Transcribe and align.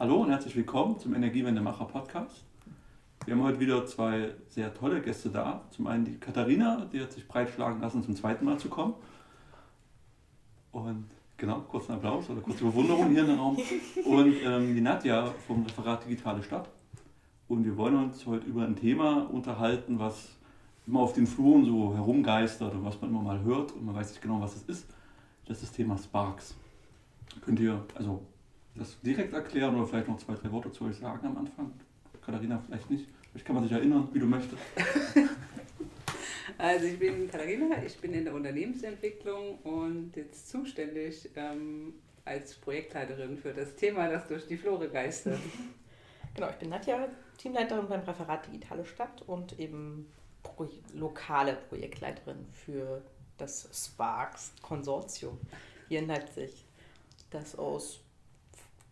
Hallo 0.00 0.22
und 0.22 0.30
herzlich 0.30 0.56
willkommen 0.56 0.98
zum 0.98 1.14
Energiewendemacher 1.14 1.84
Podcast. 1.84 2.46
Wir 3.26 3.34
haben 3.34 3.42
heute 3.42 3.60
wieder 3.60 3.84
zwei 3.84 4.34
sehr 4.48 4.72
tolle 4.72 5.02
Gäste 5.02 5.28
da. 5.28 5.60
Zum 5.72 5.88
einen 5.88 6.06
die 6.06 6.16
Katharina, 6.16 6.86
die 6.90 7.02
hat 7.02 7.12
sich 7.12 7.28
breitschlagen 7.28 7.82
lassen, 7.82 8.02
zum 8.02 8.16
zweiten 8.16 8.46
Mal 8.46 8.56
zu 8.56 8.70
kommen. 8.70 8.94
Und 10.72 11.04
genau, 11.36 11.60
kurzen 11.68 11.92
Applaus 11.92 12.30
oder 12.30 12.40
kurze 12.40 12.64
Bewunderung 12.64 13.10
hier 13.10 13.20
in 13.20 13.26
den 13.26 13.38
Raum. 13.38 13.58
Und 14.06 14.36
ähm, 14.42 14.74
die 14.74 14.80
Nadja 14.80 15.34
vom 15.46 15.64
Referat 15.64 16.06
Digitale 16.06 16.42
Stadt. 16.42 16.70
Und 17.46 17.66
wir 17.66 17.76
wollen 17.76 17.96
uns 17.96 18.24
heute 18.24 18.46
über 18.46 18.64
ein 18.64 18.76
Thema 18.76 19.28
unterhalten, 19.30 19.98
was 19.98 20.34
immer 20.86 21.00
auf 21.00 21.12
den 21.12 21.26
Fluren 21.26 21.66
so 21.66 21.94
herumgeistert 21.94 22.72
und 22.72 22.86
was 22.86 22.98
man 23.02 23.10
immer 23.10 23.20
mal 23.20 23.42
hört 23.42 23.72
und 23.72 23.84
man 23.84 23.94
weiß 23.94 24.12
nicht 24.12 24.22
genau, 24.22 24.40
was 24.40 24.56
es 24.56 24.62
ist. 24.62 24.86
Das 25.44 25.58
ist 25.58 25.64
das 25.64 25.72
Thema 25.72 25.98
Sparks. 25.98 26.54
Könnt 27.42 27.60
ihr 27.60 27.84
also 27.96 28.22
das 28.74 29.00
direkt 29.00 29.32
erklären 29.32 29.74
oder 29.76 29.86
vielleicht 29.86 30.08
noch 30.08 30.18
zwei, 30.18 30.34
drei 30.34 30.50
Worte 30.52 30.70
zu 30.70 30.84
euch 30.84 30.96
sagen 30.96 31.26
am 31.26 31.38
Anfang? 31.38 31.72
Katharina 32.24 32.62
vielleicht 32.66 32.90
nicht. 32.90 33.06
Vielleicht 33.30 33.46
kann 33.46 33.54
man 33.54 33.64
sich 33.64 33.72
erinnern, 33.72 34.08
wie 34.12 34.18
du 34.18 34.26
möchtest. 34.26 34.62
Also 36.58 36.86
ich 36.86 36.98
bin 36.98 37.30
Katharina, 37.30 37.82
ich 37.82 37.96
bin 37.98 38.12
in 38.12 38.24
der 38.24 38.34
Unternehmensentwicklung 38.34 39.58
und 39.60 40.14
jetzt 40.14 40.50
zuständig 40.50 41.30
ähm, 41.34 41.94
als 42.26 42.54
Projektleiterin 42.54 43.38
für 43.38 43.54
das 43.54 43.76
Thema, 43.76 44.08
das 44.08 44.26
durch 44.28 44.46
die 44.46 44.56
Flore 44.56 44.88
geistert. 44.88 45.38
Genau, 46.32 46.48
ich 46.48 46.56
bin 46.56 46.68
Nadja, 46.68 47.08
Teamleiterin 47.38 47.88
beim 47.88 48.02
Referat 48.02 48.46
Digitale 48.46 48.84
Stadt 48.84 49.22
und 49.22 49.58
eben 49.58 50.06
pro 50.44 50.68
lokale 50.94 51.54
Projektleiterin 51.68 52.46
für 52.52 53.02
das 53.36 53.68
Sparks-Konsortium 53.72 55.40
hier 55.88 55.98
in 55.98 56.06
Leipzig, 56.06 56.64
das 57.30 57.58
aus 57.58 58.00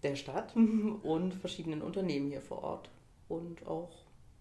der 0.02 0.16
Stadt 0.16 0.54
und 0.56 1.34
verschiedenen 1.34 1.82
Unternehmen 1.82 2.28
hier 2.28 2.40
vor 2.40 2.62
Ort 2.62 2.90
und 3.28 3.66
auch 3.66 3.90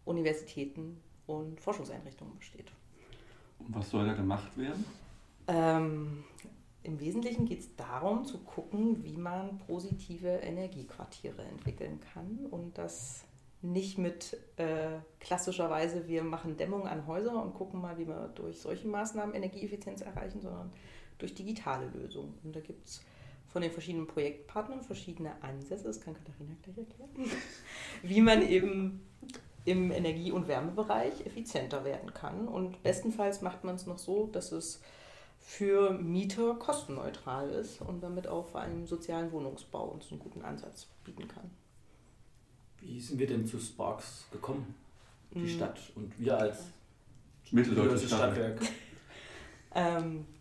Universitäten 0.05 1.01
und 1.25 1.59
Forschungseinrichtungen 1.59 2.37
besteht. 2.37 2.71
Und 3.59 3.75
was 3.75 3.89
soll 3.89 4.05
da 4.05 4.13
gemacht 4.13 4.57
werden? 4.57 4.85
Ähm, 5.47 6.23
Im 6.83 6.99
Wesentlichen 6.99 7.45
geht 7.45 7.59
es 7.59 7.75
darum, 7.75 8.25
zu 8.25 8.39
gucken, 8.39 9.03
wie 9.03 9.17
man 9.17 9.57
positive 9.59 10.27
Energiequartiere 10.27 11.41
entwickeln 11.43 11.99
kann 12.13 12.45
und 12.51 12.77
das 12.77 13.25
nicht 13.61 13.97
mit 13.97 14.37
äh, 14.57 14.99
klassischerweise, 15.19 16.07
wir 16.07 16.23
machen 16.23 16.57
Dämmung 16.57 16.87
an 16.87 17.07
Häuser 17.07 17.41
und 17.41 17.55
gucken 17.55 17.81
mal, 17.81 17.97
wie 17.97 18.07
wir 18.07 18.29
durch 18.35 18.59
solche 18.59 18.87
Maßnahmen 18.87 19.33
Energieeffizienz 19.33 20.01
erreichen, 20.01 20.41
sondern 20.41 20.71
durch 21.17 21.33
digitale 21.33 21.87
Lösungen. 21.87 22.37
Und 22.43 22.55
da 22.55 22.59
gibt 22.59 22.87
es 22.87 23.01
von 23.47 23.61
den 23.61 23.71
verschiedenen 23.71 24.07
Projektpartnern 24.07 24.81
verschiedene 24.81 25.41
Ansätze, 25.41 25.85
das 25.85 26.01
kann 26.01 26.13
Katharina 26.13 26.55
gleich 26.63 26.77
erklären, 26.77 27.31
wie 28.03 28.21
man 28.21 28.41
eben 28.47 29.01
im 29.65 29.91
Energie- 29.91 30.31
und 30.31 30.47
Wärmebereich 30.47 31.25
effizienter 31.25 31.83
werden 31.83 32.13
kann. 32.13 32.47
Und 32.47 32.81
bestenfalls 32.83 33.41
macht 33.41 33.63
man 33.63 33.75
es 33.75 33.85
noch 33.85 33.97
so, 33.97 34.27
dass 34.27 34.51
es 34.51 34.81
für 35.39 35.91
Mieter 35.91 36.55
kostenneutral 36.55 37.49
ist 37.49 37.81
und 37.81 38.01
damit 38.01 38.27
auch 38.27 38.47
vor 38.47 38.61
allem 38.61 38.79
im 38.79 38.87
sozialen 38.87 39.31
Wohnungsbau 39.31 39.85
uns 39.85 40.11
einen 40.11 40.19
guten 40.19 40.41
Ansatz 40.41 40.87
bieten 41.03 41.27
kann. 41.27 41.49
Wie 42.79 42.99
sind 42.99 43.19
wir 43.19 43.27
denn 43.27 43.45
zu 43.45 43.59
Sparks 43.59 44.25
gekommen? 44.31 44.75
Die 45.33 45.39
mhm. 45.39 45.47
Stadt 45.49 45.79
und 45.95 46.17
wir 46.19 46.37
als 46.37 46.65
Mitteldeutsches 47.51 48.07
Stadtwerk. 48.07 48.61
Ähm, 48.61 48.67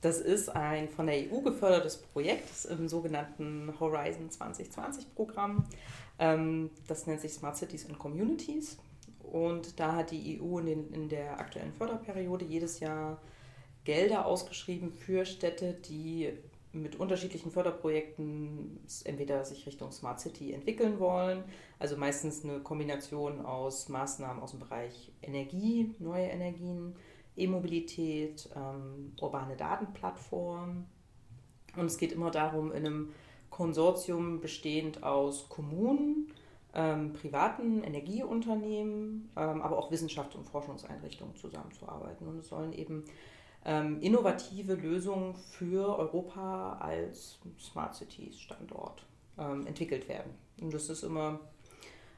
das 0.00 0.20
ist 0.20 0.48
ein 0.48 0.88
von 0.88 1.06
der 1.06 1.30
EU 1.30 1.40
gefördertes 1.42 1.98
Projekt 1.98 2.64
im 2.70 2.88
sogenannten 2.88 3.72
Horizon 3.78 4.30
2020 4.30 5.14
Programm. 5.14 5.66
Ähm, 6.18 6.70
das 6.86 7.06
nennt 7.06 7.20
sich 7.20 7.32
Smart 7.32 7.56
Cities 7.56 7.86
and 7.86 7.98
Communities. 7.98 8.78
Und 9.22 9.78
da 9.78 9.96
hat 9.96 10.10
die 10.10 10.40
EU 10.40 10.58
in, 10.58 10.66
den, 10.66 10.92
in 10.92 11.08
der 11.08 11.38
aktuellen 11.38 11.72
Förderperiode 11.72 12.44
jedes 12.46 12.80
Jahr 12.80 13.20
Gelder 13.84 14.24
ausgeschrieben 14.24 14.92
für 14.92 15.26
Städte, 15.26 15.74
die 15.74 16.32
mit 16.72 16.96
unterschiedlichen 16.96 17.50
Förderprojekten 17.50 18.80
entweder 19.04 19.44
sich 19.44 19.66
Richtung 19.66 19.92
Smart 19.92 20.20
City 20.20 20.52
entwickeln 20.52 20.98
wollen, 20.98 21.44
also 21.78 21.96
meistens 21.96 22.44
eine 22.44 22.60
Kombination 22.60 23.44
aus 23.44 23.88
Maßnahmen 23.88 24.42
aus 24.42 24.52
dem 24.52 24.60
Bereich 24.60 25.12
Energie, 25.22 25.94
neue 25.98 26.26
Energien, 26.26 26.96
E-Mobilität, 27.36 28.48
ähm, 28.54 29.12
urbane 29.20 29.56
Datenplattformen. 29.56 30.86
Und 31.76 31.86
es 31.86 31.98
geht 31.98 32.12
immer 32.12 32.30
darum, 32.30 32.72
in 32.72 32.86
einem 32.86 33.12
Konsortium 33.50 34.40
bestehend 34.40 35.02
aus 35.02 35.48
Kommunen, 35.48 36.32
ähm, 36.74 37.12
privaten 37.12 37.82
Energieunternehmen, 37.82 39.30
ähm, 39.36 39.62
aber 39.62 39.78
auch 39.78 39.90
Wissenschafts- 39.90 40.36
und 40.36 40.44
Forschungseinrichtungen 40.44 41.36
zusammenzuarbeiten. 41.36 42.26
Und 42.28 42.38
es 42.38 42.48
sollen 42.48 42.72
eben 42.72 43.04
ähm, 43.64 44.00
innovative 44.00 44.74
Lösungen 44.74 45.34
für 45.34 45.98
Europa 45.98 46.78
als 46.80 47.38
Smart 47.58 47.94
Cities 47.94 48.38
Standort 48.38 49.06
ähm, 49.38 49.66
entwickelt 49.66 50.08
werden. 50.08 50.32
Und 50.60 50.72
das 50.72 50.88
ist 50.88 51.02
immer 51.02 51.40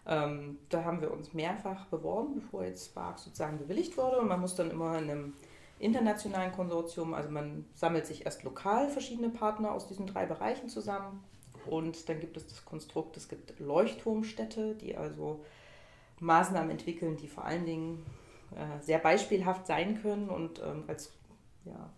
ähm, 0.08 0.58
da 0.70 0.84
haben 0.84 1.02
wir 1.02 1.12
uns 1.12 1.34
mehrfach 1.34 1.84
beworben, 1.86 2.36
bevor 2.36 2.64
jetzt 2.64 2.86
Spark 2.86 3.18
sozusagen 3.18 3.58
bewilligt 3.58 3.96
wurde. 3.98 4.18
Und 4.18 4.28
man 4.28 4.40
muss 4.40 4.54
dann 4.54 4.70
immer 4.70 4.98
in 4.98 5.10
einem 5.10 5.34
internationalen 5.78 6.50
Konsortium, 6.52 7.14
also 7.14 7.30
man 7.30 7.66
sammelt 7.74 8.06
sich 8.06 8.24
erst 8.24 8.42
lokal 8.42 8.88
verschiedene 8.88 9.28
Partner 9.28 9.72
aus 9.72 9.86
diesen 9.86 10.06
drei 10.06 10.24
Bereichen 10.24 10.68
zusammen. 10.68 11.22
Und 11.66 12.08
dann 12.08 12.20
gibt 12.20 12.38
es 12.38 12.46
das 12.46 12.64
Konstrukt, 12.64 13.16
es 13.18 13.28
gibt 13.28 13.60
Leuchtturmstädte, 13.60 14.74
die 14.76 14.96
also 14.96 15.44
Maßnahmen 16.20 16.70
entwickeln, 16.70 17.18
die 17.18 17.28
vor 17.28 17.44
allen 17.44 17.66
Dingen 17.66 18.06
äh, 18.56 18.82
sehr 18.82 18.98
beispielhaft 18.98 19.66
sein 19.66 20.00
können 20.00 20.30
und 20.30 20.60
ähm, 20.60 20.84
als 20.86 21.12
ja, 21.66 21.90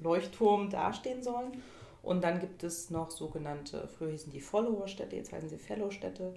Leuchtturm 0.00 0.70
dastehen 0.70 1.22
sollen. 1.22 1.62
Und 2.02 2.24
dann 2.24 2.40
gibt 2.40 2.64
es 2.64 2.88
noch 2.88 3.10
sogenannte, 3.10 3.86
früher 3.86 4.12
hießen 4.12 4.32
die 4.32 4.40
Follower-Städte, 4.40 5.16
jetzt 5.16 5.32
heißen 5.32 5.50
sie 5.50 5.58
Fellow-Städte 5.58 6.34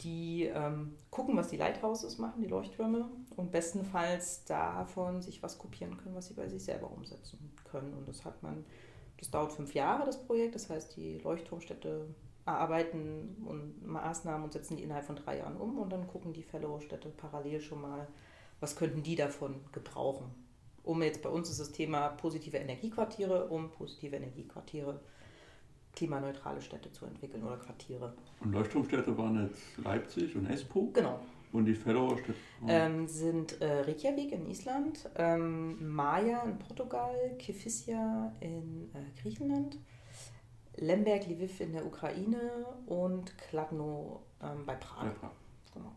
die 0.00 0.44
ähm, 0.44 0.96
gucken, 1.10 1.36
was 1.36 1.48
die 1.48 1.56
Lighthouses 1.56 2.18
machen, 2.18 2.42
die 2.42 2.48
Leuchttürme, 2.48 3.08
und 3.36 3.52
bestenfalls 3.52 4.44
davon 4.44 5.22
sich 5.22 5.42
was 5.42 5.58
kopieren 5.58 5.96
können, 5.96 6.14
was 6.14 6.26
sie 6.26 6.34
bei 6.34 6.48
sich 6.48 6.62
selber 6.62 6.90
umsetzen 6.90 7.52
können. 7.64 7.94
Und 7.94 8.08
das 8.08 8.24
hat 8.24 8.42
man, 8.42 8.64
das 9.18 9.30
dauert 9.30 9.52
fünf 9.52 9.74
Jahre, 9.74 10.04
das 10.04 10.24
Projekt. 10.24 10.54
Das 10.54 10.70
heißt, 10.70 10.96
die 10.96 11.18
Leuchtturmstädte 11.18 12.06
erarbeiten 12.46 13.36
und 13.46 13.86
Maßnahmen 13.86 14.44
und 14.44 14.52
setzen 14.52 14.76
die 14.76 14.82
innerhalb 14.82 15.06
von 15.06 15.16
drei 15.16 15.38
Jahren 15.38 15.56
um 15.56 15.78
und 15.78 15.90
dann 15.90 16.06
gucken 16.06 16.32
die 16.32 16.42
Fellow-Städte 16.42 17.08
parallel 17.08 17.60
schon 17.60 17.80
mal, 17.80 18.06
was 18.60 18.76
könnten 18.76 19.02
die 19.02 19.16
davon 19.16 19.64
gebrauchen. 19.72 20.26
Um 20.82 21.02
jetzt 21.02 21.22
bei 21.22 21.30
uns 21.30 21.48
ist 21.48 21.60
das 21.60 21.72
Thema 21.72 22.08
positive 22.08 22.58
Energiequartiere, 22.58 23.48
um 23.48 23.70
positive 23.70 24.16
Energiequartiere 24.16 25.00
klimaneutrale 25.94 26.60
Städte 26.60 26.90
zu 26.92 27.06
entwickeln 27.06 27.44
oder 27.44 27.56
Quartiere. 27.56 28.14
Und 28.40 28.52
Leuchtturmstädte 28.52 29.16
waren 29.16 29.44
jetzt 29.44 29.78
Leipzig 29.78 30.34
und 30.36 30.46
Espoo? 30.46 30.90
Genau. 30.92 31.20
Und 31.52 31.66
die 31.66 31.74
Fellower-Städte? 31.74 32.34
Ähm, 32.66 33.06
sind 33.06 33.60
äh, 33.60 33.82
Reykjavik 33.82 34.32
in 34.32 34.50
Island, 34.50 35.08
ähm, 35.14 35.94
Maya 35.94 36.42
in 36.42 36.58
Portugal, 36.58 37.14
Kifissia 37.38 38.32
in 38.40 38.90
äh, 38.92 39.20
Griechenland, 39.22 39.78
Lemberg, 40.76 41.28
Lviv 41.28 41.60
in 41.60 41.72
der 41.72 41.86
Ukraine 41.86 42.66
und 42.86 43.38
Kladno 43.38 44.24
ähm, 44.42 44.66
bei 44.66 44.74
Prag. 44.74 45.04
Ja, 45.22 45.30
genau. 45.72 45.92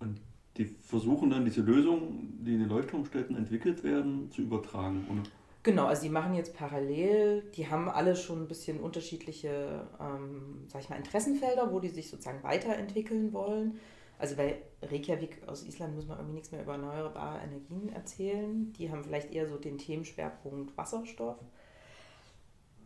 Und 0.00 0.20
die 0.56 0.64
versuchen 0.64 1.30
dann 1.30 1.44
diese 1.44 1.60
Lösungen, 1.60 2.42
die 2.44 2.54
in 2.54 2.60
den 2.60 2.68
Leuchtturmstädten 2.68 3.36
entwickelt 3.36 3.84
werden, 3.84 4.28
zu 4.32 4.42
übertragen. 4.42 5.06
Oder? 5.08 5.22
Genau, 5.64 5.86
also 5.86 6.02
die 6.02 6.08
machen 6.08 6.34
jetzt 6.34 6.54
parallel, 6.56 7.42
die 7.56 7.68
haben 7.68 7.88
alle 7.88 8.14
schon 8.14 8.42
ein 8.42 8.48
bisschen 8.48 8.80
unterschiedliche, 8.80 9.86
ähm, 10.00 10.64
sag 10.68 10.82
ich 10.82 10.88
mal, 10.88 10.96
Interessenfelder, 10.96 11.72
wo 11.72 11.80
die 11.80 11.88
sich 11.88 12.08
sozusagen 12.08 12.42
weiterentwickeln 12.42 13.32
wollen. 13.32 13.80
Also 14.18 14.36
bei 14.36 14.62
Reykjavik 14.82 15.42
aus 15.46 15.64
Island 15.66 15.94
muss 15.94 16.06
man 16.06 16.18
irgendwie 16.18 16.34
nichts 16.34 16.50
mehr 16.50 16.62
über 16.62 16.72
erneuerbare 16.72 17.40
Energien 17.40 17.88
erzählen. 17.88 18.72
Die 18.72 18.90
haben 18.90 19.04
vielleicht 19.04 19.32
eher 19.32 19.46
so 19.46 19.56
den 19.56 19.78
Themenschwerpunkt 19.78 20.76
Wasserstoff. 20.76 21.38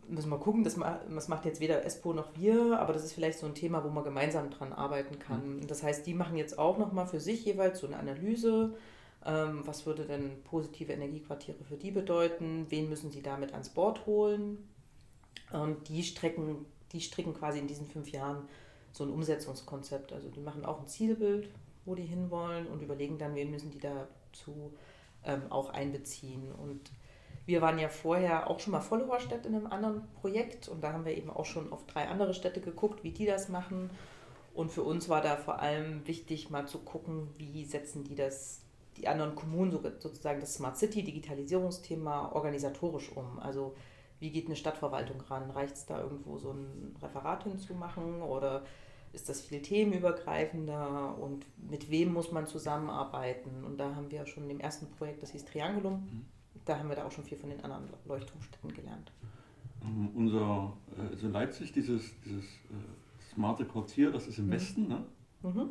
Müssen 0.07 0.29
wir 0.29 0.37
gucken, 0.37 0.63
das, 0.63 0.75
das 0.75 1.27
macht 1.27 1.45
jetzt 1.45 1.61
weder 1.61 1.85
ESPO 1.85 2.13
noch 2.13 2.35
wir, 2.35 2.79
aber 2.79 2.93
das 2.93 3.05
ist 3.05 3.13
vielleicht 3.13 3.39
so 3.39 3.47
ein 3.47 3.55
Thema, 3.55 3.83
wo 3.83 3.89
man 3.89 4.03
gemeinsam 4.03 4.49
dran 4.49 4.73
arbeiten 4.73 5.17
kann. 5.17 5.57
Mhm. 5.57 5.67
Das 5.67 5.81
heißt, 5.81 6.05
die 6.05 6.13
machen 6.13 6.35
jetzt 6.35 6.59
auch 6.59 6.77
nochmal 6.77 7.07
für 7.07 7.19
sich 7.19 7.45
jeweils 7.45 7.79
so 7.79 7.87
eine 7.87 7.97
Analyse 7.97 8.75
was 9.65 9.85
würde 9.85 10.05
denn 10.05 10.43
positive 10.43 10.91
Energiequartiere 10.91 11.63
für 11.63 11.77
die 11.77 11.91
bedeuten? 11.91 12.65
Wen 12.69 12.89
müssen 12.89 13.11
sie 13.11 13.21
damit 13.21 13.53
ans 13.53 13.69
Board 13.69 14.05
holen? 14.05 14.69
Und 15.51 15.87
die 15.87 16.03
strecken, 16.03 16.65
die 16.91 17.01
stricken 17.01 17.33
quasi 17.33 17.59
in 17.59 17.67
diesen 17.67 17.85
fünf 17.85 18.11
Jahren 18.11 18.47
so 18.91 19.03
ein 19.03 19.11
Umsetzungskonzept. 19.11 20.13
Also 20.13 20.29
die 20.29 20.41
machen 20.41 20.65
auch 20.65 20.81
ein 20.81 20.87
Zielbild, 20.87 21.49
wo 21.85 21.95
die 21.95 22.05
hinwollen 22.05 22.67
und 22.67 22.81
überlegen 22.81 23.17
dann, 23.17 23.35
wen 23.35 23.51
müssen 23.51 23.71
die 23.71 23.79
dazu 23.79 24.73
ähm, 25.23 25.43
auch 25.49 25.69
einbeziehen. 25.69 26.51
Und 26.51 26.91
wir 27.45 27.61
waren 27.61 27.79
ja 27.79 27.89
vorher 27.89 28.49
auch 28.49 28.59
schon 28.59 28.71
mal 28.71 28.81
Followerstadt 28.81 29.45
in 29.45 29.55
einem 29.55 29.67
anderen 29.67 30.07
Projekt 30.21 30.69
und 30.69 30.81
da 30.81 30.93
haben 30.93 31.05
wir 31.05 31.15
eben 31.15 31.29
auch 31.29 31.45
schon 31.45 31.71
auf 31.71 31.85
drei 31.85 32.07
andere 32.07 32.33
Städte 32.33 32.61
geguckt, 32.61 33.03
wie 33.03 33.11
die 33.11 33.25
das 33.25 33.49
machen 33.49 33.89
Und 34.53 34.71
für 34.71 34.83
uns 34.83 35.09
war 35.09 35.21
da 35.21 35.35
vor 35.35 35.59
allem 35.59 36.07
wichtig, 36.07 36.49
mal 36.49 36.67
zu 36.67 36.79
gucken, 36.79 37.27
wie 37.37 37.65
setzen 37.65 38.03
die 38.03 38.15
das, 38.15 38.61
die 38.97 39.07
anderen 39.07 39.35
Kommunen 39.35 39.71
sozusagen 39.71 40.39
das 40.39 40.55
Smart 40.55 40.77
City, 40.77 41.03
Digitalisierungsthema 41.03 42.31
organisatorisch 42.31 43.11
um. 43.15 43.39
Also 43.39 43.75
wie 44.19 44.31
geht 44.31 44.45
eine 44.45 44.55
Stadtverwaltung 44.55 45.19
ran? 45.21 45.51
Reicht 45.51 45.75
es 45.75 45.85
da 45.85 46.01
irgendwo 46.01 46.37
so 46.37 46.51
ein 46.51 46.95
Referat 47.01 47.43
hinzumachen 47.43 48.21
oder 48.21 48.63
ist 49.11 49.29
das 49.29 49.41
viel 49.41 49.61
themenübergreifender 49.61 51.17
und 51.17 51.45
mit 51.69 51.91
wem 51.91 52.13
muss 52.13 52.31
man 52.31 52.47
zusammenarbeiten? 52.47 53.63
Und 53.63 53.79
da 53.79 53.95
haben 53.95 54.09
wir 54.09 54.25
schon 54.25 54.43
in 54.43 54.49
dem 54.49 54.59
ersten 54.59 54.87
Projekt, 54.91 55.21
das 55.21 55.31
hieß 55.31 55.45
Triangulum, 55.45 55.93
mhm. 55.93 56.25
da 56.65 56.79
haben 56.79 56.89
wir 56.89 56.95
da 56.95 57.05
auch 57.05 57.11
schon 57.11 57.23
viel 57.23 57.37
von 57.37 57.49
den 57.49 57.63
anderen 57.63 57.89
Leuchtturmstädten 58.05 58.73
gelernt. 58.73 59.11
Um, 59.81 60.09
unser, 60.15 60.73
also 61.11 61.27
Leipzig, 61.27 61.73
dieses, 61.73 62.17
dieses 62.23 62.45
äh, 62.45 63.33
smarte 63.33 63.65
Quartier, 63.65 64.11
das 64.11 64.27
ist 64.27 64.39
im 64.39 64.47
mhm. 64.47 64.51
Westen, 64.51 64.87
ne? 64.87 65.05
Mhm. 65.41 65.69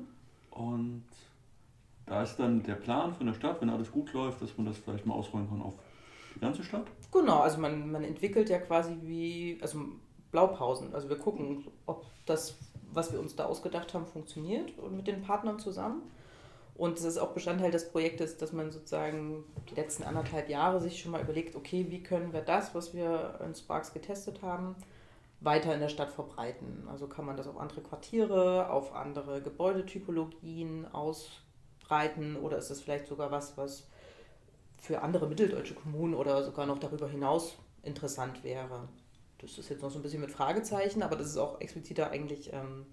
Und 0.50 1.04
da 2.06 2.22
ist 2.22 2.36
dann 2.36 2.62
der 2.62 2.74
Plan 2.74 3.14
von 3.14 3.26
der 3.26 3.34
Stadt, 3.34 3.60
wenn 3.60 3.70
alles 3.70 3.90
gut 3.90 4.12
läuft, 4.12 4.42
dass 4.42 4.56
man 4.56 4.66
das 4.66 4.78
vielleicht 4.78 5.06
mal 5.06 5.14
ausrollen 5.14 5.48
kann 5.48 5.62
auf 5.62 5.74
die 6.34 6.40
ganze 6.40 6.62
Stadt? 6.62 6.86
Genau, 7.12 7.40
also 7.40 7.58
man, 7.58 7.90
man 7.90 8.04
entwickelt 8.04 8.48
ja 8.50 8.58
quasi 8.58 8.96
wie, 9.02 9.58
also 9.62 9.78
Blaupausen. 10.30 10.94
Also 10.94 11.08
wir 11.08 11.18
gucken, 11.18 11.66
ob 11.86 12.06
das, 12.26 12.58
was 12.92 13.12
wir 13.12 13.20
uns 13.20 13.36
da 13.36 13.44
ausgedacht 13.44 13.94
haben, 13.94 14.06
funktioniert 14.06 14.76
und 14.78 14.96
mit 14.96 15.06
den 15.06 15.22
Partnern 15.22 15.58
zusammen. 15.58 16.02
Und 16.74 16.98
es 16.98 17.04
ist 17.04 17.18
auch 17.18 17.32
Bestandteil 17.32 17.70
des 17.70 17.90
Projektes, 17.90 18.38
dass 18.38 18.52
man 18.52 18.70
sozusagen 18.70 19.44
die 19.70 19.74
letzten 19.74 20.04
anderthalb 20.04 20.48
Jahre 20.48 20.80
sich 20.80 21.00
schon 21.00 21.12
mal 21.12 21.20
überlegt, 21.20 21.54
okay, 21.54 21.86
wie 21.90 22.02
können 22.02 22.32
wir 22.32 22.40
das, 22.40 22.74
was 22.74 22.94
wir 22.94 23.38
in 23.44 23.54
Sparks 23.54 23.92
getestet 23.92 24.40
haben, 24.42 24.74
weiter 25.40 25.74
in 25.74 25.80
der 25.80 25.90
Stadt 25.90 26.10
verbreiten. 26.10 26.84
Also 26.90 27.08
kann 27.08 27.26
man 27.26 27.36
das 27.36 27.46
auf 27.46 27.58
andere 27.58 27.82
Quartiere, 27.82 28.70
auf 28.70 28.94
andere 28.94 29.42
Gebäudetypologien 29.42 30.86
ausbreiten 31.92 32.36
oder 32.36 32.58
ist 32.58 32.70
das 32.70 32.80
vielleicht 32.80 33.06
sogar 33.06 33.30
was, 33.30 33.56
was 33.56 33.86
für 34.78 35.02
andere 35.02 35.28
mitteldeutsche 35.28 35.74
Kommunen 35.74 36.14
oder 36.14 36.42
sogar 36.42 36.66
noch 36.66 36.78
darüber 36.78 37.08
hinaus 37.08 37.56
interessant 37.82 38.42
wäre. 38.42 38.88
Das 39.38 39.58
ist 39.58 39.68
jetzt 39.68 39.82
noch 39.82 39.90
so 39.90 39.98
ein 39.98 40.02
bisschen 40.02 40.20
mit 40.20 40.30
Fragezeichen, 40.30 41.02
aber 41.02 41.16
das 41.16 41.28
ist 41.28 41.36
auch 41.36 41.60
expliziter 41.60 42.10
eigentlich 42.10 42.52
ähm, 42.52 42.86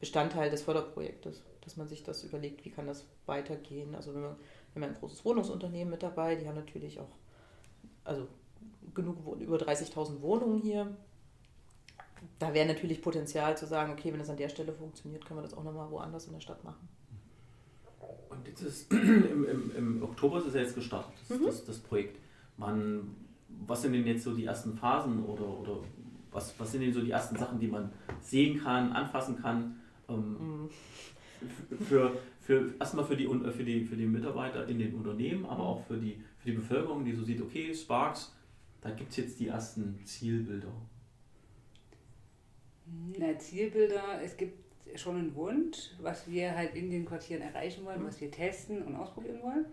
Bestandteil 0.00 0.50
des 0.50 0.62
Förderprojektes, 0.62 1.42
dass 1.60 1.76
man 1.76 1.88
sich 1.88 2.02
das 2.02 2.24
überlegt, 2.24 2.64
wie 2.64 2.70
kann 2.70 2.86
das 2.86 3.04
weitergehen. 3.26 3.94
Also 3.94 4.14
wir, 4.14 4.20
wir 4.20 4.36
haben 4.74 4.84
ein 4.84 4.94
großes 4.94 5.24
Wohnungsunternehmen 5.24 5.90
mit 5.90 6.02
dabei, 6.02 6.36
die 6.36 6.46
haben 6.46 6.56
natürlich 6.56 7.00
auch 7.00 7.10
also 8.04 8.26
genug 8.94 9.18
über 9.40 9.56
30.000 9.56 10.20
Wohnungen 10.22 10.60
hier. 10.60 10.96
Da 12.38 12.52
wäre 12.54 12.66
natürlich 12.66 13.02
Potenzial 13.02 13.56
zu 13.56 13.66
sagen, 13.66 13.92
okay, 13.92 14.12
wenn 14.12 14.20
es 14.20 14.30
an 14.30 14.36
der 14.36 14.48
Stelle 14.48 14.72
funktioniert, 14.72 15.24
können 15.24 15.38
wir 15.38 15.44
das 15.44 15.54
auch 15.54 15.62
nochmal 15.62 15.90
woanders 15.90 16.26
in 16.26 16.32
der 16.32 16.40
Stadt 16.40 16.64
machen. 16.64 16.88
Und 18.28 18.46
jetzt 18.46 18.62
ist 18.62 18.92
im, 18.92 19.44
im, 19.44 19.72
im 19.76 20.02
Oktober 20.02 20.38
ist 20.38 20.46
es 20.46 20.54
ja 20.54 20.60
jetzt 20.60 20.74
gestartet, 20.74 21.12
das, 21.28 21.38
mhm. 21.38 21.46
das, 21.46 21.64
das, 21.64 21.78
Projekt. 21.78 22.18
Man, 22.56 23.14
was 23.66 23.82
sind 23.82 23.92
denn 23.92 24.06
jetzt 24.06 24.24
so 24.24 24.34
die 24.34 24.44
ersten 24.44 24.74
Phasen 24.74 25.24
oder, 25.24 25.46
oder 25.46 25.78
was, 26.30 26.58
was 26.58 26.72
sind 26.72 26.82
denn 26.82 26.92
so 26.92 27.00
die 27.00 27.10
ersten 27.10 27.36
Sachen, 27.36 27.58
die 27.58 27.68
man 27.68 27.90
sehen 28.20 28.60
kann, 28.62 28.92
anfassen 28.92 29.40
kann? 29.40 29.76
Ähm, 30.08 30.36
mhm. 30.38 30.70
für, 31.88 32.16
für, 32.40 32.74
erstmal 32.78 33.04
für 33.04 33.16
die, 33.16 33.26
für, 33.26 33.64
die, 33.64 33.84
für 33.84 33.96
die 33.96 34.06
Mitarbeiter 34.06 34.66
in 34.66 34.78
den 34.78 34.94
Unternehmen, 34.94 35.46
aber 35.46 35.62
auch 35.62 35.86
für 35.86 35.96
die, 35.96 36.22
für 36.38 36.50
die 36.50 36.56
Bevölkerung, 36.56 37.04
die 37.04 37.12
so 37.12 37.22
sieht, 37.22 37.40
okay, 37.40 37.74
Sparks, 37.74 38.34
da 38.80 38.90
gibt 38.90 39.10
es 39.10 39.16
jetzt 39.16 39.40
die 39.40 39.48
ersten 39.48 39.98
Zielbilder. 40.04 40.72
Na, 43.18 43.38
Zielbilder, 43.38 44.22
es 44.22 44.36
gibt 44.36 44.67
schon 44.96 45.16
ein 45.16 45.34
Wunsch, 45.34 45.90
was 46.00 46.28
wir 46.30 46.56
halt 46.56 46.74
in 46.74 46.90
den 46.90 47.04
Quartieren 47.04 47.42
erreichen 47.42 47.84
wollen, 47.84 48.04
was 48.04 48.20
wir 48.20 48.30
testen 48.30 48.82
und 48.82 48.96
ausprobieren 48.96 49.42
wollen. 49.42 49.66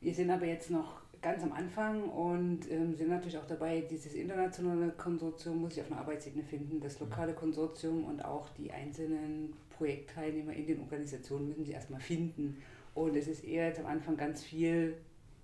Wir 0.00 0.14
sind 0.14 0.30
aber 0.30 0.46
jetzt 0.46 0.70
noch 0.70 1.02
ganz 1.20 1.42
am 1.42 1.52
Anfang 1.52 2.04
und 2.04 2.70
ähm, 2.70 2.94
sind 2.94 3.10
natürlich 3.10 3.36
auch 3.36 3.46
dabei, 3.46 3.82
dieses 3.82 4.14
internationale 4.14 4.90
Konsortium 4.92 5.60
muss 5.60 5.74
sich 5.74 5.82
auf 5.82 5.90
einer 5.90 6.00
Arbeitsebene 6.00 6.44
finden, 6.44 6.80
das 6.80 6.98
lokale 6.98 7.34
Konsortium 7.34 8.04
und 8.04 8.24
auch 8.24 8.48
die 8.50 8.72
einzelnen 8.72 9.52
Projektteilnehmer 9.70 10.52
in 10.54 10.66
den 10.66 10.80
Organisationen 10.80 11.48
müssen 11.48 11.64
sie 11.64 11.72
erstmal 11.72 12.00
finden. 12.00 12.62
Und 12.94 13.16
es 13.16 13.28
ist 13.28 13.44
eher 13.44 13.68
jetzt 13.68 13.80
am 13.80 13.86
Anfang 13.86 14.16
ganz 14.16 14.42
viel 14.42 14.96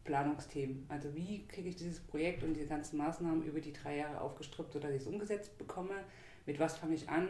Planungsthemen. 0.05 0.87
Also 0.89 1.15
wie 1.15 1.47
kriege 1.47 1.69
ich 1.69 1.77
dieses 1.77 2.01
Projekt 2.01 2.43
und 2.43 2.55
diese 2.55 2.67
ganzen 2.67 2.97
Maßnahmen 2.97 3.45
über 3.45 3.61
die 3.61 3.73
drei 3.73 3.99
Jahre 3.99 4.21
aufgestrippt, 4.21 4.73
sodass 4.73 4.93
ich 4.93 5.03
es 5.03 5.07
umgesetzt 5.07 5.59
bekomme? 5.59 5.95
Mit 6.47 6.59
was 6.59 6.79
fange 6.79 6.95
ich 6.95 7.09
an? 7.09 7.29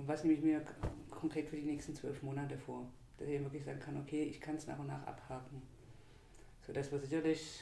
Und 0.00 0.08
was 0.08 0.24
nehme 0.24 0.34
ich 0.34 0.42
mir 0.42 0.62
konkret 1.10 1.46
für 1.46 1.56
die 1.56 1.66
nächsten 1.66 1.94
zwölf 1.94 2.22
Monate 2.22 2.56
vor? 2.56 2.86
Dass 3.18 3.28
ich 3.28 3.38
wirklich 3.42 3.64
sagen 3.64 3.80
kann, 3.80 3.98
okay, 3.98 4.22
ich 4.22 4.40
kann 4.40 4.56
es 4.56 4.66
nach 4.66 4.78
und 4.78 4.86
nach 4.86 5.06
abhaken. 5.06 5.60
So, 6.66 6.72
das 6.72 6.90
war 6.90 6.98
sicherlich. 6.98 7.60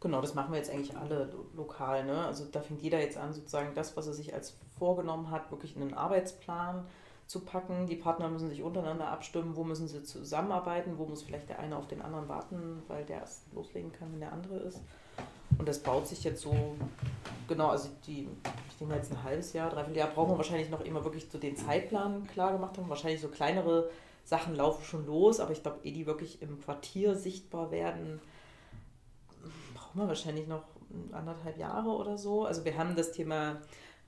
Genau, 0.00 0.22
das 0.22 0.34
machen 0.34 0.52
wir 0.52 0.58
jetzt 0.58 0.70
eigentlich 0.70 0.96
alle 0.96 1.30
lokal. 1.54 2.04
Ne? 2.04 2.24
Also 2.24 2.46
da 2.46 2.62
fängt 2.62 2.80
jeder 2.80 3.00
jetzt 3.00 3.18
an, 3.18 3.34
sozusagen 3.34 3.74
das, 3.74 3.96
was 3.98 4.06
er 4.06 4.14
sich 4.14 4.32
als 4.32 4.56
vorgenommen 4.78 5.30
hat, 5.30 5.50
wirklich 5.50 5.76
in 5.76 5.82
einen 5.82 5.94
Arbeitsplan 5.94 6.86
zu 7.26 7.40
packen. 7.40 7.86
Die 7.86 7.96
Partner 7.96 8.28
müssen 8.30 8.48
sich 8.48 8.62
untereinander 8.62 9.08
abstimmen, 9.08 9.54
wo 9.54 9.64
müssen 9.64 9.86
sie 9.86 10.02
zusammenarbeiten, 10.02 10.96
wo 10.96 11.04
muss 11.04 11.22
vielleicht 11.22 11.50
der 11.50 11.58
eine 11.58 11.76
auf 11.76 11.86
den 11.86 12.00
anderen 12.00 12.28
warten, 12.28 12.82
weil 12.88 13.04
der 13.04 13.20
erst 13.20 13.52
loslegen 13.52 13.92
kann, 13.92 14.10
wenn 14.12 14.20
der 14.20 14.32
andere 14.32 14.56
ist. 14.56 14.80
Und 15.58 15.68
das 15.68 15.82
baut 15.82 16.06
sich 16.06 16.24
jetzt 16.24 16.42
so, 16.42 16.76
genau, 17.48 17.68
also 17.68 17.88
die, 18.06 18.28
ich 18.68 18.76
denke 18.76 18.92
mal 18.92 18.98
jetzt 18.98 19.12
ein 19.12 19.22
halbes 19.22 19.52
Jahr, 19.52 19.70
dreiviertel 19.70 19.98
Jahr 19.98 20.08
brauchen 20.08 20.32
wir 20.32 20.36
wahrscheinlich 20.36 20.70
noch 20.70 20.80
immer 20.80 21.04
wirklich 21.04 21.28
so 21.30 21.38
den 21.38 21.56
Zeitplan 21.56 22.26
klar 22.26 22.52
gemacht 22.52 22.76
haben. 22.76 22.88
Wahrscheinlich 22.88 23.20
so 23.20 23.28
kleinere 23.28 23.90
Sachen 24.24 24.54
laufen 24.54 24.84
schon 24.84 25.06
los, 25.06 25.40
aber 25.40 25.52
ich 25.52 25.62
glaube, 25.62 25.78
ehe 25.84 25.92
die 25.92 26.06
wirklich 26.06 26.40
im 26.42 26.60
Quartier 26.60 27.14
sichtbar 27.14 27.70
werden, 27.70 28.20
brauchen 29.74 30.00
wir 30.00 30.08
wahrscheinlich 30.08 30.48
noch 30.48 30.64
anderthalb 31.12 31.58
Jahre 31.58 31.90
oder 31.90 32.18
so. 32.18 32.44
Also 32.44 32.64
wir 32.64 32.76
haben 32.76 32.96
das 32.96 33.12
Thema 33.12 33.60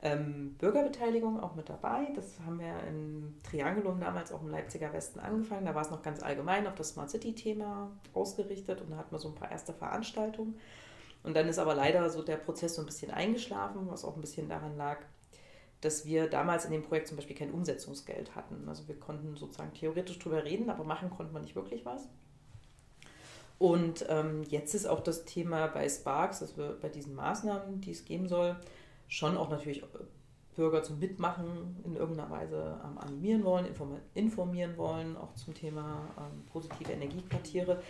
ähm, 0.02 0.54
Bürgerbeteiligung 0.58 1.40
auch 1.40 1.54
mit 1.54 1.68
dabei. 1.68 2.08
Das 2.14 2.38
haben 2.44 2.58
wir 2.60 2.74
im 2.88 3.34
Triangulum 3.42 4.00
damals 4.00 4.32
auch 4.32 4.42
im 4.42 4.48
Leipziger 4.48 4.92
Westen 4.92 5.20
angefangen. 5.20 5.66
Da 5.66 5.74
war 5.74 5.82
es 5.82 5.90
noch 5.90 6.02
ganz 6.02 6.22
allgemein 6.22 6.66
auf 6.66 6.74
das 6.74 6.90
Smart 6.90 7.10
City-Thema 7.10 7.90
ausgerichtet 8.14 8.80
und 8.80 8.90
da 8.90 8.96
hatten 8.96 9.12
wir 9.12 9.18
so 9.18 9.28
ein 9.28 9.34
paar 9.34 9.50
erste 9.50 9.72
Veranstaltungen. 9.72 10.58
Und 11.26 11.34
dann 11.34 11.48
ist 11.48 11.58
aber 11.58 11.74
leider 11.74 12.08
so 12.08 12.22
der 12.22 12.36
Prozess 12.36 12.76
so 12.76 12.82
ein 12.82 12.86
bisschen 12.86 13.10
eingeschlafen, 13.10 13.88
was 13.90 14.04
auch 14.04 14.14
ein 14.14 14.20
bisschen 14.20 14.48
daran 14.48 14.76
lag, 14.76 15.00
dass 15.80 16.06
wir 16.06 16.30
damals 16.30 16.64
in 16.64 16.70
dem 16.70 16.84
Projekt 16.84 17.08
zum 17.08 17.16
Beispiel 17.16 17.34
kein 17.34 17.50
Umsetzungsgeld 17.50 18.36
hatten. 18.36 18.68
Also 18.68 18.86
wir 18.86 18.98
konnten 18.98 19.36
sozusagen 19.36 19.74
theoretisch 19.74 20.20
drüber 20.20 20.44
reden, 20.44 20.70
aber 20.70 20.84
machen 20.84 21.10
konnten 21.10 21.34
wir 21.34 21.40
nicht 21.40 21.56
wirklich 21.56 21.84
was. 21.84 22.08
Und 23.58 24.06
ähm, 24.08 24.44
jetzt 24.44 24.72
ist 24.74 24.86
auch 24.86 25.00
das 25.00 25.24
Thema 25.24 25.66
bei 25.66 25.88
Sparks, 25.88 26.38
dass 26.38 26.56
wir 26.56 26.78
bei 26.80 26.88
diesen 26.88 27.16
Maßnahmen, 27.16 27.80
die 27.80 27.90
es 27.90 28.04
geben 28.04 28.28
soll, 28.28 28.54
schon 29.08 29.36
auch 29.36 29.50
natürlich 29.50 29.82
Bürger 30.56 30.82
zum 30.82 30.98
Mitmachen 30.98 31.76
in 31.84 31.94
irgendeiner 31.94 32.30
Weise 32.30 32.80
ähm, 32.84 32.98
animieren 32.98 33.44
wollen, 33.44 33.66
informieren 34.14 34.76
wollen, 34.76 35.16
auch 35.16 35.34
zum 35.34 35.54
Thema 35.54 36.08
ähm, 36.18 36.44
positive 36.46 36.92
Energiequartiere. 36.92 37.80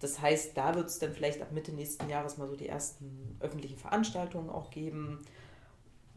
Das 0.00 0.20
heißt, 0.20 0.56
da 0.56 0.74
wird 0.74 0.88
es 0.88 0.98
dann 0.98 1.12
vielleicht 1.12 1.40
ab 1.40 1.52
Mitte 1.52 1.72
nächsten 1.72 2.08
Jahres 2.10 2.36
mal 2.36 2.48
so 2.48 2.56
die 2.56 2.68
ersten 2.68 3.36
öffentlichen 3.40 3.78
Veranstaltungen 3.78 4.50
auch 4.50 4.70
geben, 4.70 5.20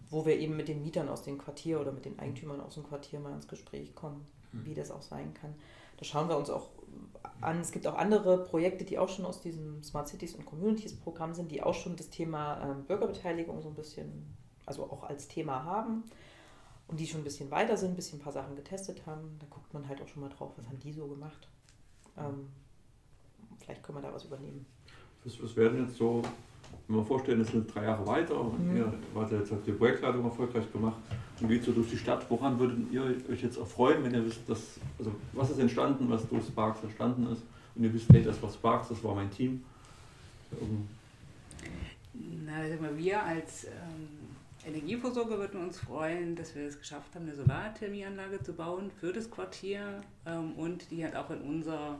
wo 0.09 0.25
wir 0.25 0.37
eben 0.37 0.57
mit 0.57 0.67
den 0.67 0.81
Mietern 0.81 1.07
aus 1.07 1.23
dem 1.23 1.37
Quartier 1.37 1.79
oder 1.79 1.91
mit 1.91 2.05
den 2.05 2.19
Eigentümern 2.19 2.59
aus 2.59 2.73
dem 2.73 2.83
Quartier 2.83 3.19
mal 3.19 3.33
ins 3.33 3.47
Gespräch 3.47 3.95
kommen, 3.95 4.27
mhm. 4.51 4.65
wie 4.65 4.73
das 4.73 4.91
auch 4.91 5.03
sein 5.03 5.33
kann. 5.33 5.53
Da 5.97 6.05
schauen 6.05 6.27
wir 6.27 6.37
uns 6.37 6.49
auch 6.49 6.69
an. 7.41 7.59
Es 7.59 7.71
gibt 7.71 7.87
auch 7.87 7.95
andere 7.95 8.43
Projekte, 8.43 8.83
die 8.83 8.97
auch 8.97 9.09
schon 9.09 9.25
aus 9.25 9.41
diesem 9.41 9.83
Smart 9.83 10.07
Cities 10.07 10.35
und 10.35 10.45
Communities 10.45 10.95
Programm 10.95 11.33
sind, 11.33 11.51
die 11.51 11.61
auch 11.61 11.73
schon 11.73 11.95
das 11.95 12.09
Thema 12.09 12.61
ähm, 12.63 12.85
Bürgerbeteiligung 12.85 13.61
so 13.61 13.69
ein 13.69 13.75
bisschen, 13.75 14.25
also 14.69 14.83
auch 14.83 15.03
als 15.03 15.27
Thema 15.27 15.63
haben 15.65 16.03
und 16.87 16.99
die 16.99 17.07
schon 17.07 17.21
ein 17.21 17.23
bisschen 17.23 17.51
weiter 17.51 17.75
sind, 17.75 17.91
ein 17.91 17.95
bisschen 17.95 18.19
ein 18.19 18.23
paar 18.23 18.31
Sachen 18.31 18.55
getestet 18.55 19.05
haben. 19.05 19.37
Da 19.39 19.47
guckt 19.49 19.73
man 19.73 19.87
halt 19.89 20.01
auch 20.01 20.07
schon 20.07 20.21
mal 20.21 20.29
drauf, 20.29 20.51
was 20.55 20.67
haben 20.67 20.79
die 20.79 20.93
so 20.93 21.07
gemacht. 21.07 21.47
Ähm, 22.17 22.47
vielleicht 23.59 23.83
können 23.83 23.97
wir 23.97 24.01
da 24.03 24.13
was 24.13 24.25
übernehmen. 24.25 24.65
Was, 25.23 25.41
was 25.41 25.55
werden 25.55 25.85
jetzt 25.85 25.97
so, 25.97 26.21
wenn 26.87 26.97
wir 26.97 27.03
vorstellen, 27.03 27.41
es 27.41 27.49
sind 27.49 27.73
drei 27.73 27.83
Jahre 27.83 28.05
weiter 28.05 28.39
und 28.39 28.69
mhm. 28.69 28.77
ihr 28.77 28.93
wart 29.13 29.31
jetzt 29.31 29.51
habt 29.51 29.65
die 29.65 29.71
Projektleitung 29.71 30.23
erfolgreich 30.23 30.71
gemacht 30.71 30.97
und 31.41 31.47
geht 31.47 31.63
so 31.63 31.71
durch 31.71 31.89
die 31.89 31.97
Stadt. 31.97 32.29
Woran 32.29 32.59
würdet 32.59 32.91
ihr 32.91 33.03
euch 33.29 33.41
jetzt 33.41 33.57
erfreuen, 33.57 34.03
wenn 34.03 34.13
ihr 34.13 34.23
wisst, 34.23 34.47
dass, 34.47 34.79
also 34.99 35.11
was 35.33 35.49
ist 35.49 35.59
entstanden, 35.59 36.09
was 36.09 36.27
durch 36.27 36.45
Sparks 36.45 36.83
entstanden 36.83 37.27
ist 37.31 37.41
und 37.75 37.83
ihr 37.83 37.93
wisst, 37.93 38.07
hey, 38.13 38.21
das 38.21 38.41
war 38.41 38.51
Sparks, 38.51 38.89
das 38.89 39.03
war 39.03 39.15
mein 39.15 39.31
Team. 39.31 39.63
Um 40.59 40.87
Na, 42.13 42.97
wir 42.97 43.23
als 43.23 43.65
ähm, 43.65 44.18
Energieversorger 44.69 45.39
würden 45.39 45.61
uns 45.61 45.79
freuen, 45.79 46.35
dass 46.35 46.55
wir 46.55 46.63
es 46.63 46.77
geschafft 46.77 47.15
haben, 47.15 47.23
eine 47.23 47.35
Solarthermieanlage 47.35 48.41
zu 48.43 48.53
bauen 48.53 48.91
für 48.99 49.11
das 49.11 49.29
Quartier 49.29 50.01
ähm, 50.25 50.53
und 50.53 50.91
die 50.91 51.03
halt 51.03 51.15
auch 51.15 51.31
in 51.31 51.41
unser 51.41 51.97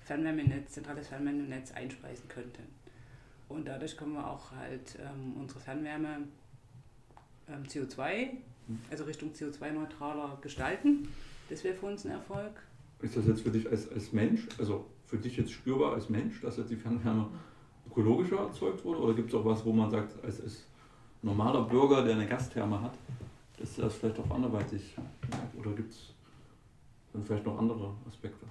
Fernwärmenetz, 0.00 0.72
zentrales 0.72 1.08
Fernwärmenetz 1.08 1.72
einspeisen 1.72 2.26
könnten. 2.28 2.62
Und 3.48 3.68
dadurch 3.68 3.96
können 3.96 4.14
wir 4.14 4.28
auch 4.28 4.50
halt 4.52 4.98
ähm, 4.98 5.34
unsere 5.38 5.60
Fernwärme 5.60 6.20
ähm, 7.48 7.64
CO2, 7.64 8.30
also 8.90 9.04
Richtung 9.04 9.32
CO2-neutraler 9.32 10.38
gestalten. 10.40 11.08
Das 11.50 11.64
wäre 11.64 11.74
für 11.74 11.86
uns 11.86 12.06
ein 12.06 12.12
Erfolg. 12.12 12.62
Ist 13.02 13.16
das 13.16 13.26
jetzt 13.26 13.42
für 13.42 13.50
dich 13.50 13.68
als, 13.68 13.92
als 13.92 14.12
Mensch, 14.12 14.48
also 14.58 14.86
für 15.06 15.18
dich 15.18 15.36
jetzt 15.36 15.52
spürbar 15.52 15.92
als 15.92 16.08
Mensch, 16.08 16.40
dass 16.40 16.56
jetzt 16.56 16.70
die 16.70 16.76
Fernwärme 16.76 17.28
ökologischer 17.86 18.38
erzeugt 18.38 18.84
wurde? 18.84 19.00
Oder 19.00 19.14
gibt 19.14 19.28
es 19.28 19.34
auch 19.34 19.44
was, 19.44 19.64
wo 19.66 19.72
man 19.72 19.90
sagt, 19.90 20.24
als, 20.24 20.40
als 20.40 20.64
normaler 21.26 21.62
Bürger, 21.62 22.02
der 22.02 22.14
eine 22.14 22.26
Gastherme 22.26 22.80
hat, 22.80 22.94
dass 23.58 23.76
das 23.76 23.94
vielleicht 23.96 24.18
auch 24.18 24.30
anderweitig 24.30 24.94
Oder 25.58 25.72
gibt 25.72 25.92
es 25.92 26.14
dann 27.12 27.24
vielleicht 27.24 27.44
noch 27.44 27.58
andere 27.58 27.92
Aspekte? 28.08 28.46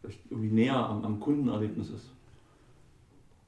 Vielleicht 0.00 0.20
irgendwie 0.30 0.48
näher 0.48 0.74
am, 0.76 1.04
am 1.04 1.20
Kundenerlebnis 1.20 1.90
ist. 1.90 2.10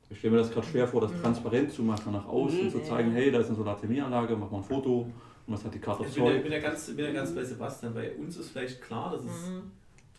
Ich 0.09 0.19
stelle 0.19 0.35
mir 0.35 0.39
das 0.39 0.53
gerade 0.53 0.67
schwer 0.67 0.87
vor, 0.87 1.01
das 1.01 1.13
mhm. 1.13 1.23
transparent 1.23 1.73
zu 1.73 1.83
machen, 1.83 2.13
nach 2.13 2.27
außen 2.27 2.67
mhm, 2.67 2.71
zu 2.71 2.83
zeigen, 2.85 3.11
hey, 3.13 3.33
da 3.33 3.41
ist 3.41 3.49
eine 3.49 3.57
Solarthermieanlage, 3.57 4.37
mach 4.37 4.51
mal 4.51 4.59
ein 4.59 4.65
Foto 4.65 5.01
und 5.47 5.55
was 5.55 5.65
hat 5.65 5.75
die 5.75 5.81
Karte 5.81 6.05
Ich 6.05 6.15
bin 6.15 6.25
ja, 6.25 6.39
bin 6.39 6.53
ja 6.53 6.61
ganz, 6.61 6.87
bin 6.95 7.05
ja 7.07 7.13
ganz 7.13 7.35
bei 7.35 7.43
Sebastian, 7.43 7.95
bei 7.95 8.15
uns 8.15 8.37
ist 8.37 8.51
vielleicht 8.51 8.81
klar, 8.83 9.11
dass 9.11 9.25
es 9.25 9.51
mhm. 9.51 9.73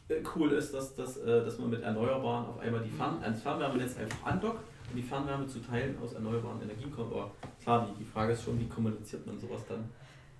Äh, 0.10 0.24
cool 0.36 0.54
ist, 0.54 0.74
dass, 0.74 0.96
dass, 0.96 1.18
äh, 1.18 1.44
dass 1.44 1.60
man 1.60 1.70
mit 1.70 1.82
Erneuerbaren 1.82 2.46
auf 2.46 2.60
einmal 2.60 2.82
die 2.82 2.90
Fern 2.90 3.22
ans 3.22 3.42
Fernwärmenetz 3.42 3.98
einfach 3.98 4.26
andockt 4.26 4.64
die 4.96 5.04
Fernwärme 5.04 5.48
zu 5.48 5.60
teilen 5.60 5.98
aus 6.02 6.14
erneuerbaren 6.14 6.62
Energien 6.62 6.92
kommt. 6.92 7.12
Aber 7.14 7.32
klar, 7.62 7.88
die, 7.88 8.04
die 8.04 8.06
Frage 8.06 8.34
ist 8.34 8.44
schon, 8.44 8.60
wie 8.60 8.68
kommuniziert 8.68 9.26
man 9.26 9.40
sowas 9.40 9.62
dann, 9.68 9.90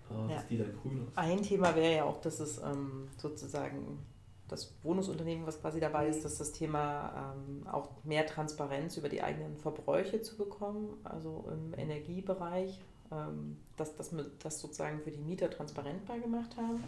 äh, 0.10 0.34
dass 0.34 0.48
die 0.48 0.58
dann 0.58 0.74
grün 0.82 1.04
ist. 1.08 1.18
Ein 1.18 1.42
Thema 1.42 1.76
wäre 1.76 1.96
ja 1.96 2.04
auch, 2.04 2.22
dass 2.22 2.40
es 2.40 2.58
ähm, 2.60 3.08
sozusagen 3.18 4.00
das 4.48 4.74
Wohnungsunternehmen, 4.84 5.46
was 5.46 5.60
quasi 5.60 5.80
dabei 5.80 6.08
ist, 6.08 6.24
dass 6.24 6.38
das 6.38 6.54
Thema 6.54 7.34
ähm, 7.36 7.68
auch 7.68 7.90
mehr 8.04 8.26
Transparenz 8.26 8.96
über 8.98 9.10
die 9.10 9.22
eigenen 9.22 9.58
Verbräuche 9.58 10.22
zu 10.22 10.38
bekommen, 10.38 10.98
also 11.04 11.46
im 11.52 11.78
Energiebereich, 11.78 12.80
ähm, 13.12 13.58
dass, 13.76 13.96
dass 13.96 14.16
wir 14.16 14.26
das 14.42 14.60
sozusagen 14.60 15.02
für 15.02 15.12
die 15.12 15.20
Mieter 15.20 15.50
transparentbar 15.50 16.20
gemacht 16.20 16.56
haben 16.56 16.84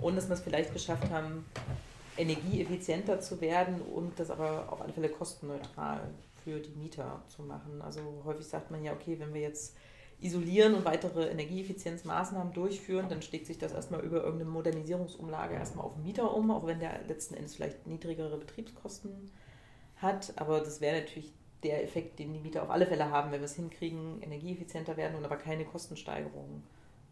und 0.00 0.16
dass 0.16 0.28
wir 0.28 0.34
es 0.34 0.40
vielleicht 0.40 0.72
geschafft 0.72 1.08
haben, 1.10 1.44
energieeffizienter 2.16 3.20
zu 3.20 3.40
werden 3.40 3.80
und 3.80 4.18
das 4.18 4.30
aber 4.30 4.72
auf 4.72 4.80
alle 4.80 4.92
Fälle 4.92 5.08
kostenneutral 5.08 6.00
für 6.44 6.60
die 6.60 6.74
Mieter 6.74 7.22
zu 7.28 7.42
machen. 7.42 7.82
Also 7.82 8.00
häufig 8.24 8.46
sagt 8.46 8.70
man 8.70 8.84
ja, 8.84 8.92
okay, 8.92 9.18
wenn 9.18 9.34
wir 9.34 9.40
jetzt 9.40 9.76
isolieren 10.20 10.74
und 10.74 10.84
weitere 10.84 11.28
Energieeffizienzmaßnahmen 11.28 12.52
durchführen, 12.52 13.08
dann 13.08 13.22
schlägt 13.22 13.46
sich 13.46 13.58
das 13.58 13.72
erstmal 13.72 14.00
über 14.00 14.22
irgendeine 14.22 14.50
Modernisierungsumlage 14.50 15.54
erstmal 15.54 15.84
auf 15.84 15.94
den 15.94 16.04
Mieter 16.04 16.34
um, 16.34 16.50
auch 16.50 16.66
wenn 16.66 16.80
der 16.80 17.02
letzten 17.08 17.34
Endes 17.34 17.56
vielleicht 17.56 17.86
niedrigere 17.86 18.38
Betriebskosten 18.38 19.30
hat. 19.96 20.32
Aber 20.36 20.60
das 20.60 20.80
wäre 20.80 21.00
natürlich 21.00 21.32
der 21.62 21.82
Effekt, 21.82 22.18
den 22.18 22.32
die 22.32 22.38
Mieter 22.38 22.62
auf 22.62 22.70
alle 22.70 22.86
Fälle 22.86 23.10
haben, 23.10 23.32
wenn 23.32 23.40
wir 23.40 23.46
es 23.46 23.56
hinkriegen, 23.56 24.22
energieeffizienter 24.22 24.96
werden 24.96 25.16
und 25.16 25.24
aber 25.24 25.36
keine 25.36 25.64
Kostensteigerungen 25.64 26.62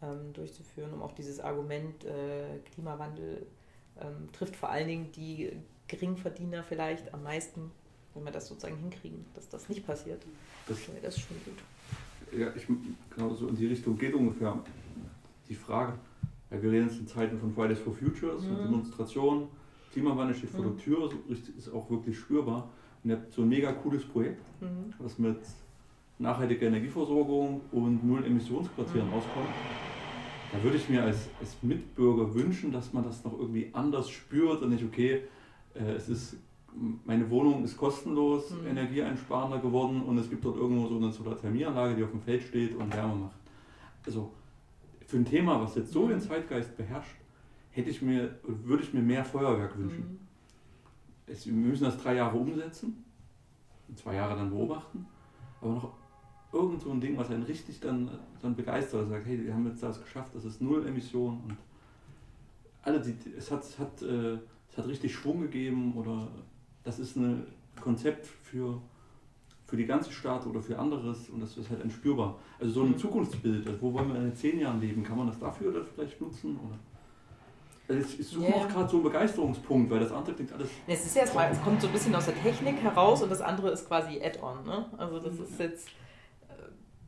ähm, 0.01 0.33
durchzuführen, 0.33 0.93
um 0.93 1.01
auch 1.01 1.11
dieses 1.11 1.39
Argument 1.39 2.05
äh, 2.05 2.59
Klimawandel 2.73 3.47
ähm, 3.99 4.31
trifft 4.31 4.55
vor 4.55 4.69
allen 4.69 4.87
Dingen 4.87 5.11
die 5.11 5.51
Geringverdiener 5.87 6.63
vielleicht 6.63 7.13
am 7.13 7.23
meisten, 7.23 7.71
wenn 8.13 8.25
wir 8.25 8.31
das 8.31 8.47
sozusagen 8.47 8.77
hinkriegen, 8.77 9.25
dass 9.33 9.49
das 9.49 9.69
nicht 9.69 9.85
passiert. 9.85 10.21
Das, 10.67 10.77
das 11.01 11.17
ist 11.17 11.23
schon 11.27 11.37
gut. 11.45 12.39
Ja, 12.39 12.47
ich, 12.55 12.65
genau 13.15 13.33
so 13.33 13.47
in 13.47 13.55
die 13.55 13.67
Richtung 13.67 13.97
geht 13.97 14.13
ungefähr 14.13 14.57
die 15.49 15.55
Frage. 15.55 15.93
Ja, 16.51 16.61
wir 16.61 16.71
reden 16.71 16.87
jetzt 16.87 16.99
in 16.99 17.07
Zeiten 17.07 17.39
von 17.39 17.53
Fridays 17.53 17.79
for 17.79 17.93
Futures, 17.93 18.43
mhm. 18.43 18.57
Demonstrationen, 18.63 19.47
Klimawandel 19.91 20.35
steht 20.35 20.49
vor 20.49 20.61
mhm. 20.65 20.75
der 20.75 20.83
Tür, 20.83 21.09
ist 21.29 21.71
auch 21.71 21.89
wirklich 21.89 22.17
spürbar. 22.17 22.69
Und 23.03 23.09
ihr 23.09 23.17
habt 23.17 23.33
so 23.33 23.41
ein 23.41 23.49
mega 23.49 23.71
cooles 23.71 24.03
Projekt, 24.05 24.41
mhm. 24.61 24.93
was 24.99 25.19
mit 25.19 25.39
nachhaltiger 26.19 26.67
Energieversorgung 26.67 27.61
und 27.71 28.03
null 28.05 28.25
Emissionsquartieren 28.25 29.07
mhm. 29.07 29.13
rauskommt 29.13 29.49
da 30.53 30.63
würde 30.63 30.77
ich 30.77 30.87
mir 30.87 31.03
als, 31.03 31.29
als 31.39 31.57
Mitbürger 31.63 32.33
wünschen, 32.33 32.71
dass 32.71 32.93
man 32.93 33.03
das 33.03 33.23
noch 33.23 33.33
irgendwie 33.37 33.69
anders 33.73 34.09
spürt 34.09 34.61
und 34.61 34.69
nicht, 34.69 34.83
okay, 34.83 35.23
äh, 35.73 35.93
es 35.93 36.09
ist, 36.09 36.37
meine 37.05 37.29
Wohnung 37.29 37.63
ist 37.63 37.77
kostenlos, 37.77 38.51
mhm. 38.51 38.67
energieeinsparender 38.67 39.59
geworden 39.59 40.01
und 40.01 40.17
es 40.17 40.29
gibt 40.29 40.43
dort 40.43 40.57
irgendwo 40.57 40.87
so 40.87 40.97
eine 40.97 41.11
Solarthermieanlage, 41.11 41.95
die 41.95 42.03
auf 42.03 42.11
dem 42.11 42.21
Feld 42.21 42.43
steht 42.43 42.75
und 42.75 42.93
Wärme 42.93 43.15
macht. 43.15 43.37
Also 44.05 44.31
für 45.05 45.17
ein 45.17 45.25
Thema, 45.25 45.61
was 45.61 45.75
jetzt 45.75 45.91
so 45.91 46.05
mhm. 46.05 46.09
den 46.09 46.21
Zeitgeist 46.21 46.75
beherrscht, 46.75 47.15
hätte 47.71 47.89
ich 47.89 48.01
mir, 48.01 48.39
würde 48.43 48.83
ich 48.83 48.93
mir 48.93 49.01
mehr 49.01 49.23
Feuerwerk 49.23 49.77
wünschen. 49.77 49.99
Mhm. 49.99 50.19
Es, 51.25 51.45
wir 51.45 51.53
müssen 51.53 51.85
das 51.85 51.97
drei 52.01 52.15
Jahre 52.15 52.37
umsetzen, 52.37 53.03
zwei 53.95 54.15
Jahre 54.15 54.35
dann 54.35 54.49
beobachten, 54.49 55.05
aber 55.61 55.73
noch 55.73 55.93
irgend 56.51 56.81
so 56.81 56.91
ein 56.91 57.01
Ding, 57.01 57.17
was 57.17 57.29
einen 57.29 57.43
richtig 57.43 57.79
dann, 57.79 58.09
dann 58.41 58.55
begeistert 58.55 59.03
und 59.03 59.09
sagt, 59.09 59.25
hey, 59.25 59.43
wir 59.43 59.53
haben 59.53 59.65
jetzt 59.67 59.81
das 59.81 60.01
geschafft, 60.01 60.35
das 60.35 60.45
ist 60.45 60.61
null 60.61 60.85
Emission 60.85 61.41
und 61.41 61.57
alle, 62.83 62.99
die, 62.99 63.15
es, 63.37 63.49
hat, 63.49 63.63
es, 63.63 63.79
hat, 63.79 64.01
äh, 64.01 64.37
es 64.69 64.77
hat 64.77 64.87
richtig 64.87 65.13
Schwung 65.13 65.41
gegeben 65.41 65.93
oder 65.95 66.27
das 66.83 66.99
ist 66.99 67.15
ein 67.15 67.45
Konzept 67.79 68.27
für, 68.43 68.79
für 69.65 69.77
die 69.77 69.85
ganze 69.85 70.11
Stadt 70.11 70.45
oder 70.45 70.61
für 70.61 70.77
anderes 70.77 71.29
und 71.29 71.41
das 71.41 71.57
ist 71.57 71.69
halt 71.69 71.81
entspürbar. 71.81 72.37
Also 72.59 72.73
so 72.73 72.81
ein 72.83 72.91
mhm. 72.91 72.97
Zukunftsbild, 72.97 73.67
also 73.67 73.81
wo 73.81 73.93
wollen 73.93 74.13
wir 74.13 74.19
in 74.19 74.35
zehn 74.35 74.59
Jahren 74.59 74.79
leben, 74.79 75.03
kann 75.03 75.17
man 75.17 75.27
das 75.27 75.39
dafür 75.39 75.69
oder 75.69 75.85
vielleicht 75.85 76.19
nutzen? 76.19 76.57
Oder? 76.57 76.77
Also 77.87 78.15
ich 78.19 78.27
suche 78.27 78.45
yeah. 78.45 78.65
gerade 78.65 78.89
so 78.89 78.97
einen 78.97 79.03
Begeisterungspunkt, 79.03 79.91
weil 79.91 79.99
das 79.99 80.11
andere 80.11 80.35
klingt 80.35 80.53
alles. 80.53 80.69
Es 80.87 81.05
ist 81.05 81.15
erstmal, 81.15 81.51
es 81.51 81.61
kommt 81.61 81.81
so 81.81 81.87
ein 81.87 81.93
bisschen 81.93 82.15
aus 82.15 82.25
der 82.25 82.35
Technik 82.35 82.81
heraus 82.81 83.21
und 83.21 83.29
das 83.29 83.41
andere 83.41 83.71
ist 83.71 83.87
quasi 83.87 84.21
Add-on. 84.21 84.63
Ne? 84.65 84.85
Also 84.97 85.19
das 85.19 85.33
mhm. 85.33 85.43
ist 85.43 85.59
jetzt 85.59 85.87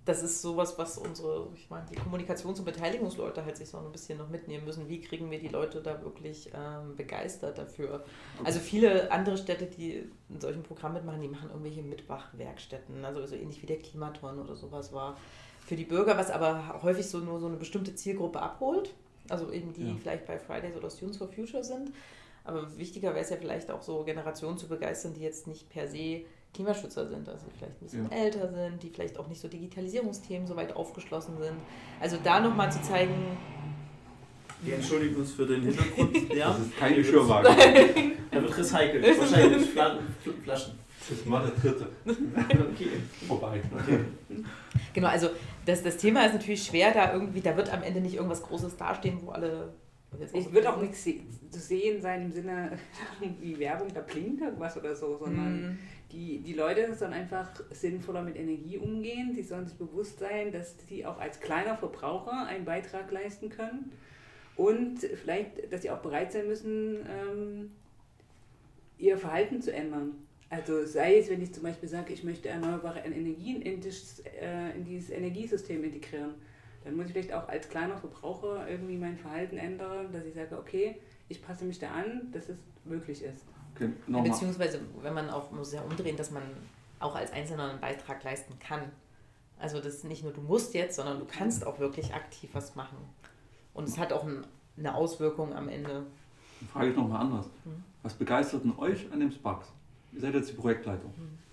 das 0.05 0.21
ist 0.21 0.41
sowas, 0.43 0.77
was 0.77 0.99
unsere, 0.99 1.47
ich 1.55 1.67
meine, 1.69 1.85
die 1.89 1.97
Kommunikations- 1.97 2.59
und 2.59 2.65
Beteiligungsleute 2.65 3.43
halt 3.43 3.57
sich 3.57 3.67
so 3.67 3.79
ein 3.79 3.91
bisschen 3.91 4.19
noch 4.19 4.29
mitnehmen 4.29 4.63
müssen. 4.63 4.87
Wie 4.87 5.01
kriegen 5.01 5.31
wir 5.31 5.39
die 5.39 5.47
Leute 5.47 5.81
da 5.81 6.01
wirklich 6.03 6.51
ähm, 6.53 6.95
begeistert 6.95 7.57
dafür? 7.57 8.05
Also 8.43 8.59
viele 8.59 9.11
andere 9.11 9.35
Städte, 9.35 9.65
die 9.65 10.07
in 10.29 10.39
solchen 10.39 10.61
Programmen 10.61 10.95
mitmachen, 10.95 11.21
die 11.21 11.27
machen 11.27 11.49
irgendwelche 11.49 11.81
Mitmachwerkstätten, 11.81 13.03
also 13.03 13.25
so 13.25 13.35
ähnlich 13.35 13.63
wie 13.63 13.65
der 13.65 13.79
Klimaton 13.79 14.39
oder 14.39 14.55
sowas 14.55 14.93
war. 14.93 15.17
Für 15.65 15.75
die 15.75 15.85
Bürger, 15.85 16.15
was 16.17 16.29
aber 16.29 16.83
häufig 16.83 17.07
so 17.07 17.17
nur 17.17 17.39
so 17.39 17.47
eine 17.47 17.57
bestimmte 17.57 17.95
Zielgruppe 17.95 18.39
abholt, 18.39 18.93
also 19.29 19.51
eben 19.51 19.73
die 19.73 19.89
ja. 19.89 19.95
vielleicht 19.99 20.27
bei 20.27 20.37
Fridays 20.37 20.75
oder 20.75 20.91
Students 20.91 21.17
for 21.17 21.27
Future 21.27 21.63
sind. 21.63 21.91
Aber 22.43 22.77
wichtiger 22.77 23.09
wäre 23.09 23.21
es 23.21 23.31
ja 23.31 23.37
vielleicht 23.37 23.71
auch 23.71 23.81
so 23.81 24.03
Generationen 24.03 24.59
zu 24.59 24.67
begeistern, 24.67 25.15
die 25.15 25.21
jetzt 25.21 25.47
nicht 25.47 25.67
per 25.69 25.87
se 25.87 26.25
Klimaschützer 26.55 27.07
sind, 27.07 27.27
also 27.27 27.45
die 27.47 27.57
vielleicht 27.57 27.81
ein 27.81 27.85
bisschen 27.85 28.09
ja. 28.09 28.17
älter 28.17 28.49
sind, 28.49 28.81
die 28.81 28.89
vielleicht 28.89 29.17
auch 29.19 29.27
nicht 29.27 29.41
so 29.41 29.47
Digitalisierungsthemen 29.47 30.47
so 30.47 30.55
weit 30.55 30.75
aufgeschlossen 30.75 31.37
sind. 31.37 31.57
Also 31.99 32.17
da 32.23 32.39
nochmal 32.39 32.71
zu 32.71 32.81
zeigen. 32.81 33.13
Wir 34.61 34.75
entschuldigen 34.75 35.17
uns 35.17 35.33
für 35.33 35.45
den 35.45 35.63
Hintergrund. 35.63 36.15
Ja, 36.33 36.49
das 36.49 36.59
ist 36.59 36.77
kein 36.77 36.95
Geschirrwagen. 36.95 37.55
er 38.31 38.41
wird 38.41 38.57
recycelt. 38.57 39.19
Wahrscheinlich 39.19 39.69
Flaschen. 39.69 40.79
Das 41.07 41.19
ist 41.19 41.25
mal 41.27 41.45
der 41.45 41.71
dritte. 41.71 41.87
okay. 42.05 42.89
Vorbei. 43.27 43.61
Okay. 43.71 43.99
Genau, 44.93 45.07
also 45.07 45.29
das, 45.65 45.83
das 45.83 45.97
Thema 45.97 46.25
ist 46.25 46.33
natürlich 46.33 46.63
schwer, 46.63 46.91
da 46.93 47.13
irgendwie, 47.13 47.41
da 47.41 47.55
wird 47.55 47.71
am 47.71 47.83
Ende 47.83 48.01
nicht 48.01 48.15
irgendwas 48.15 48.41
Großes 48.41 48.75
dastehen, 48.77 49.19
wo 49.21 49.29
alle 49.29 49.73
es 50.33 50.53
wird 50.53 50.65
auch 50.65 50.81
nichts 50.81 51.03
zu 51.03 51.59
sehen 51.59 52.01
sein 52.01 52.23
im 52.23 52.31
Sinne 52.31 52.79
wie 53.41 53.59
Werbung, 53.59 53.89
da 53.93 53.99
blinkt 53.99 54.41
irgendwas 54.41 54.77
oder 54.77 54.95
so, 54.95 55.17
sondern 55.17 55.71
mm 55.71 55.77
die, 56.11 56.39
die 56.39 56.53
Leute 56.53 56.93
sollen 56.95 57.13
einfach 57.13 57.49
sinnvoller 57.71 58.21
mit 58.21 58.35
Energie 58.35 58.77
umgehen. 58.77 59.33
Sie 59.33 59.43
sollen 59.43 59.65
sich 59.65 59.77
bewusst 59.77 60.19
sein, 60.19 60.51
dass 60.51 60.75
sie 60.87 61.05
auch 61.05 61.19
als 61.19 61.39
kleiner 61.39 61.75
Verbraucher 61.75 62.45
einen 62.45 62.65
Beitrag 62.65 63.11
leisten 63.11 63.49
können. 63.49 63.91
Und 64.55 64.99
vielleicht, 64.99 65.71
dass 65.71 65.81
sie 65.81 65.89
auch 65.89 65.99
bereit 65.99 66.31
sein 66.31 66.47
müssen, 66.47 67.05
ähm, 67.09 67.71
ihr 68.97 69.17
Verhalten 69.17 69.61
zu 69.61 69.73
ändern. 69.73 70.13
Also 70.49 70.85
sei 70.85 71.17
es, 71.17 71.29
wenn 71.29 71.41
ich 71.41 71.53
zum 71.53 71.63
Beispiel 71.63 71.89
sage, 71.89 72.13
ich 72.13 72.23
möchte 72.23 72.49
erneuerbare 72.49 72.99
Energien 72.99 73.61
in, 73.61 73.81
das, 73.81 74.21
äh, 74.39 74.75
in 74.77 74.85
dieses 74.85 75.09
Energiesystem 75.09 75.83
integrieren, 75.83 76.35
dann 76.83 76.95
muss 76.95 77.07
ich 77.07 77.13
vielleicht 77.13 77.33
auch 77.33 77.49
als 77.49 77.67
kleiner 77.67 77.97
Verbraucher 77.97 78.69
irgendwie 78.69 78.95
mein 78.95 79.17
Verhalten 79.17 79.57
ändern, 79.57 80.11
dass 80.13 80.23
ich 80.23 80.35
sage, 80.35 80.57
okay, 80.57 80.97
ich 81.27 81.41
passe 81.41 81.65
mich 81.65 81.79
da 81.79 81.89
an, 81.89 82.29
dass 82.31 82.47
es 82.47 82.57
möglich 82.85 83.23
ist. 83.23 83.43
Okay, 83.75 83.91
Beziehungsweise, 84.07 84.79
wenn 85.01 85.13
man 85.13 85.29
auch, 85.29 85.51
muss 85.51 85.73
ja 85.73 85.81
umdrehen, 85.81 86.15
dass 86.15 86.31
man 86.31 86.43
auch 86.99 87.15
als 87.15 87.31
Einzelner 87.31 87.71
einen 87.71 87.81
Beitrag 87.81 88.23
leisten 88.23 88.57
kann. 88.59 88.91
Also 89.59 89.77
das 89.77 89.95
ist 89.95 90.05
nicht 90.05 90.23
nur 90.23 90.33
du 90.33 90.41
musst 90.41 90.73
jetzt, 90.73 90.95
sondern 90.95 91.19
du 91.19 91.25
kannst 91.25 91.65
auch 91.65 91.79
wirklich 91.79 92.13
aktiv 92.13 92.49
was 92.53 92.75
machen. 92.75 92.97
Und 93.73 93.87
es 93.87 93.97
hat 93.97 94.13
auch 94.13 94.25
eine 94.77 94.95
Auswirkung 94.95 95.53
am 95.53 95.69
Ende. 95.69 96.05
Dann 96.59 96.69
frage 96.71 96.89
ich 96.89 96.95
nochmal 96.95 97.21
anders. 97.21 97.45
Hm? 97.63 97.83
Was 98.03 98.13
begeistert 98.13 98.63
denn 98.63 98.77
euch 98.77 99.11
an 99.11 99.19
dem 99.19 99.31
Sparks? 99.31 99.67
Ihr 100.13 100.21
seid 100.21 100.33
jetzt 100.33 100.49
die 100.49 100.55
Projektleitung. 100.55 101.13
Hm 101.15 101.44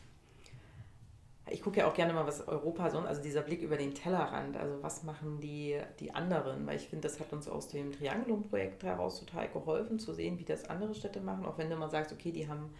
ich 1.50 1.62
gucke 1.62 1.80
ja 1.80 1.88
auch 1.88 1.94
gerne 1.94 2.12
mal, 2.12 2.26
was 2.26 2.46
Europa 2.46 2.90
so, 2.90 2.98
also 3.00 3.20
dieser 3.20 3.42
Blick 3.42 3.62
über 3.62 3.76
den 3.76 3.94
Tellerrand, 3.94 4.56
also 4.56 4.82
was 4.82 5.02
machen 5.02 5.40
die, 5.40 5.76
die 5.98 6.14
anderen, 6.14 6.66
weil 6.66 6.76
ich 6.76 6.88
finde, 6.88 7.08
das 7.08 7.18
hat 7.18 7.32
uns 7.32 7.48
aus 7.48 7.68
dem 7.68 7.92
Triangulum-Projekt 7.92 8.84
heraus 8.84 9.18
total 9.18 9.48
geholfen, 9.48 9.98
zu 9.98 10.12
sehen, 10.12 10.38
wie 10.38 10.44
das 10.44 10.70
andere 10.70 10.94
Städte 10.94 11.20
machen, 11.20 11.44
auch 11.44 11.58
wenn 11.58 11.68
du 11.68 11.76
mal 11.76 11.90
sagst, 11.90 12.12
okay, 12.12 12.30
die 12.30 12.48
haben 12.48 12.72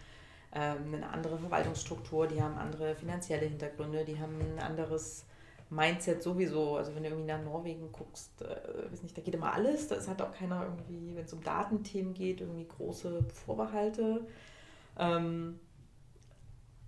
ähm, 0.53 0.93
eine 0.93 1.09
andere 1.09 1.37
Verwaltungsstruktur, 1.37 2.27
die 2.27 2.41
haben 2.41 2.57
andere 2.57 2.95
finanzielle 2.95 3.45
Hintergründe, 3.47 4.05
die 4.05 4.19
haben 4.19 4.39
ein 4.39 4.59
anderes 4.59 5.25
Mindset 5.69 6.23
sowieso. 6.23 6.77
Also 6.77 6.95
wenn 6.95 7.03
du 7.03 7.09
irgendwie 7.09 7.31
nach 7.31 7.43
Norwegen 7.43 7.91
guckst, 7.91 8.41
äh, 8.41 8.91
weiß 8.91 9.03
nicht, 9.03 9.17
da 9.17 9.21
geht 9.21 9.33
immer 9.33 9.53
alles. 9.53 9.87
Da 9.87 9.95
hat 10.05 10.21
auch 10.21 10.31
keiner 10.31 10.63
irgendwie, 10.63 11.15
wenn 11.15 11.25
es 11.25 11.33
um 11.33 11.43
Datenthemen 11.43 12.13
geht, 12.13 12.41
irgendwie 12.41 12.67
große 12.67 13.23
Vorbehalte. 13.45 14.25
Ähm, 14.97 15.59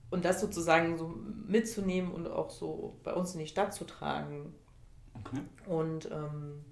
und 0.09 0.25
das 0.25 0.41
sozusagen 0.41 0.97
so 0.97 1.07
mitzunehmen 1.47 2.12
und 2.12 2.27
auch 2.27 2.50
so 2.50 2.97
bei 3.03 3.13
uns 3.13 3.33
in 3.33 3.39
die 3.39 3.47
Stadt 3.47 3.74
zu 3.74 3.85
tragen. 3.85 4.53
Okay. 5.13 5.41
Und 5.67 6.12
ähm, 6.12 6.63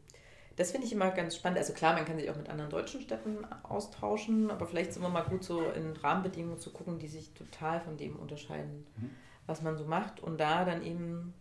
das 0.56 0.72
finde 0.72 0.86
ich 0.86 0.94
immer 0.94 1.10
ganz 1.12 1.36
spannend. 1.36 1.58
Also 1.58 1.74
klar, 1.74 1.94
man 1.94 2.06
kann 2.06 2.18
sich 2.18 2.30
auch 2.30 2.36
mit 2.36 2.50
anderen 2.50 2.70
deutschen 2.70 3.02
Städten 3.02 3.46
austauschen, 3.64 4.52
aber 4.52 4.68
vielleicht 4.68 4.92
ist 4.92 4.98
es 4.98 5.00
immer 5.00 5.10
mal 5.10 5.24
gut, 5.24 5.44
so 5.44 5.64
in 5.72 5.94
Rahmenbedingungen 5.94 6.60
zu 6.60 6.72
gucken, 6.72 7.00
die 7.00 7.08
sich 7.08 7.34
total 7.34 7.82
von 7.82 7.98
dem 7.98 8.18
unterscheiden, 8.18 8.86
mhm. 8.98 9.10
was 9.48 9.62
man 9.62 9.78
so 9.78 9.86
macht. 9.86 10.20
Und 10.20 10.40
da 10.40 10.64
dann 10.64 10.84
eben 10.84 11.34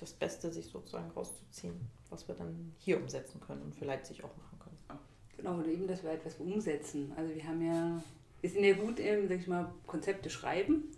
das 0.00 0.12
Beste 0.12 0.52
sich 0.52 0.66
sozusagen 0.66 1.10
rauszuziehen, 1.12 1.74
was 2.10 2.26
wir 2.26 2.34
dann 2.34 2.74
hier 2.78 2.98
umsetzen 3.00 3.40
können 3.40 3.62
und 3.62 3.74
für 3.76 3.84
Leipzig 3.84 4.24
auch 4.24 4.36
machen 4.36 4.58
können. 4.58 5.00
Genau, 5.36 5.58
oder 5.58 5.68
eben, 5.68 5.86
dass 5.86 6.02
wir 6.02 6.10
etwas 6.10 6.34
umsetzen. 6.36 7.12
Also 7.16 7.34
wir 7.34 7.46
haben 7.46 7.64
ja, 7.64 8.02
wir 8.40 8.50
sind 8.50 8.64
ja 8.64 8.74
gut 8.74 8.98
im, 8.98 9.28
sag 9.28 9.38
ich 9.38 9.46
mal, 9.46 9.72
Konzepte 9.86 10.28
schreiben 10.28 10.95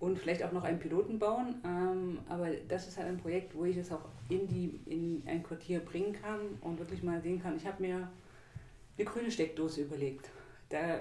und 0.00 0.18
vielleicht 0.18 0.42
auch 0.42 0.52
noch 0.52 0.64
einen 0.64 0.78
Piloten 0.78 1.18
bauen. 1.18 1.56
Ähm, 1.64 2.18
aber 2.28 2.48
das 2.68 2.88
ist 2.88 2.96
halt 2.96 3.08
ein 3.08 3.18
Projekt, 3.18 3.54
wo 3.54 3.64
ich 3.64 3.76
es 3.76 3.92
auch 3.92 4.06
in, 4.28 4.48
die, 4.48 4.80
in 4.86 5.22
ein 5.26 5.42
Quartier 5.42 5.80
bringen 5.80 6.14
kann 6.14 6.40
und 6.62 6.78
wirklich 6.78 7.02
mal 7.02 7.20
sehen 7.20 7.40
kann. 7.40 7.56
Ich 7.56 7.66
habe 7.66 7.82
mir 7.82 8.10
eine 8.98 9.04
grüne 9.04 9.30
Steckdose 9.30 9.82
überlegt. 9.82 10.30
Da 10.70 10.98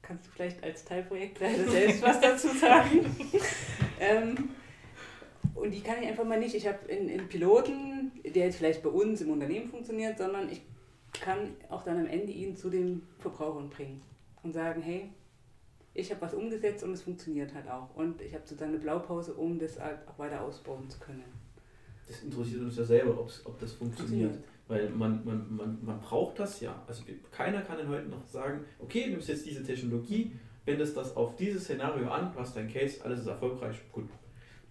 kannst 0.00 0.26
du 0.26 0.30
vielleicht 0.30 0.62
als 0.64 0.84
Teilprojektleiter 0.84 1.68
selbst 1.70 2.02
was 2.02 2.20
dazu 2.20 2.48
sagen. 2.48 3.14
ähm, 4.00 4.50
und 5.54 5.70
die 5.70 5.82
kann 5.82 6.02
ich 6.02 6.08
einfach 6.08 6.24
mal 6.24 6.40
nicht. 6.40 6.54
Ich 6.54 6.66
habe 6.66 6.78
einen 6.90 7.28
Piloten, 7.28 8.10
der 8.24 8.46
jetzt 8.46 8.56
vielleicht 8.56 8.82
bei 8.82 8.90
uns 8.90 9.20
im 9.20 9.30
Unternehmen 9.30 9.68
funktioniert, 9.68 10.16
sondern 10.16 10.48
ich 10.48 10.62
kann 11.12 11.56
auch 11.68 11.84
dann 11.84 11.98
am 11.98 12.06
Ende 12.06 12.32
ihn 12.32 12.56
zu 12.56 12.70
den 12.70 13.02
Verbrauchern 13.18 13.68
bringen 13.68 14.02
und 14.42 14.52
sagen, 14.52 14.82
hey, 14.82 15.10
ich 15.94 16.10
habe 16.10 16.20
was 16.20 16.34
umgesetzt 16.34 16.82
und 16.82 16.92
es 16.92 17.02
funktioniert 17.02 17.54
halt 17.54 17.68
auch. 17.68 17.94
Und 17.94 18.20
ich 18.20 18.34
habe 18.34 18.42
sozusagen 18.44 18.72
eine 18.72 18.80
Blaupause, 18.80 19.34
um 19.34 19.58
das 19.58 19.80
halt 19.80 20.06
auch 20.08 20.18
weiter 20.18 20.42
ausbauen 20.42 20.90
zu 20.90 20.98
können. 20.98 21.24
Das 22.06 22.22
interessiert 22.22 22.62
uns 22.62 22.76
ja 22.76 22.84
selber, 22.84 23.18
ob 23.18 23.58
das 23.60 23.72
funktioniert. 23.72 24.32
funktioniert. 24.32 24.38
Weil 24.66 24.90
man, 24.90 25.24
man, 25.24 25.56
man, 25.56 25.84
man 25.84 26.00
braucht 26.00 26.38
das 26.38 26.60
ja. 26.60 26.82
Also 26.86 27.04
keiner 27.30 27.62
kann 27.62 27.78
dann 27.78 27.88
heute 27.88 28.08
noch 28.08 28.26
sagen, 28.26 28.64
okay, 28.78 29.04
du 29.04 29.10
nimmst 29.10 29.28
jetzt 29.28 29.46
diese 29.46 29.62
Technologie, 29.62 30.32
wendest 30.64 30.96
das 30.96 31.16
auf 31.16 31.36
dieses 31.36 31.64
Szenario 31.64 32.08
an, 32.08 32.32
du 32.32 32.40
hast 32.40 32.56
dein 32.56 32.68
Case, 32.68 33.04
alles 33.04 33.20
ist 33.20 33.26
erfolgreich, 33.26 33.76
gut. 33.92 34.08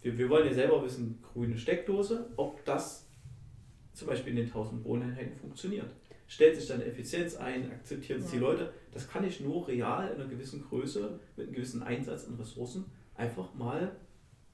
Wir, 0.01 0.17
wir 0.17 0.29
wollen 0.29 0.47
ja 0.47 0.53
selber 0.53 0.83
wissen, 0.83 1.19
grüne 1.21 1.57
Steckdose, 1.57 2.31
ob 2.35 2.63
das 2.65 3.07
zum 3.93 4.07
Beispiel 4.07 4.31
in 4.31 4.37
den 4.37 4.45
1000 4.47 4.83
Wohneinheiten 4.83 5.37
funktioniert. 5.37 5.89
Stellt 6.33 6.55
sich 6.55 6.67
dann 6.67 6.81
Effizienz 6.81 7.35
ein, 7.35 7.71
akzeptieren 7.71 8.19
es 8.19 8.25
ja. 8.25 8.31
die 8.31 8.39
Leute. 8.39 8.73
Das 8.91 9.07
kann 9.07 9.23
ich 9.23 9.39
nur 9.39 9.67
real 9.67 10.07
in 10.07 10.19
einer 10.19 10.27
gewissen 10.27 10.63
Größe, 10.63 11.19
mit 11.37 11.45
einem 11.45 11.53
gewissen 11.53 11.83
Einsatz 11.83 12.25
an 12.25 12.33
Ressourcen 12.33 12.85
einfach 13.13 13.53
mal 13.53 13.95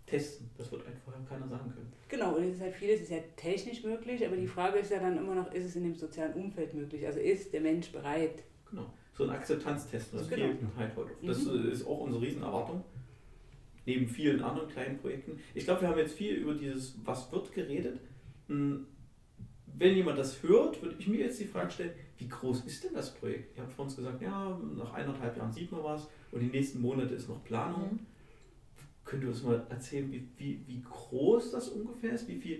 testen. 0.06 0.50
Das 0.58 0.70
wird 0.74 0.86
einfach 0.86 1.14
keiner 1.30 1.48
sagen 1.48 1.72
können. 1.72 1.94
Genau, 2.10 2.36
und 2.36 2.44
es 2.44 2.56
ist 2.56 2.62
halt 2.62 2.76
vieles 2.76 3.00
ist 3.00 3.12
ja 3.12 3.20
technisch 3.38 3.86
möglich, 3.86 4.26
aber 4.26 4.36
die 4.36 4.46
Frage 4.46 4.80
ist 4.80 4.92
ja 4.92 5.00
dann 5.00 5.18
immer 5.18 5.36
noch, 5.36 5.54
ist 5.54 5.68
es 5.68 5.78
in 5.78 5.84
dem 5.84 5.96
sozialen 5.96 6.34
Umfeld 6.34 6.74
möglich? 6.74 7.08
Also 7.08 7.20
ist 7.22 7.54
der 7.54 7.62
Mensch 7.62 7.94
bereit? 7.94 8.44
Genau, 8.70 8.92
so 9.14 9.24
ein 9.24 9.30
Akzeptanztest, 9.30 10.14
das 10.14 10.28
genau. 10.28 10.48
fehlt 10.48 10.58
halt 10.78 10.96
heute. 10.98 11.12
Das 11.24 11.46
mhm. 11.46 11.72
ist 11.72 11.88
auch 11.88 12.02
unsere 12.02 12.22
Riesenerwartung 12.22 12.84
neben 13.86 14.10
vielen 14.10 14.42
anderen 14.42 14.68
kleinen 14.68 14.98
Projekten. 14.98 15.40
Ich 15.54 15.64
glaube, 15.64 15.80
wir 15.80 15.88
haben 15.88 15.98
jetzt 15.98 16.18
viel 16.18 16.34
über 16.34 16.56
dieses 16.56 17.00
Was 17.06 17.32
wird 17.32 17.54
geredet. 17.54 18.02
Wenn 19.80 19.96
jemand 19.96 20.20
das 20.20 20.44
hört, 20.44 20.82
würde 20.82 20.96
ich 21.00 21.08
mir 21.08 21.20
jetzt 21.22 21.40
die 21.40 21.46
Frage 21.46 21.72
stellen, 21.72 21.94
wie 22.18 22.28
groß 22.28 22.66
ist 22.66 22.84
denn 22.84 22.94
das 22.94 23.14
Projekt? 23.14 23.56
Ihr 23.56 23.64
habt 23.64 23.74
vor 23.74 23.86
uns 23.86 23.96
gesagt, 23.96 24.22
ja, 24.22 24.60
nach 24.76 24.94
eineinhalb 24.94 25.38
Jahren 25.38 25.54
sieht 25.54 25.72
man 25.72 25.84
was 25.84 26.08
und 26.32 26.42
die 26.42 26.48
nächsten 26.48 26.82
Monate 26.82 27.16
ist 27.16 27.30
noch 27.30 27.44
Planung. 27.46 27.94
Mhm. 27.94 28.00
Könnt 29.06 29.24
ihr 29.24 29.30
uns 29.30 29.42
mal 29.42 29.66
erzählen, 29.70 30.12
wie, 30.12 30.28
wie, 30.38 30.62
wie 30.68 30.82
groß 30.82 31.52
das 31.52 31.70
ungefähr 31.70 32.12
ist, 32.12 32.28
wie 32.28 32.36
viele 32.36 32.60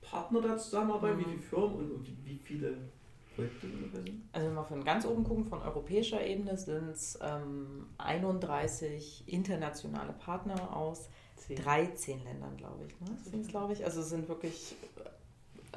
Partner 0.00 0.40
da 0.40 0.58
zusammenarbeiten, 0.58 1.18
mhm. 1.18 1.20
wie 1.20 1.30
viele 1.30 1.42
Firmen 1.42 1.92
und 1.92 2.06
wie, 2.06 2.16
wie 2.24 2.38
viele 2.38 2.76
also 4.32 4.48
wenn 4.48 4.54
wir 4.54 4.64
von 4.64 4.84
ganz 4.84 5.06
oben 5.06 5.22
gucken, 5.22 5.44
von 5.44 5.62
europäischer 5.62 6.24
Ebene 6.26 6.56
sind 6.56 6.88
es 6.88 7.16
ähm, 7.22 7.86
31 7.98 9.24
internationale 9.26 10.12
Partner 10.12 10.76
aus 10.76 11.08
10. 11.36 11.56
13 11.56 12.24
Ländern, 12.24 12.56
glaube 12.56 12.84
ich. 12.86 13.00
Ne? 13.00 13.16
Sind 13.22 13.48
glaube 13.48 13.74
ich. 13.74 13.84
Also 13.84 14.02
sind 14.02 14.28
wirklich, 14.28 14.74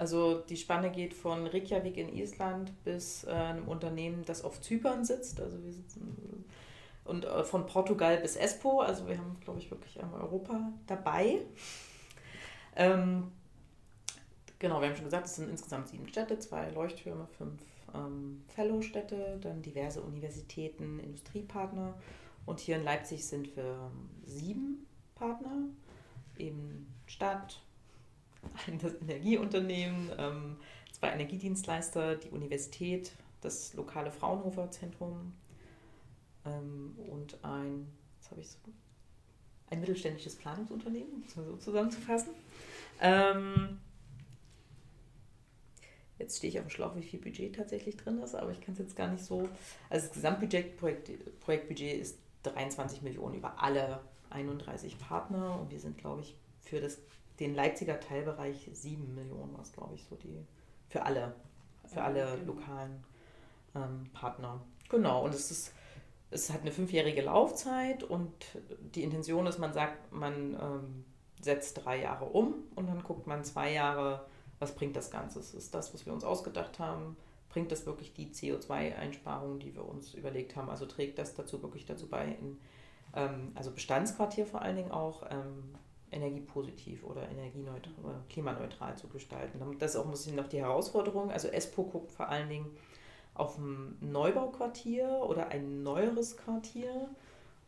also 0.02 0.40
die 0.40 0.58
Spanne 0.58 0.90
geht 0.90 1.14
von 1.14 1.46
Reykjavik 1.46 1.96
in 1.96 2.10
Island 2.18 2.72
bis 2.84 3.24
äh, 3.24 3.30
einem 3.30 3.68
Unternehmen, 3.68 4.26
das 4.26 4.44
auf 4.44 4.60
Zypern 4.60 5.06
sitzt. 5.06 5.40
Also 5.40 5.64
wir 5.64 5.72
sitzen 5.72 6.44
und 7.06 7.26
äh, 7.26 7.44
von 7.44 7.68
Portugal 7.68 8.18
bis 8.18 8.36
Espoo. 8.36 8.80
Also 8.80 9.08
wir 9.08 9.20
haben, 9.20 9.40
glaube 9.42 9.60
ich, 9.60 9.70
wirklich 9.70 10.02
einmal 10.02 10.22
Europa 10.22 10.74
dabei. 10.88 11.42
Ähm, 12.76 13.32
Genau, 14.62 14.80
wir 14.80 14.90
haben 14.90 14.96
schon 14.96 15.06
gesagt, 15.06 15.26
es 15.26 15.38
sind 15.38 15.50
insgesamt 15.50 15.88
sieben 15.88 16.08
Städte, 16.08 16.38
zwei 16.38 16.70
Leuchttürme, 16.70 17.26
fünf 17.36 17.60
ähm, 17.96 18.44
Fellow-Städte, 18.50 19.40
dann 19.42 19.64
diverse 19.64 20.02
Universitäten, 20.02 21.00
Industriepartner. 21.00 21.96
Und 22.46 22.60
hier 22.60 22.76
in 22.76 22.84
Leipzig 22.84 23.26
sind 23.26 23.56
wir 23.56 23.64
ähm, 23.64 24.10
sieben 24.24 24.86
Partner, 25.16 25.64
eben 26.38 26.94
Stadt, 27.08 27.60
das 28.82 28.94
Energieunternehmen, 29.02 30.12
ähm, 30.18 30.58
zwei 30.92 31.10
Energiedienstleister, 31.10 32.16
die 32.16 32.30
Universität, 32.30 33.12
das 33.42 33.74
lokale 33.74 34.12
Fraunhofer 34.12 34.70
Zentrum 34.72 35.34
ähm, 36.46 36.96
und 37.10 37.44
ein, 37.44 37.88
habe 38.30 38.42
ich 38.42 38.50
so, 38.50 38.58
ein 39.70 39.80
mittelständisches 39.80 40.36
Planungsunternehmen, 40.36 41.12
um 41.14 41.24
es 41.26 41.34
so 41.34 41.58
zusammenzufassen. 41.58 42.34
Ähm, 43.02 43.80
Jetzt 46.22 46.38
stehe 46.38 46.52
ich 46.52 46.60
auf 46.60 46.68
dem 46.68 46.70
Schlauch, 46.70 46.96
wie 46.96 47.02
viel 47.02 47.20
Budget 47.20 47.56
tatsächlich 47.56 47.98
drin 47.98 48.20
ist, 48.20 48.36
aber 48.36 48.52
ich 48.52 48.62
kann 48.62 48.74
es 48.74 48.80
jetzt 48.80 48.96
gar 48.96 49.08
nicht 49.08 49.24
so. 49.24 49.50
Also 49.90 50.06
das 50.06 50.14
Gesamtbudget, 50.14 50.78
Projekt, 50.78 51.10
Projektbudget 51.40 52.00
ist 52.00 52.20
23 52.44 53.02
Millionen 53.02 53.34
über 53.34 53.62
alle 53.62 54.02
31 54.30 55.00
Partner 55.00 55.60
und 55.60 55.72
wir 55.72 55.80
sind, 55.80 55.98
glaube 55.98 56.22
ich, 56.22 56.36
für 56.60 56.80
das, 56.80 57.00
den 57.42 57.56
Leipziger 57.56 58.00
Teilbereich 58.00 58.70
7 58.72 59.14
Millionen, 59.14 59.58
was 59.58 59.74
glaube 59.74 59.96
ich 59.96 60.06
so 60.06 60.16
die 60.16 60.46
für 60.88 61.04
alle, 61.04 61.36
für 61.86 62.02
alle 62.02 62.38
genau. 62.38 62.54
lokalen 62.54 63.04
ähm, 63.76 64.10
Partner. 64.14 64.62
Genau, 64.90 65.26
und 65.26 65.34
es 65.34 65.52
ist 65.52 65.74
es 66.34 66.50
hat 66.50 66.62
eine 66.62 66.72
fünfjährige 66.72 67.24
Laufzeit 67.24 68.04
und 68.04 68.32
die 68.96 69.04
Intention 69.04 69.48
ist, 69.48 69.60
man 69.60 69.74
sagt, 69.74 70.14
man 70.14 70.54
ähm, 70.54 71.06
setzt 71.42 71.84
drei 71.84 72.00
Jahre 72.02 72.24
um 72.24 72.54
und 72.76 72.88
dann 72.88 73.04
guckt 73.04 73.28
man 73.28 73.44
zwei 73.44 73.74
Jahre 73.74 74.26
was 74.62 74.76
bringt 74.76 74.96
das 74.96 75.10
Ganze? 75.10 75.40
Ist 75.40 75.74
das, 75.74 75.94
was 75.94 76.06
wir 76.06 76.14
uns 76.14 76.24
ausgedacht 76.24 76.78
haben? 76.78 77.18
Bringt 77.50 77.72
das 77.72 77.86
wirklich 77.88 78.14
die 78.14 78.28
CO2-Einsparungen, 78.28 79.60
die 79.60 79.76
wir 79.76 79.84
uns 79.84 80.14
überlegt 80.14 80.56
haben? 80.56 80.70
Also 80.70 80.86
trägt 80.86 81.18
das 81.18 81.34
dazu 81.34 81.62
wirklich 81.64 81.86
dazu 81.86 82.08
bei, 82.08 82.28
in, 82.28 82.60
ähm, 83.16 83.52
also 83.56 83.72
Bestandsquartier 83.72 84.46
vor 84.46 84.62
allen 84.62 84.76
Dingen 84.76 84.92
auch 84.92 85.24
ähm, 85.32 85.76
energiepositiv 86.12 87.04
oder 87.04 87.30
energieneutral 87.30 87.94
oder 88.04 88.24
klimaneutral 88.30 88.98
zu 88.98 89.08
gestalten. 89.08 89.60
Das 89.80 89.92
ist 89.92 89.98
auch 89.98 90.06
ein 90.06 90.12
bisschen 90.12 90.36
noch 90.36 90.48
die 90.48 90.60
Herausforderung. 90.60 91.32
Also 91.32 91.48
ESPO 91.48 91.84
guckt 91.84 92.12
vor 92.12 92.30
allen 92.30 92.50
Dingen 92.50 92.70
auf 93.34 93.58
ein 93.58 93.98
Neubauquartier 94.02 95.08
oder 95.28 95.48
ein 95.48 95.84
neueres 95.84 96.36
Quartier 96.36 97.10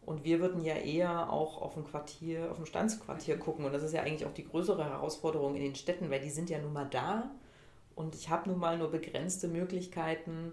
und 0.06 0.26
wir 0.26 0.40
würden 0.40 0.64
ja 0.64 0.76
eher 0.76 1.32
auch 1.32 1.62
auf 1.62 1.78
ein 1.78 1.86
Quartier, 1.86 2.52
auf 2.52 2.60
ein 2.60 2.66
Standsquartier 2.66 3.38
gucken. 3.38 3.66
Und 3.66 3.74
das 3.74 3.84
ist 3.84 3.94
ja 3.94 4.02
eigentlich 4.02 4.26
auch 4.26 4.34
die 4.34 4.46
größere 4.46 4.84
Herausforderung 4.84 5.56
in 5.56 5.64
den 5.64 5.76
Städten, 5.76 6.10
weil 6.10 6.20
die 6.20 6.30
sind 6.30 6.50
ja 6.50 6.60
nun 6.60 6.74
mal 6.74 6.88
da. 6.90 7.32
Und 7.96 8.16
ich 8.16 8.30
habe 8.30 8.50
nun 8.50 8.60
mal 8.60 8.78
nur 8.78 8.92
begrenzte 8.92 9.48
Möglichkeiten, 9.48 10.52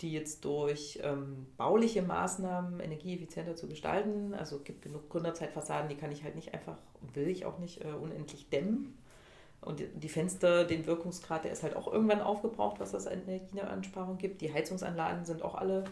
die 0.00 0.12
jetzt 0.12 0.44
durch 0.44 0.98
ähm, 1.02 1.46
bauliche 1.56 2.02
Maßnahmen 2.02 2.80
energieeffizienter 2.80 3.56
zu 3.56 3.68
gestalten. 3.68 4.34
Also 4.34 4.56
es 4.56 4.64
gibt 4.64 4.82
genug 4.82 5.08
Gründerzeitfassaden, 5.08 5.88
die 5.88 5.96
kann 5.96 6.12
ich 6.12 6.24
halt 6.24 6.34
nicht 6.34 6.52
einfach, 6.52 6.76
will 7.14 7.28
ich 7.28 7.44
auch 7.44 7.58
nicht 7.58 7.84
äh, 7.84 7.88
unendlich 7.88 8.48
dämmen. 8.50 8.98
Und 9.60 9.82
die 9.94 10.08
Fenster, 10.08 10.64
den 10.64 10.86
Wirkungsgrad, 10.86 11.44
der 11.44 11.52
ist 11.52 11.62
halt 11.62 11.76
auch 11.76 11.92
irgendwann 11.92 12.20
aufgebraucht, 12.20 12.80
was 12.80 12.90
das 12.90 13.06
an 13.06 13.22
Energieansparung 13.22 14.18
gibt. 14.18 14.40
Die 14.40 14.52
Heizungsanlagen 14.52 15.24
sind 15.24 15.42
auch 15.42 15.54
alle 15.54 15.84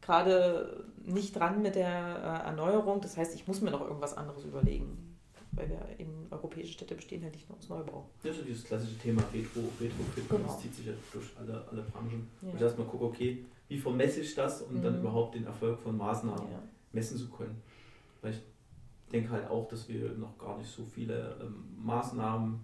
gerade 0.00 0.84
nicht 1.04 1.36
dran 1.36 1.60
mit 1.60 1.74
der 1.74 1.88
äh, 1.88 2.46
Erneuerung. 2.46 3.00
Das 3.00 3.16
heißt, 3.16 3.34
ich 3.34 3.46
muss 3.46 3.60
mir 3.60 3.70
noch 3.70 3.82
irgendwas 3.82 4.16
anderes 4.16 4.44
überlegen. 4.44 5.16
Weil 5.52 5.68
wir 5.70 5.80
in 5.98 6.08
europäische 6.30 6.72
Städte 6.72 6.94
bestehen 6.94 7.22
halt 7.22 7.34
nicht 7.34 7.48
nur 7.48 7.58
aus 7.58 7.68
Neubau. 7.68 8.08
Ja, 8.22 8.32
so 8.32 8.42
dieses 8.42 8.64
klassische 8.64 8.98
Thema 8.98 9.22
Retro, 9.32 9.60
Retrofit, 9.80 10.28
genau. 10.28 10.46
das 10.46 10.60
zieht 10.60 10.74
sich 10.74 10.86
ja 10.86 10.92
durch 11.12 11.26
alle, 11.38 11.66
alle 11.70 11.82
Branchen. 11.82 12.28
Ja. 12.42 12.52
Und 12.52 12.60
erstmal 12.60 12.86
gucke, 12.86 13.04
okay, 13.04 13.44
wie 13.66 13.78
vermesse 13.78 14.20
ich 14.20 14.34
das, 14.34 14.62
um 14.62 14.76
mhm. 14.76 14.82
dann 14.82 15.00
überhaupt 15.00 15.34
den 15.34 15.46
Erfolg 15.46 15.80
von 15.80 15.96
Maßnahmen 15.96 16.52
ja. 16.52 16.62
messen 16.92 17.18
zu 17.18 17.28
können. 17.28 17.60
Weil 18.22 18.32
ich 18.32 18.40
denke 19.08 19.30
halt 19.30 19.48
auch, 19.50 19.68
dass 19.68 19.88
wir 19.88 20.10
noch 20.12 20.36
gar 20.38 20.58
nicht 20.58 20.70
so 20.70 20.84
viele 20.84 21.36
ähm, 21.40 21.64
Maßnahmen 21.82 22.60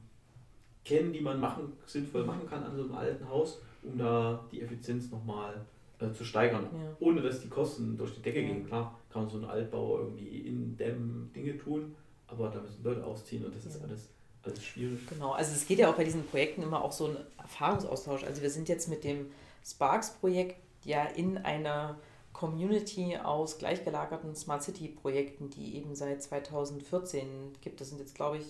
kennen, 0.85 1.13
die 1.13 1.21
man 1.21 1.41
machen, 1.41 1.73
sinnvoll 1.87 2.25
machen 2.25 2.47
kann 2.49 2.63
an 2.63 2.77
so 2.77 2.83
einem 2.83 2.95
alten 2.95 3.29
Haus, 3.29 3.61
um 3.83 3.97
da 3.97 4.45
die 4.53 4.61
Effizienz 4.61 5.11
nochmal 5.11 5.65
äh, 5.99 6.13
zu 6.13 6.25
steigern, 6.25 6.69
ja. 6.73 6.97
ohne 7.01 7.23
dass 7.23 7.41
die 7.41 7.49
Kosten 7.49 7.97
durch 7.97 8.15
die 8.15 8.23
Decke 8.23 8.41
ja. 8.41 8.49
gehen. 8.49 8.67
Klar 8.67 8.99
kann 9.11 9.23
man 9.23 9.31
so 9.31 9.39
einen 9.39 9.47
Altbau 9.47 9.99
irgendwie 10.01 10.41
in 10.41 10.77
Dämmen 10.77 11.33
Dinge 11.35 11.57
tun, 11.57 11.95
aber 12.27 12.51
da 12.51 12.61
müssen 12.61 12.83
Leute 12.83 13.05
ausziehen 13.05 13.45
und 13.45 13.55
das 13.55 13.65
ist 13.65 13.83
alles, 13.83 14.11
alles 14.43 14.65
schwierig. 14.65 15.07
Genau, 15.09 15.33
also 15.33 15.53
es 15.53 15.67
geht 15.67 15.79
ja 15.79 15.91
auch 15.91 15.97
bei 15.97 16.05
diesen 16.05 16.27
Projekten 16.27 16.63
immer 16.63 16.83
auch 16.83 16.93
so 16.93 17.07
ein 17.07 17.17
Erfahrungsaustausch. 17.39 18.25
Also 18.25 18.43
wir 18.43 18.51
sind 18.51 18.69
jetzt 18.69 18.89
mit 18.89 19.05
dem 19.05 19.27
Sparks-Projekt 19.65 20.57
ja 20.85 21.05
in 21.05 21.39
einer 21.39 21.97
Community 22.35 23.17
aus 23.17 23.59
gleichgelagerten 23.59 24.35
Smart 24.35 24.63
City-Projekten, 24.63 25.49
die 25.49 25.77
eben 25.77 25.95
seit 25.95 26.23
2014 26.23 27.55
gibt. 27.63 27.81
Das 27.81 27.89
sind 27.89 28.01
jetzt, 28.01 28.15
glaube 28.15 28.39
ich, 28.39 28.45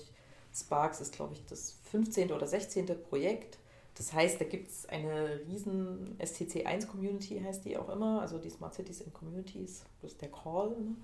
Sparks 0.53 1.01
ist, 1.01 1.15
glaube 1.15 1.35
ich, 1.35 1.45
das 1.47 1.77
15. 1.91 2.33
oder 2.33 2.47
16. 2.47 2.87
Projekt. 3.09 3.59
Das 3.97 4.13
heißt, 4.13 4.41
da 4.41 4.45
gibt 4.47 4.71
es 4.71 4.87
eine 4.87 5.41
riesen 5.47 6.17
STC1-Community, 6.19 7.41
heißt 7.41 7.65
die 7.65 7.77
auch 7.77 7.89
immer, 7.89 8.23
also 8.23 8.39
die 8.39 8.51
Smart 8.51 8.75
Cities 8.75 9.03
in 9.03 9.13
Communities, 9.13 9.85
ist 10.03 10.21
der 10.21 10.31
Call. 10.31 10.71
Ne? 10.71 10.97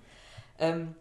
Ähm, 0.59 0.95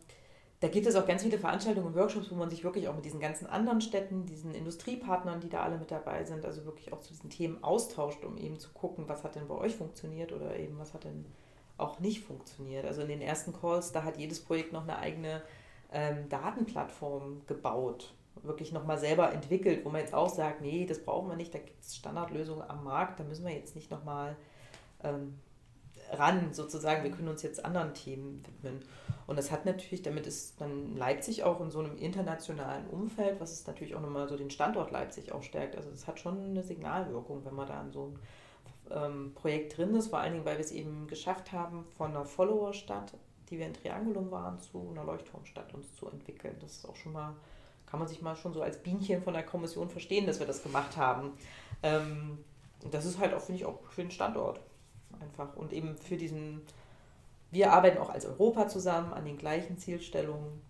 da 0.60 0.68
gibt 0.68 0.86
es 0.86 0.94
auch 0.94 1.06
ganz 1.06 1.22
viele 1.22 1.38
Veranstaltungen 1.38 1.86
und 1.86 1.94
Workshops, 1.94 2.30
wo 2.30 2.34
man 2.34 2.50
sich 2.50 2.62
wirklich 2.62 2.88
auch 2.88 2.94
mit 2.94 3.06
diesen 3.06 3.18
ganzen 3.18 3.46
anderen 3.46 3.80
Städten, 3.80 4.26
diesen 4.26 4.54
Industriepartnern, 4.54 5.40
die 5.40 5.48
da 5.48 5.62
alle 5.62 5.78
mit 5.78 5.90
dabei 5.90 6.24
sind, 6.24 6.44
also 6.44 6.66
wirklich 6.66 6.92
auch 6.92 7.00
zu 7.00 7.08
diesen 7.08 7.30
Themen 7.30 7.64
austauscht, 7.64 8.22
um 8.24 8.36
eben 8.36 8.58
zu 8.58 8.68
gucken, 8.70 9.08
was 9.08 9.24
hat 9.24 9.36
denn 9.36 9.48
bei 9.48 9.54
euch 9.54 9.74
funktioniert 9.74 10.32
oder 10.32 10.56
eben 10.56 10.78
was 10.78 10.92
hat 10.92 11.04
denn 11.04 11.24
auch 11.80 11.98
nicht 12.00 12.24
funktioniert. 12.24 12.84
Also 12.84 13.02
in 13.02 13.08
den 13.08 13.20
ersten 13.20 13.52
Calls, 13.52 13.92
da 13.92 14.04
hat 14.04 14.18
jedes 14.18 14.40
Projekt 14.40 14.72
noch 14.72 14.82
eine 14.82 14.98
eigene 14.98 15.42
ähm, 15.92 16.28
Datenplattform 16.28 17.42
gebaut, 17.46 18.14
wirklich 18.42 18.72
nochmal 18.72 18.98
selber 18.98 19.32
entwickelt, 19.32 19.84
wo 19.84 19.90
man 19.90 20.00
jetzt 20.00 20.14
auch 20.14 20.28
sagt, 20.28 20.60
nee, 20.60 20.86
das 20.86 21.02
brauchen 21.02 21.28
wir 21.28 21.36
nicht, 21.36 21.54
da 21.54 21.58
gibt 21.58 21.82
es 21.82 21.96
Standardlösungen 21.96 22.68
am 22.68 22.84
Markt, 22.84 23.20
da 23.20 23.24
müssen 23.24 23.44
wir 23.44 23.52
jetzt 23.52 23.74
nicht 23.74 23.90
nochmal 23.90 24.36
ähm, 25.02 25.34
ran, 26.12 26.52
sozusagen, 26.52 27.04
wir 27.04 27.10
können 27.10 27.28
uns 27.28 27.42
jetzt 27.42 27.64
anderen 27.64 27.94
Themen 27.94 28.42
widmen. 28.44 28.84
Und 29.26 29.38
das 29.38 29.50
hat 29.50 29.64
natürlich, 29.64 30.02
damit 30.02 30.26
ist 30.26 30.60
dann 30.60 30.96
Leipzig 30.96 31.44
auch 31.44 31.60
in 31.60 31.70
so 31.70 31.78
einem 31.78 31.96
internationalen 31.96 32.86
Umfeld, 32.88 33.40
was 33.40 33.52
es 33.52 33.66
natürlich 33.66 33.94
auch 33.94 34.00
nochmal 34.00 34.28
so 34.28 34.36
den 34.36 34.50
Standort 34.50 34.90
Leipzig 34.90 35.32
auch 35.32 35.42
stärkt. 35.42 35.76
Also 35.76 35.90
das 35.90 36.06
hat 36.06 36.18
schon 36.18 36.42
eine 36.42 36.62
Signalwirkung, 36.62 37.44
wenn 37.44 37.54
man 37.54 37.68
da 37.68 37.80
in 37.80 37.92
so 37.92 38.06
ein 38.06 38.18
ähm, 38.92 39.32
Projekt 39.34 39.76
drin 39.76 39.94
ist, 39.94 40.08
vor 40.08 40.18
allen 40.18 40.32
Dingen, 40.32 40.44
weil 40.44 40.58
wir 40.58 40.64
es 40.64 40.72
eben 40.72 41.06
geschafft 41.06 41.52
haben, 41.52 41.84
von 41.96 42.10
einer 42.10 42.24
Follower-Stadt, 42.24 43.14
die 43.48 43.58
wir 43.58 43.66
in 43.66 43.74
Triangulum 43.74 44.30
waren, 44.30 44.60
zu 44.60 44.88
einer 44.90 45.04
Leuchtturmstadt 45.04 45.74
uns 45.74 45.94
zu 45.94 46.08
entwickeln. 46.08 46.56
Das 46.60 46.72
ist 46.72 46.88
auch 46.88 46.96
schon 46.96 47.12
mal, 47.12 47.34
kann 47.86 47.98
man 47.98 48.08
sich 48.08 48.22
mal 48.22 48.36
schon 48.36 48.52
so 48.52 48.62
als 48.62 48.82
Bienchen 48.82 49.22
von 49.22 49.34
der 49.34 49.42
Kommission 49.42 49.88
verstehen, 49.88 50.26
dass 50.26 50.38
wir 50.38 50.46
das 50.46 50.62
gemacht 50.62 50.96
haben. 50.96 51.32
Ähm, 51.82 52.38
das 52.90 53.04
ist 53.04 53.18
halt 53.18 53.34
auch, 53.34 53.40
finde 53.40 53.60
ich, 53.60 53.66
auch 53.66 53.82
für 53.90 54.02
den 54.02 54.10
Standort 54.10 54.60
einfach. 55.20 55.56
Und 55.56 55.72
eben 55.72 55.96
für 55.96 56.16
diesen 56.16 56.62
wir 57.50 57.72
arbeiten 57.72 57.98
auch 57.98 58.10
als 58.10 58.26
Europa 58.26 58.68
zusammen 58.68 59.12
an 59.12 59.24
den 59.24 59.36
gleichen 59.36 59.76
Zielstellungen. 59.76 60.62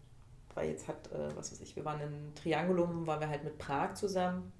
Weil 0.55 0.71
jetzt 0.71 0.89
hat, 0.89 1.13
äh, 1.13 1.37
was 1.37 1.53
weiß 1.53 1.61
ich, 1.61 1.77
wir 1.77 1.85
waren 1.85 2.01
in 2.01 2.35
Triangulum, 2.35 3.07
waren 3.07 3.21
wir 3.21 3.29
halt 3.29 3.45
mit 3.45 3.59
Prag 3.59 3.95
zusammen. 3.95 4.53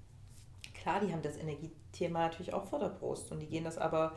Klar, 0.81 0.99
die 0.99 1.11
haben 1.11 1.21
das 1.21 1.37
Energiethema 1.37 2.19
natürlich 2.19 2.53
auch 2.53 2.65
vor 2.65 2.79
der 2.79 2.89
Brust 2.89 3.31
und 3.31 3.39
die 3.39 3.47
gehen 3.47 3.63
das 3.63 3.77
aber, 3.77 4.13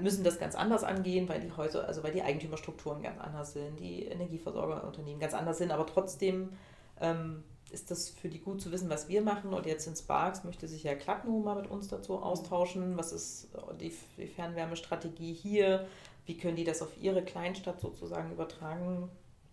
müssen 0.00 0.24
das 0.24 0.38
ganz 0.38 0.54
anders 0.54 0.84
angehen, 0.84 1.28
weil 1.28 1.40
die 1.40 1.52
Häuser, 1.52 1.86
also 1.86 2.02
weil 2.02 2.12
die 2.12 2.22
Eigentümerstrukturen 2.22 3.02
ganz 3.02 3.20
anders 3.20 3.52
sind, 3.52 3.78
die 3.80 4.04
Energieversorgerunternehmen 4.04 5.20
ganz 5.20 5.34
anders 5.34 5.58
sind, 5.58 5.72
aber 5.72 5.86
trotzdem 5.86 6.52
ähm, 7.00 7.42
ist 7.70 7.90
das 7.90 8.10
für 8.10 8.28
die 8.28 8.38
gut 8.38 8.62
zu 8.62 8.70
wissen, 8.70 8.88
was 8.88 9.08
wir 9.08 9.20
machen. 9.20 9.52
Und 9.52 9.66
jetzt 9.66 9.88
in 9.88 9.96
Sparks 9.96 10.44
möchte 10.44 10.68
sich 10.68 10.84
ja 10.84 10.94
Klackno 10.94 11.40
mal 11.40 11.56
mit 11.56 11.68
uns 11.68 11.88
dazu 11.88 12.22
austauschen. 12.22 12.96
Was 12.96 13.10
ist 13.10 13.48
die, 13.80 13.92
die 14.16 14.28
Fernwärmestrategie 14.28 15.32
hier? 15.32 15.88
wie 16.26 16.36
können 16.36 16.56
die 16.56 16.64
das 16.64 16.82
auf 16.82 16.96
ihre 17.00 17.22
Kleinstadt 17.22 17.80
sozusagen 17.80 18.32
übertragen? 18.32 19.10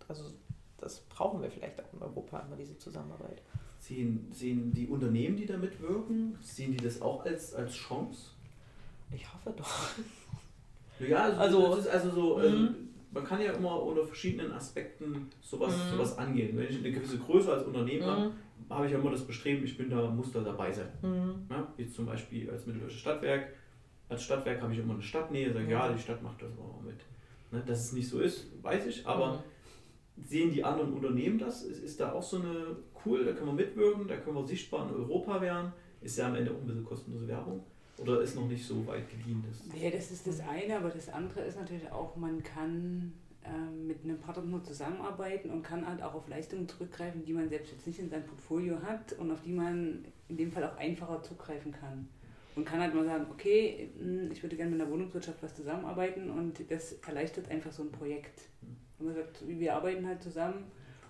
Also 0.08 0.24
das 0.78 1.00
brauchen 1.00 1.42
wir 1.42 1.50
vielleicht 1.50 1.80
auch 1.80 1.92
in 1.92 2.02
Europa 2.02 2.40
immer, 2.40 2.56
diese 2.56 2.78
Zusammenarbeit. 2.78 3.42
Sehen, 3.82 4.28
sehen 4.30 4.72
die 4.72 4.86
Unternehmen, 4.86 5.36
die 5.36 5.44
da 5.44 5.56
mitwirken, 5.56 6.38
sehen 6.40 6.70
die 6.70 6.76
das 6.76 7.02
auch 7.02 7.24
als, 7.24 7.52
als 7.52 7.74
Chance? 7.74 8.30
Ich 9.12 9.26
hoffe 9.34 9.52
doch. 9.56 9.88
Ja, 11.00 11.24
also, 11.32 11.74
also, 11.74 11.90
also 11.90 12.10
so, 12.10 12.36
also 12.36 12.68
man 13.10 13.24
kann 13.24 13.40
ja 13.40 13.52
immer 13.52 13.82
unter 13.82 14.06
verschiedenen 14.06 14.52
Aspekten 14.52 15.28
sowas, 15.40 15.74
mhm. 15.76 15.96
sowas 15.96 16.16
angehen. 16.16 16.56
Wenn 16.56 16.68
ich 16.68 16.78
eine 16.78 16.92
gewisse 16.92 17.18
Größe 17.18 17.52
als 17.52 17.64
Unternehmen 17.64 18.06
mhm. 18.06 18.10
habe, 18.10 18.32
habe 18.70 18.86
ich 18.86 18.92
ja 18.92 18.98
immer 18.98 19.10
das 19.10 19.26
Bestreben, 19.26 19.64
ich 19.64 19.76
bin 19.76 19.90
da, 19.90 20.08
muss 20.08 20.30
da 20.30 20.40
dabei 20.40 20.70
sein. 20.70 20.88
Mhm. 21.02 21.46
Ja, 21.50 21.66
wie 21.76 21.90
zum 21.90 22.06
Beispiel 22.06 22.48
als 22.50 22.64
Mitteldeutsche 22.66 22.98
Stadtwerk 22.98 23.48
als 24.12 24.22
Stadtwerk 24.24 24.60
habe 24.60 24.72
ich 24.72 24.78
immer 24.78 24.94
eine 24.94 25.02
Stadtnähe, 25.02 25.52
sage, 25.52 25.70
ja, 25.70 25.92
die 25.92 25.98
Stadt 25.98 26.22
macht 26.22 26.40
das 26.42 26.50
auch 26.58 26.80
mit. 26.82 27.00
Ne, 27.50 27.62
dass 27.66 27.86
es 27.86 27.92
nicht 27.92 28.08
so 28.08 28.20
ist, 28.20 28.46
weiß 28.62 28.86
ich, 28.86 29.06
aber 29.06 29.34
mhm. 29.34 29.38
Sehen 30.16 30.52
die 30.52 30.64
anderen 30.64 30.92
Unternehmen 30.92 31.38
das? 31.38 31.62
Ist, 31.62 31.82
ist 31.82 32.00
da 32.00 32.12
auch 32.12 32.22
so 32.22 32.38
eine, 32.38 32.76
cool, 33.04 33.24
da 33.24 33.32
können 33.32 33.48
wir 33.48 33.64
mitwirken, 33.64 34.08
da 34.08 34.16
können 34.16 34.36
wir 34.36 34.46
sichtbar 34.46 34.88
in 34.88 34.94
Europa 34.94 35.40
werden, 35.40 35.72
ist 36.00 36.18
ja 36.18 36.26
am 36.26 36.34
Ende 36.34 36.50
auch 36.50 36.56
ein 36.56 36.66
bisschen 36.66 36.84
kostenlose 36.84 37.28
Werbung. 37.28 37.64
Oder 37.98 38.20
ist 38.20 38.34
noch 38.34 38.48
nicht 38.48 38.66
so 38.66 38.86
weit 38.86 39.08
gediehen? 39.08 39.44
Das 39.48 39.66
nee, 39.74 39.90
das 39.90 40.10
ist 40.10 40.26
das 40.26 40.40
eine, 40.40 40.78
aber 40.78 40.88
das 40.88 41.08
andere 41.08 41.42
ist 41.42 41.58
natürlich 41.58 41.90
auch, 41.92 42.16
man 42.16 42.42
kann 42.42 43.12
ähm, 43.44 43.86
mit 43.86 44.02
einem 44.02 44.18
Partner 44.18 44.44
nur 44.44 44.62
zusammenarbeiten 44.64 45.50
und 45.50 45.62
kann 45.62 45.86
halt 45.86 46.02
auch 46.02 46.14
auf 46.14 46.28
Leistungen 46.28 46.68
zurückgreifen, 46.68 47.24
die 47.24 47.32
man 47.32 47.48
selbst 47.48 47.72
jetzt 47.72 47.86
nicht 47.86 47.98
in 47.98 48.08
seinem 48.08 48.24
Portfolio 48.24 48.80
hat 48.82 49.12
und 49.18 49.30
auf 49.30 49.42
die 49.42 49.52
man 49.52 50.04
in 50.28 50.36
dem 50.36 50.50
Fall 50.50 50.64
auch 50.64 50.76
einfacher 50.76 51.22
zugreifen 51.22 51.72
kann 51.72 52.08
und 52.54 52.64
kann 52.64 52.80
halt 52.80 52.94
mal 52.94 53.04
sagen, 53.04 53.26
okay, 53.30 53.90
hm, 53.98 54.30
ich 54.30 54.42
würde 54.42 54.56
gerne 54.56 54.70
mit 54.70 54.80
der 54.80 54.90
Wohnungswirtschaft 54.90 55.42
was 55.42 55.54
zusammenarbeiten 55.54 56.30
und 56.30 56.70
das 56.70 56.92
erleichtert 57.06 57.50
einfach 57.50 57.72
so 57.72 57.82
ein 57.82 57.92
Projekt. 57.92 58.42
Und 59.02 59.14
man 59.14 59.16
sagt, 59.16 59.42
wir 59.46 59.74
arbeiten 59.74 60.06
halt 60.06 60.22
zusammen 60.22 60.64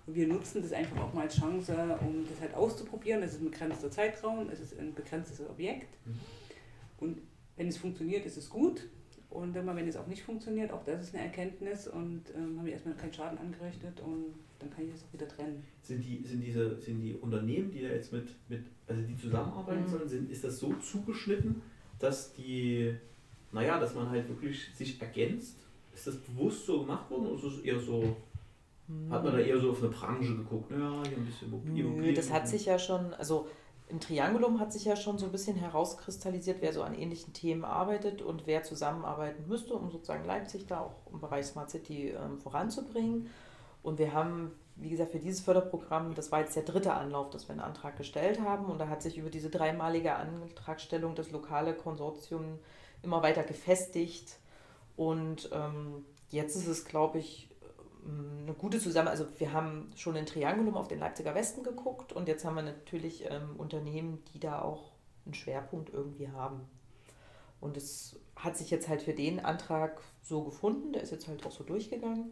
und 0.05 0.15
wir 0.15 0.27
nutzen 0.27 0.61
das 0.61 0.73
einfach 0.73 0.97
auch 0.97 1.13
mal 1.13 1.21
als 1.21 1.37
Chance, 1.37 1.97
um 2.01 2.25
das 2.27 2.41
halt 2.41 2.53
auszuprobieren. 2.55 3.21
Es 3.23 3.33
ist 3.33 3.41
ein 3.41 3.51
begrenzter 3.51 3.91
Zeitraum, 3.91 4.49
es 4.49 4.59
ist 4.59 4.77
ein 4.79 4.93
begrenztes 4.93 5.47
Objekt. 5.47 5.95
Und 6.97 7.19
wenn 7.55 7.67
es 7.67 7.77
funktioniert, 7.77 8.25
ist 8.25 8.37
es 8.37 8.49
gut. 8.49 8.89
Und 9.29 9.53
wenn, 9.53 9.65
wenn 9.65 9.87
es 9.87 9.95
auch 9.95 10.07
nicht 10.07 10.21
funktioniert, 10.21 10.71
auch 10.71 10.83
das 10.83 11.01
ist 11.01 11.15
eine 11.15 11.23
Erkenntnis 11.23 11.87
und 11.87 12.21
ähm, 12.35 12.57
haben 12.57 12.65
wir 12.65 12.73
erstmal 12.73 12.95
keinen 12.95 13.13
Schaden 13.13 13.37
angerichtet 13.39 13.99
und 14.01 14.35
dann 14.59 14.69
kann 14.69 14.85
ich 14.85 14.91
das 14.91 15.03
auch 15.03 15.13
wieder 15.13 15.27
trennen. 15.27 15.63
Sind 15.81 16.05
die, 16.05 16.23
sind 16.23 16.41
diese, 16.41 16.79
sind 16.79 17.01
die 17.01 17.15
Unternehmen, 17.15 17.71
die 17.71 17.81
da 17.81 17.87
jetzt 17.87 18.13
mit, 18.13 18.27
mit 18.47 18.63
also 18.87 19.01
die 19.01 19.17
zusammenarbeiten 19.17 19.83
mhm. 19.83 19.89
sollen, 19.89 20.07
sind, 20.07 20.31
ist 20.31 20.43
das 20.43 20.59
so 20.59 20.73
zugeschnitten, 20.75 21.61
dass 21.97 22.33
die, 22.33 22.93
naja, 23.51 23.79
dass 23.79 23.95
man 23.95 24.09
halt 24.09 24.27
wirklich 24.29 24.67
sich 24.75 25.01
ergänzt? 25.01 25.62
Ist 25.93 26.07
das 26.07 26.17
bewusst 26.17 26.65
so 26.65 26.81
gemacht 26.81 27.09
worden 27.09 27.27
oder 27.27 27.35
ist 27.35 27.43
es 27.43 27.59
eher 27.59 27.79
so, 27.79 28.03
hat 29.09 29.23
man 29.23 29.33
da 29.33 29.39
eher 29.39 29.59
so 29.59 29.71
auf 29.71 29.81
eine 29.81 29.91
Branche 29.91 30.35
geguckt? 30.35 30.71
Ja, 30.71 31.03
hier 31.07 31.17
ein 31.17 31.25
bisschen 31.25 31.47
Immobilien. 31.49 31.97
Nö, 31.97 32.13
das 32.13 32.31
hat 32.31 32.47
sich 32.47 32.65
ja 32.65 32.79
schon, 32.79 33.13
also 33.13 33.47
im 33.89 33.99
Triangulum 33.99 34.59
hat 34.59 34.73
sich 34.73 34.85
ja 34.85 34.95
schon 34.95 35.17
so 35.17 35.25
ein 35.25 35.31
bisschen 35.31 35.55
herauskristallisiert, 35.55 36.57
wer 36.61 36.73
so 36.73 36.83
an 36.83 36.95
ähnlichen 36.95 37.33
Themen 37.33 37.63
arbeitet 37.63 38.21
und 38.21 38.47
wer 38.47 38.63
zusammenarbeiten 38.63 39.47
müsste, 39.47 39.75
um 39.75 39.91
sozusagen 39.91 40.25
Leipzig 40.25 40.65
da 40.67 40.81
auch 40.81 41.11
im 41.11 41.19
Bereich 41.19 41.45
Smart 41.45 41.69
City 41.69 42.09
ähm, 42.09 42.39
voranzubringen. 42.39 43.29
Und 43.83 43.99
wir 43.99 44.13
haben, 44.13 44.51
wie 44.77 44.89
gesagt, 44.89 45.11
für 45.11 45.19
dieses 45.19 45.41
Förderprogramm, 45.41 46.15
das 46.15 46.31
war 46.31 46.39
jetzt 46.39 46.55
der 46.55 46.63
dritte 46.63 46.93
Anlauf, 46.93 47.29
dass 47.29 47.47
wir 47.47 47.51
einen 47.51 47.61
Antrag 47.61 47.97
gestellt 47.97 48.39
haben. 48.41 48.65
Und 48.65 48.79
da 48.79 48.87
hat 48.87 49.01
sich 49.03 49.17
über 49.17 49.29
diese 49.29 49.49
dreimalige 49.49 50.15
Antragstellung 50.15 51.13
das 51.15 51.31
lokale 51.31 51.73
Konsortium 51.73 52.59
immer 53.03 53.21
weiter 53.21 53.43
gefestigt. 53.43 54.37
Und 54.95 55.49
ähm, 55.51 56.05
jetzt 56.29 56.55
ist 56.55 56.67
es, 56.67 56.85
glaube 56.85 57.19
ich, 57.19 57.49
eine 58.05 58.53
gute 58.53 58.79
Zusammenarbeit. 58.79 59.19
Also 59.19 59.39
wir 59.39 59.53
haben 59.53 59.91
schon 59.95 60.15
in 60.15 60.25
Triangulum 60.25 60.75
auf 60.75 60.87
den 60.87 60.99
Leipziger 60.99 61.35
Westen 61.35 61.63
geguckt 61.63 62.13
und 62.13 62.27
jetzt 62.27 62.43
haben 62.43 62.55
wir 62.55 62.63
natürlich 62.63 63.25
ähm, 63.29 63.55
Unternehmen, 63.57 64.23
die 64.33 64.39
da 64.39 64.61
auch 64.61 64.91
einen 65.25 65.33
Schwerpunkt 65.33 65.91
irgendwie 65.91 66.29
haben. 66.29 66.61
Und 67.61 67.77
es 67.77 68.19
hat 68.35 68.57
sich 68.57 68.69
jetzt 68.71 68.89
halt 68.89 69.01
für 69.01 69.13
den 69.13 69.39
Antrag 69.39 70.01
so 70.21 70.43
gefunden, 70.43 70.91
der 70.91 71.01
ist 71.01 71.11
jetzt 71.11 71.27
halt 71.27 71.45
auch 71.45 71.51
so 71.51 71.63
durchgegangen. 71.63 72.31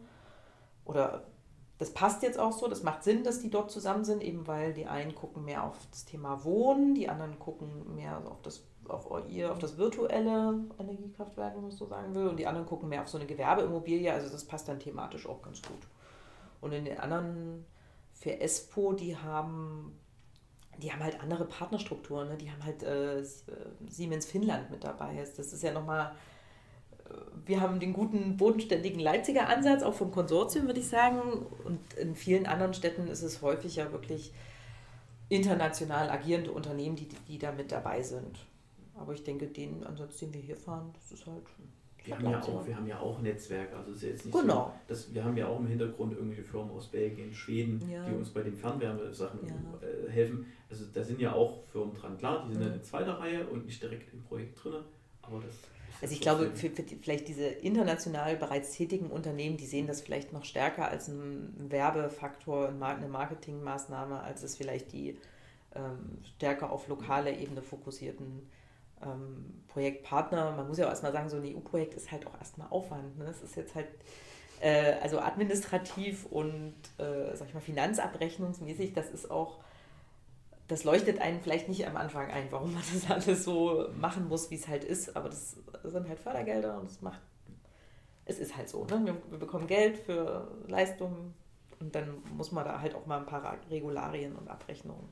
Oder 0.84 1.26
das 1.78 1.94
passt 1.94 2.22
jetzt 2.22 2.38
auch 2.38 2.52
so, 2.52 2.68
das 2.68 2.82
macht 2.82 3.02
Sinn, 3.02 3.24
dass 3.24 3.40
die 3.40 3.50
dort 3.50 3.70
zusammen 3.70 4.04
sind, 4.04 4.22
eben 4.22 4.46
weil 4.46 4.74
die 4.74 4.86
einen 4.86 5.14
gucken 5.14 5.44
mehr 5.44 5.64
auf 5.64 5.78
das 5.90 6.04
Thema 6.04 6.44
Wohnen, 6.44 6.94
die 6.94 7.08
anderen 7.08 7.38
gucken 7.38 7.94
mehr 7.94 8.22
auf 8.26 8.42
das 8.42 8.62
auf 8.88 9.28
ihr, 9.28 9.52
auf 9.52 9.58
das 9.58 9.78
virtuelle 9.78 10.60
Energiekraftwerk, 10.78 11.54
wenn 11.54 11.62
man 11.62 11.70
es 11.70 11.78
so 11.78 11.86
sagen 11.86 12.14
will, 12.14 12.28
und 12.28 12.38
die 12.38 12.46
anderen 12.46 12.66
gucken 12.66 12.88
mehr 12.88 13.02
auf 13.02 13.08
so 13.08 13.18
eine 13.18 13.26
Gewerbeimmobilie, 13.26 14.12
also 14.12 14.28
das 14.28 14.44
passt 14.44 14.68
dann 14.68 14.80
thematisch 14.80 15.26
auch 15.26 15.42
ganz 15.42 15.62
gut. 15.62 15.86
Und 16.60 16.72
in 16.72 16.84
den 16.84 16.98
anderen 16.98 17.64
für 18.12 18.40
ESPO, 18.40 18.92
die 18.92 19.16
haben, 19.16 19.98
die 20.78 20.92
haben 20.92 21.02
halt 21.02 21.20
andere 21.20 21.44
Partnerstrukturen, 21.44 22.28
ne? 22.28 22.36
die 22.36 22.50
haben 22.50 22.64
halt 22.64 22.82
äh, 22.82 23.24
Siemens 23.88 24.26
Finnland 24.26 24.70
mit 24.70 24.84
dabei. 24.84 25.16
Das 25.16 25.52
ist 25.52 25.62
ja 25.62 25.72
nochmal, 25.72 26.14
äh, 27.08 27.14
wir 27.44 27.60
haben 27.60 27.80
den 27.80 27.92
guten 27.92 28.36
bodenständigen 28.36 29.00
Leipziger 29.00 29.48
Ansatz, 29.48 29.82
auch 29.82 29.94
vom 29.94 30.12
Konsortium, 30.12 30.66
würde 30.66 30.80
ich 30.80 30.88
sagen. 30.88 31.20
Und 31.64 31.80
in 31.94 32.14
vielen 32.14 32.46
anderen 32.46 32.74
Städten 32.74 33.08
ist 33.08 33.22
es 33.22 33.42
häufig 33.42 33.76
ja 33.76 33.90
wirklich 33.90 34.32
international 35.28 36.10
agierende 36.10 36.52
Unternehmen, 36.52 36.94
die, 36.94 37.08
die 37.26 37.38
da 37.38 37.50
mit 37.50 37.72
dabei 37.72 38.02
sind. 38.02 38.38
Aber 38.94 39.12
ich 39.12 39.24
denke, 39.24 39.46
den 39.46 39.84
Ansatz, 39.84 40.18
den 40.18 40.32
wir 40.32 40.40
hier 40.40 40.56
fahren, 40.56 40.90
das 40.94 41.12
ist 41.12 41.26
halt. 41.26 41.42
Wir 42.04 42.18
haben, 42.18 42.30
ja 42.30 42.40
auch, 42.40 42.66
wir 42.66 42.76
haben 42.76 42.86
ja 42.88 42.98
auch 42.98 43.20
Netzwerke, 43.20 43.76
also 43.76 43.92
ist 43.92 44.02
jetzt 44.02 44.26
nicht 44.26 44.36
genau. 44.36 44.74
so, 44.88 44.88
dass 44.88 45.14
wir 45.14 45.24
haben 45.24 45.36
ja 45.36 45.46
auch 45.46 45.60
im 45.60 45.68
Hintergrund 45.68 46.12
irgendwelche 46.12 46.42
Firmen 46.42 46.72
aus 46.72 46.88
Belgien, 46.88 47.32
Schweden, 47.32 47.80
ja. 47.88 48.04
die 48.04 48.12
uns 48.12 48.30
bei 48.30 48.42
den 48.42 48.56
Fernwärmesachen 48.56 49.38
ja. 49.46 49.54
Äh, 49.86 50.10
helfen. 50.10 50.46
Also 50.68 50.84
da 50.92 51.04
sind 51.04 51.20
ja 51.20 51.32
auch 51.32 51.62
Firmen 51.70 51.94
dran. 51.94 52.18
Klar, 52.18 52.44
die 52.48 52.54
sind 52.54 52.66
mhm. 52.66 52.74
in 52.74 52.82
zweiter 52.82 53.20
Reihe 53.20 53.46
und 53.46 53.66
nicht 53.66 53.80
direkt 53.80 54.12
im 54.12 54.20
Projekt 54.24 54.64
drin, 54.64 54.82
aber 55.22 55.42
das 55.42 55.54
also 56.02 56.14
ich 56.14 56.20
glaube, 56.20 56.50
für, 56.56 56.68
für 56.68 56.82
die, 56.82 56.96
vielleicht 56.96 57.28
diese 57.28 57.46
international 57.46 58.36
bereits 58.36 58.72
tätigen 58.72 59.06
Unternehmen, 59.06 59.56
die 59.56 59.66
sehen 59.66 59.86
das 59.86 60.00
vielleicht 60.00 60.32
noch 60.32 60.44
stärker 60.44 60.88
als 60.88 61.06
ein 61.06 61.54
Werbefaktor, 61.70 62.70
eine 62.70 63.06
Marketingmaßnahme, 63.06 64.20
als 64.20 64.42
es 64.42 64.56
vielleicht 64.56 64.92
die 64.92 65.16
ähm, 65.76 66.18
stärker 66.36 66.72
auf 66.72 66.88
lokale 66.88 67.36
Ebene 67.36 67.62
fokussierten 67.62 68.50
ähm, 69.04 69.62
Projektpartner. 69.68 70.52
Man 70.52 70.68
muss 70.68 70.78
ja 70.78 70.86
auch 70.86 70.90
erstmal 70.90 71.12
sagen, 71.12 71.28
so 71.28 71.36
ein 71.36 71.44
EU-Projekt 71.44 71.94
ist 71.94 72.10
halt 72.10 72.26
auch 72.26 72.38
erstmal 72.38 72.68
Aufwand. 72.70 73.18
Ne? 73.18 73.24
Es 73.26 73.42
ist 73.42 73.56
jetzt 73.56 73.74
halt 73.74 73.88
äh, 74.60 74.94
also 75.02 75.20
administrativ 75.20 76.26
und 76.26 76.74
äh, 76.98 77.34
sag 77.34 77.48
ich 77.48 77.54
mal 77.54 77.60
finanzabrechnungsmäßig, 77.60 78.92
das 78.92 79.10
ist 79.10 79.30
auch 79.30 79.58
das 80.68 80.84
leuchtet 80.84 81.20
einen 81.20 81.40
vielleicht 81.40 81.68
nicht 81.68 81.86
am 81.86 81.96
Anfang 81.96 82.30
ein, 82.30 82.46
warum 82.50 82.72
man 82.72 82.82
das 82.92 83.10
alles 83.10 83.44
so 83.44 83.88
machen 84.00 84.28
muss, 84.28 84.50
wie 84.50 84.56
es 84.56 84.68
halt 84.68 84.84
ist. 84.84 85.16
Aber 85.16 85.28
das 85.28 85.56
sind 85.84 86.08
halt 86.08 86.18
Fördergelder 86.18 86.78
und 86.80 86.90
es 86.90 87.00
macht, 87.02 87.20
es 88.24 88.38
ist 88.38 88.56
halt 88.56 88.68
so. 88.68 88.84
Ne? 88.84 89.02
Wir, 89.04 89.16
wir, 89.30 89.38
bekommen 89.38 89.66
Geld 89.66 89.98
für 89.98 90.48
Leistungen 90.68 91.34
und 91.80 91.94
dann 91.94 92.22
muss 92.36 92.52
man 92.52 92.64
da 92.64 92.80
halt 92.80 92.94
auch 92.94 93.06
mal 93.06 93.18
ein 93.18 93.26
paar 93.26 93.58
Regularien 93.70 94.34
und 94.36 94.48
Abrechnungen 94.48 95.08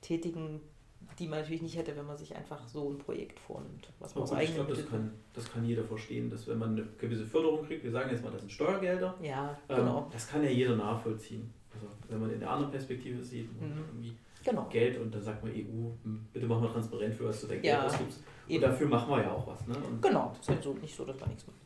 tätigen, 0.00 0.60
die 1.20 1.28
man 1.28 1.40
natürlich 1.40 1.60
nicht 1.62 1.76
hätte, 1.76 1.94
wenn 1.96 2.06
man 2.06 2.16
sich 2.16 2.34
einfach 2.34 2.66
so 2.66 2.90
ein 2.90 2.98
Projekt 2.98 3.38
vornimmt. 3.38 3.88
Was 3.98 4.14
man 4.14 4.40
ich 4.40 4.54
glaube, 4.54 4.74
das 4.74 4.88
kann, 4.88 5.12
das 5.34 5.52
kann 5.52 5.64
jeder 5.66 5.84
verstehen, 5.84 6.30
dass 6.30 6.48
wenn 6.48 6.58
man 6.58 6.70
eine 6.70 6.86
gewisse 6.98 7.26
Förderung 7.26 7.66
kriegt, 7.66 7.84
wir 7.84 7.90
sagen 7.90 8.10
jetzt 8.10 8.24
mal, 8.24 8.32
das 8.32 8.40
sind 8.40 8.50
Steuergelder, 8.50 9.14
ja, 9.22 9.56
genau. 9.68 9.98
Ähm, 9.98 10.04
das 10.12 10.28
kann 10.28 10.42
ja 10.42 10.50
jeder 10.50 10.76
nachvollziehen. 10.76 11.52
Also 11.74 11.86
wenn 12.08 12.20
man 12.20 12.30
in 12.30 12.40
der 12.40 12.50
anderen 12.50 12.72
Perspektive 12.72 13.22
sieht, 13.22 13.52
mhm. 13.60 13.84
irgendwie 13.92 14.16
genau. 14.42 14.66
Geld 14.70 14.98
und 14.98 15.14
dann 15.14 15.22
sagt 15.22 15.44
man 15.44 15.52
EU, 15.52 15.90
hm, 16.02 16.26
bitte 16.32 16.46
machen 16.46 16.62
wir 16.62 16.72
transparent 16.72 17.14
für 17.14 17.28
was 17.28 17.42
du 17.42 17.48
dein 17.48 17.62
ja, 17.62 17.80
Geld 17.80 17.92
ausgibst. 17.92 18.20
Und 18.48 18.62
dafür 18.62 18.88
machen 18.88 19.10
wir 19.10 19.22
ja 19.22 19.32
auch 19.32 19.46
was. 19.46 19.66
Ne? 19.68 19.76
Und 19.76 20.02
genau, 20.02 20.32
es 20.32 20.40
ist 20.40 20.48
halt 20.48 20.62
so, 20.62 20.72
nicht 20.72 20.96
so, 20.96 21.04
dass 21.04 21.20
wir 21.20 21.26
nichts 21.26 21.46
machen. 21.46 21.60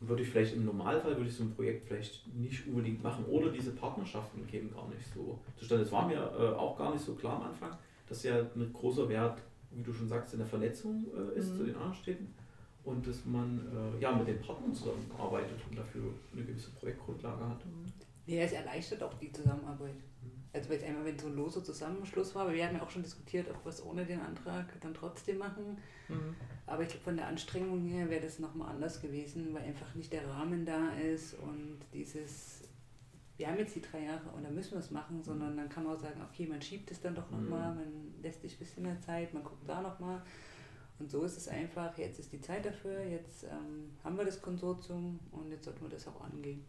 Würde 0.00 0.22
ich 0.22 0.28
vielleicht 0.28 0.54
im 0.54 0.64
Normalfall 0.64 1.16
würde 1.16 1.28
ich 1.28 1.36
so 1.36 1.44
ein 1.44 1.54
Projekt 1.54 1.86
vielleicht 1.86 2.26
nicht 2.34 2.66
unbedingt 2.66 3.02
machen 3.02 3.24
oder 3.26 3.50
diese 3.50 3.72
Partnerschaften 3.72 4.46
kämen 4.46 4.72
gar 4.72 4.88
nicht 4.88 5.06
so 5.14 5.38
zustande. 5.56 5.84
Es 5.84 5.92
war 5.92 6.08
mir 6.08 6.16
äh, 6.16 6.56
auch 6.56 6.76
gar 6.76 6.92
nicht 6.92 7.04
so 7.04 7.14
klar 7.14 7.36
am 7.36 7.42
Anfang, 7.44 7.70
dass 8.08 8.22
ja 8.22 8.38
ein 8.38 8.72
großer 8.72 9.08
Wert, 9.08 9.40
wie 9.70 9.82
du 9.82 9.92
schon 9.92 10.08
sagst, 10.08 10.32
in 10.34 10.38
der 10.38 10.48
Vernetzung 10.48 11.06
äh, 11.14 11.38
ist 11.38 11.52
mhm. 11.52 11.56
zu 11.56 11.64
den 11.64 11.74
anderen 11.74 11.94
Städten 11.94 12.34
und 12.84 13.06
dass 13.06 13.24
man 13.24 13.60
äh, 13.96 14.02
ja 14.02 14.12
mit 14.12 14.28
den 14.28 14.40
Partnern 14.40 14.74
zusammenarbeitet 14.74 15.58
und 15.68 15.78
dafür 15.78 16.04
eine 16.32 16.44
gewisse 16.44 16.70
Projektgrundlage 16.70 17.48
hat. 17.48 17.60
Ja, 18.26 18.42
es 18.42 18.52
erleichtert 18.52 19.02
auch 19.02 19.14
die 19.14 19.32
Zusammenarbeit. 19.32 19.96
Also 20.52 20.72
jetzt 20.72 20.84
einmal, 20.84 21.04
wenn 21.04 21.18
so 21.18 21.26
ein 21.26 21.34
loser 21.34 21.64
Zusammenschluss 21.64 22.34
war, 22.34 22.42
aber 22.42 22.54
wir 22.54 22.64
haben 22.64 22.76
ja 22.76 22.82
auch 22.82 22.90
schon 22.90 23.02
diskutiert, 23.02 23.48
ob 23.50 23.64
wir 23.64 23.70
es 23.70 23.84
ohne 23.84 24.06
den 24.06 24.20
Antrag 24.20 24.80
dann 24.80 24.94
trotzdem 24.94 25.38
machen. 25.38 25.78
Mhm. 26.08 26.36
Aber 26.66 26.82
ich 26.82 26.88
glaube, 26.90 27.04
von 27.04 27.16
der 27.16 27.26
Anstrengung 27.26 27.84
her 27.86 28.08
wäre 28.08 28.22
das 28.22 28.38
nochmal 28.38 28.70
anders 28.70 29.02
gewesen, 29.02 29.52
weil 29.52 29.64
einfach 29.64 29.94
nicht 29.96 30.12
der 30.12 30.28
Rahmen 30.28 30.64
da 30.64 30.92
ist 30.92 31.34
und 31.34 31.78
dieses, 31.92 32.63
wir 33.36 33.48
haben 33.48 33.58
jetzt 33.58 33.74
die 33.74 33.82
drei 33.82 34.04
Jahre 34.04 34.28
und 34.36 34.44
dann 34.44 34.54
müssen 34.54 34.72
wir 34.72 34.78
es 34.78 34.90
machen, 34.90 35.22
sondern 35.22 35.56
dann 35.56 35.68
kann 35.68 35.84
man 35.84 35.96
auch 35.96 36.00
sagen, 36.00 36.20
okay, 36.22 36.46
man 36.46 36.62
schiebt 36.62 36.90
es 36.90 37.00
dann 37.00 37.14
doch 37.14 37.30
nochmal, 37.30 37.72
mhm. 37.72 37.76
man 37.76 38.14
lässt 38.22 38.42
sich 38.42 38.54
ein 38.54 38.58
bisschen 38.58 38.82
mehr 38.84 39.00
Zeit, 39.00 39.34
man 39.34 39.42
guckt 39.42 39.68
da 39.68 39.82
nochmal. 39.82 40.22
Und 41.00 41.10
so 41.10 41.24
ist 41.24 41.36
es 41.36 41.48
einfach, 41.48 41.98
jetzt 41.98 42.20
ist 42.20 42.32
die 42.32 42.40
Zeit 42.40 42.64
dafür, 42.64 43.02
jetzt 43.02 43.44
ähm, 43.44 43.90
haben 44.04 44.16
wir 44.16 44.24
das 44.24 44.40
Konsortium 44.40 45.18
und 45.32 45.50
jetzt 45.50 45.64
sollten 45.64 45.82
wir 45.82 45.88
das 45.88 46.06
auch 46.06 46.20
angehen. 46.20 46.62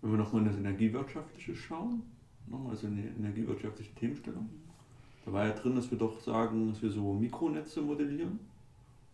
Wenn 0.00 0.10
wir 0.12 0.18
nochmal 0.18 0.42
in 0.42 0.48
das 0.48 0.56
Energiewirtschaftliche 0.56 1.54
schauen, 1.54 2.02
nochmal 2.46 2.70
also 2.70 2.86
in 2.86 2.96
die 2.96 3.08
energiewirtschaftliche 3.08 3.94
Themenstellung, 3.94 4.48
da 5.24 5.32
war 5.32 5.46
ja 5.46 5.52
drin, 5.52 5.74
dass 5.74 5.90
wir 5.90 5.98
doch 5.98 6.20
sagen, 6.20 6.68
dass 6.68 6.80
wir 6.80 6.90
so 6.90 7.12
Mikronetze 7.12 7.82
modellieren, 7.82 8.38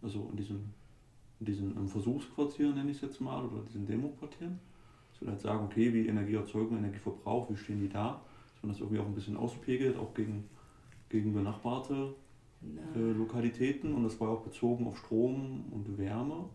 also 0.02 0.28
in 0.30 0.36
diesen, 0.36 0.56
in 0.56 0.74
diesen 1.44 1.88
Versuchsquartieren 1.88 2.74
nenne 2.74 2.90
ich 2.90 2.96
es 2.96 3.02
jetzt 3.02 3.20
mal, 3.20 3.44
oder 3.44 3.62
diesen 3.62 3.86
Demoquartieren. 3.86 4.58
Dass 5.12 5.20
wir 5.20 5.28
halt 5.28 5.40
sagen, 5.40 5.64
okay, 5.64 5.92
wie 5.92 6.06
Energieerzeugung, 6.06 6.78
Energieverbrauch, 6.78 7.50
wie 7.50 7.56
stehen 7.56 7.80
die 7.80 7.88
da? 7.88 8.20
Dass 8.54 8.62
man 8.62 8.72
das 8.72 8.80
irgendwie 8.80 9.00
auch 9.00 9.06
ein 9.06 9.14
bisschen 9.14 9.36
auspegelt, 9.36 9.96
auch 9.96 10.14
gegen, 10.14 10.44
gegen 11.08 11.32
benachbarte 11.32 12.14
äh, 12.94 12.98
Lokalitäten. 12.98 13.94
Und 13.94 14.04
das 14.04 14.18
war 14.20 14.30
auch 14.30 14.42
bezogen 14.42 14.86
auf 14.86 14.98
Strom 14.98 15.64
und 15.70 15.98
Wärme, 15.98 16.48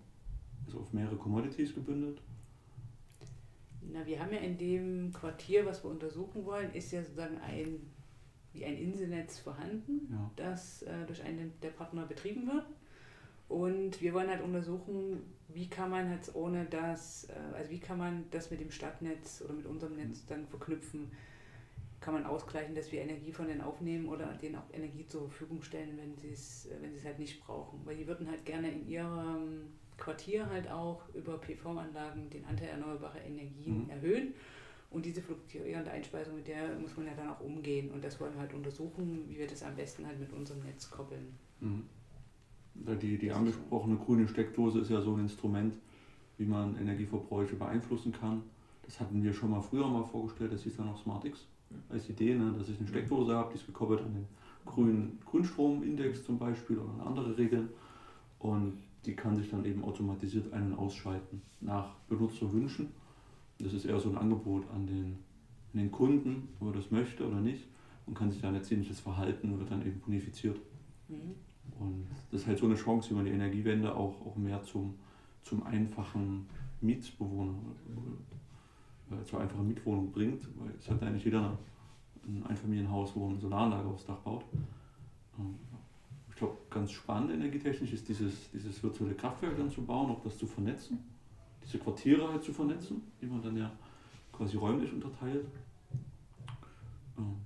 also 0.65 0.79
auf 0.79 0.93
mehrere 0.93 1.15
Commodities 1.15 1.73
gebündelt. 1.73 2.21
Na, 3.81 4.05
wir 4.05 4.19
haben 4.19 4.33
ja 4.33 4.39
in 4.39 4.57
dem 4.57 5.13
Quartier, 5.13 5.65
was 5.65 5.83
wir 5.83 5.91
untersuchen 5.91 6.45
wollen, 6.45 6.73
ist 6.73 6.91
ja 6.91 7.01
sozusagen 7.01 7.37
ein, 7.37 7.79
wie 8.53 8.65
ein 8.65 8.77
Inselnetz 8.77 9.39
vorhanden, 9.39 10.07
ja. 10.11 10.31
das 10.35 10.81
äh, 10.83 11.05
durch 11.05 11.23
einen 11.23 11.53
der 11.61 11.69
Partner 11.69 12.05
betrieben 12.05 12.47
wird. 12.47 12.65
Und 13.47 14.01
wir 14.01 14.13
wollen 14.13 14.29
halt 14.29 14.41
untersuchen, 14.41 15.23
wie 15.47 15.69
kann 15.69 15.89
man 15.89 16.11
jetzt 16.11 16.35
ohne 16.35 16.65
das, 16.65 17.29
äh, 17.29 17.55
also 17.55 17.69
wie 17.71 17.79
kann 17.79 17.97
man 17.97 18.25
das 18.31 18.51
mit 18.51 18.59
dem 18.59 18.71
Stadtnetz 18.71 19.41
oder 19.43 19.53
mit 19.53 19.65
unserem 19.65 19.95
Netz 19.95 20.25
dann 20.25 20.45
verknüpfen? 20.47 21.11
Kann 21.99 22.13
man 22.13 22.25
ausgleichen, 22.25 22.75
dass 22.75 22.91
wir 22.91 23.01
Energie 23.01 23.31
von 23.31 23.47
denen 23.47 23.61
aufnehmen 23.61 24.07
oder 24.07 24.27
denen 24.33 24.55
auch 24.55 24.71
Energie 24.71 25.07
zur 25.07 25.21
Verfügung 25.21 25.63
stellen, 25.63 25.97
wenn 25.97 26.15
sie 26.15 26.29
es, 26.29 26.69
wenn 26.81 26.91
sie 26.91 26.99
es 26.99 27.05
halt 27.05 27.19
nicht 27.19 27.41
brauchen? 27.41 27.79
Weil 27.85 27.95
die 27.95 28.05
würden 28.05 28.29
halt 28.29 28.45
gerne 28.45 28.69
in 28.69 28.87
ihrem 28.87 29.71
Quartier 29.97 30.47
halt 30.47 30.69
auch 30.69 31.01
über 31.15 31.39
PV-Anlagen 31.39 32.29
den 32.29 32.45
Anteil 32.45 32.69
erneuerbarer 32.69 33.23
Energien 33.23 33.85
mhm. 33.85 33.89
erhöhen. 33.89 34.33
Und 34.89 35.05
diese 35.05 35.21
fluktuierende 35.21 35.91
Einspeisung, 35.91 36.35
mit 36.35 36.47
der 36.47 36.75
muss 36.75 36.95
man 36.95 37.07
ja 37.07 37.13
dann 37.13 37.29
auch 37.29 37.41
umgehen. 37.41 37.91
Und 37.91 38.03
das 38.03 38.19
wollen 38.19 38.33
wir 38.33 38.41
halt 38.41 38.53
untersuchen, 38.53 39.25
wie 39.27 39.37
wir 39.37 39.47
das 39.47 39.63
am 39.63 39.75
besten 39.75 40.05
halt 40.05 40.19
mit 40.19 40.31
unserem 40.31 40.63
Netz 40.63 40.89
koppeln. 40.89 41.35
Mhm. 41.59 41.89
Die, 43.01 43.17
die 43.17 43.31
angesprochene 43.31 43.97
grüne 43.97 44.27
Steckdose 44.27 44.79
ist 44.79 44.89
ja 44.89 45.01
so 45.01 45.13
ein 45.15 45.21
Instrument, 45.21 45.73
wie 46.37 46.45
man 46.45 46.77
Energieverbräuche 46.77 47.55
beeinflussen 47.55 48.11
kann. 48.11 48.43
Das 48.83 48.99
hatten 48.99 49.23
wir 49.23 49.33
schon 49.33 49.51
mal 49.51 49.61
früher 49.61 49.87
mal 49.87 50.03
vorgestellt, 50.03 50.53
das 50.53 50.63
hieß 50.63 50.77
dann 50.77 50.87
auch 50.87 50.97
SmartX 50.97 51.45
als 51.89 52.09
Idee, 52.09 52.35
ne, 52.35 52.53
dass 52.57 52.69
ich 52.69 52.79
eine 52.79 52.87
Steckdose 52.87 53.35
habe, 53.35 53.51
die 53.51 53.59
ist 53.59 53.65
gekoppelt 53.65 54.01
an 54.01 54.13
den 54.13 54.25
grünen 54.65 55.19
Grünstromindex 55.25 56.23
zum 56.23 56.37
Beispiel 56.37 56.77
oder 56.77 56.93
an 56.93 57.07
andere 57.07 57.37
Regeln. 57.37 57.69
Und 58.39 58.73
die 59.05 59.15
kann 59.15 59.35
sich 59.35 59.49
dann 59.49 59.65
eben 59.65 59.83
automatisiert 59.83 60.53
ein- 60.53 60.71
und 60.71 60.79
ausschalten 60.79 61.41
nach 61.61 61.95
Benutzerwünschen. 62.07 62.91
Das 63.59 63.73
ist 63.73 63.85
eher 63.85 63.99
so 63.99 64.09
ein 64.09 64.17
Angebot 64.17 64.63
an 64.73 64.85
den, 64.85 65.17
an 65.73 65.79
den 65.79 65.91
Kunden, 65.91 66.49
ob 66.59 66.67
er 66.67 66.73
das 66.73 66.91
möchte 66.91 67.27
oder 67.27 67.39
nicht 67.39 67.63
und 68.05 68.13
kann 68.13 68.31
sich 68.31 68.41
dann 68.41 68.53
letztendlich 68.53 68.89
das 68.89 68.99
Verhalten 68.99 69.57
wird 69.57 69.71
dann 69.71 69.85
eben 69.85 69.99
bonifiziert. 69.99 70.57
Mhm. 71.07 71.35
Und 71.79 72.07
das 72.31 72.41
ist 72.41 72.47
halt 72.47 72.57
so 72.57 72.65
eine 72.65 72.75
Chance, 72.75 73.11
wie 73.11 73.13
man 73.15 73.25
die 73.25 73.31
Energiewende 73.31 73.95
auch, 73.95 74.25
auch 74.25 74.35
mehr 74.35 74.61
zum, 74.63 74.95
zum 75.43 75.63
einfachen 75.63 76.47
Mietbewohner, 76.81 77.55
äh, 79.11 79.23
zur 79.23 79.39
einfachen 79.39 79.67
Mietwohnung 79.67 80.11
bringt, 80.11 80.43
weil 80.59 80.73
es 80.77 80.89
hat 80.89 81.01
eigentlich 81.03 81.25
jeder 81.25 81.57
ein 82.27 82.43
Einfamilienhaus, 82.47 83.15
wo 83.15 83.29
eine 83.29 83.39
Solaranlage 83.39 83.87
aufs 83.87 84.05
Dach 84.05 84.17
baut. 84.17 84.43
Ähm, 85.39 85.55
ich 86.29 86.35
glaube, 86.35 86.57
ganz 86.69 86.91
spannend 86.91 87.31
energietechnisch 87.31 87.93
ist 87.93 88.07
dieses, 88.07 88.51
dieses 88.51 88.83
virtuelle 88.83 89.15
Kraftwerk 89.15 89.57
dann 89.57 89.71
zu 89.71 89.83
bauen, 89.83 90.11
auch 90.11 90.21
das 90.21 90.37
zu 90.37 90.45
vernetzen, 90.45 90.99
diese 91.63 91.79
Quartiere 91.79 92.27
halt 92.27 92.43
zu 92.43 92.53
vernetzen, 92.53 93.01
die 93.21 93.25
man 93.25 93.41
dann 93.41 93.57
ja 93.57 93.71
quasi 94.31 94.57
räumlich 94.57 94.91
unterteilt. 94.93 95.45
Ähm, 97.17 97.37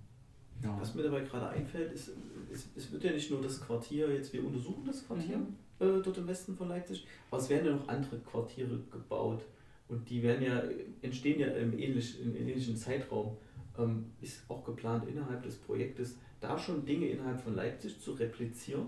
ja. 0.63 0.78
Was 0.80 0.93
mir 0.95 1.04
dabei 1.04 1.21
gerade 1.21 1.50
einfällt, 1.50 1.91
ist, 1.93 2.12
es, 2.52 2.67
es, 2.76 2.91
wird 2.91 3.04
ja 3.04 3.12
nicht 3.12 3.32
nur 3.32 3.41
das 3.41 3.62
Quartier, 3.62 4.12
jetzt 4.12 4.34
wir 4.34 4.45
untersuchen 4.45 4.84
das 4.86 5.06
Quartier 5.06 5.38
mhm. 5.38 5.56
äh, 5.80 6.02
dort 6.02 6.17
im 6.17 6.28
Westen 6.28 6.56
von 6.56 6.69
Leipzig, 6.69 7.06
aber 7.30 7.41
es 7.41 7.50
werden 7.50 7.65
ja 7.65 7.76
noch 7.76 7.88
andere 7.88 8.17
Quartiere 8.19 8.80
gebaut 8.91 9.41
und 9.88 10.10
die 10.10 10.24
werden 10.24 10.43
ja, 10.43 10.62
entstehen 11.02 11.39
ja 11.39 11.47
im 11.47 11.78
ähnlichen, 11.78 12.24
im 12.24 12.36
ähnlichen 12.36 12.76
Zeitraum. 12.76 13.38
Ähm, 13.78 14.06
ist 14.21 14.43
auch 14.50 14.63
geplant 14.63 15.08
innerhalb 15.08 15.43
des 15.43 15.56
Projektes 15.56 16.17
da 16.41 16.58
schon 16.58 16.86
Dinge 16.86 17.08
innerhalb 17.08 17.39
von 17.41 17.56
Leipzig 17.56 18.00
zu 18.02 18.12
replizieren? 18.13 18.88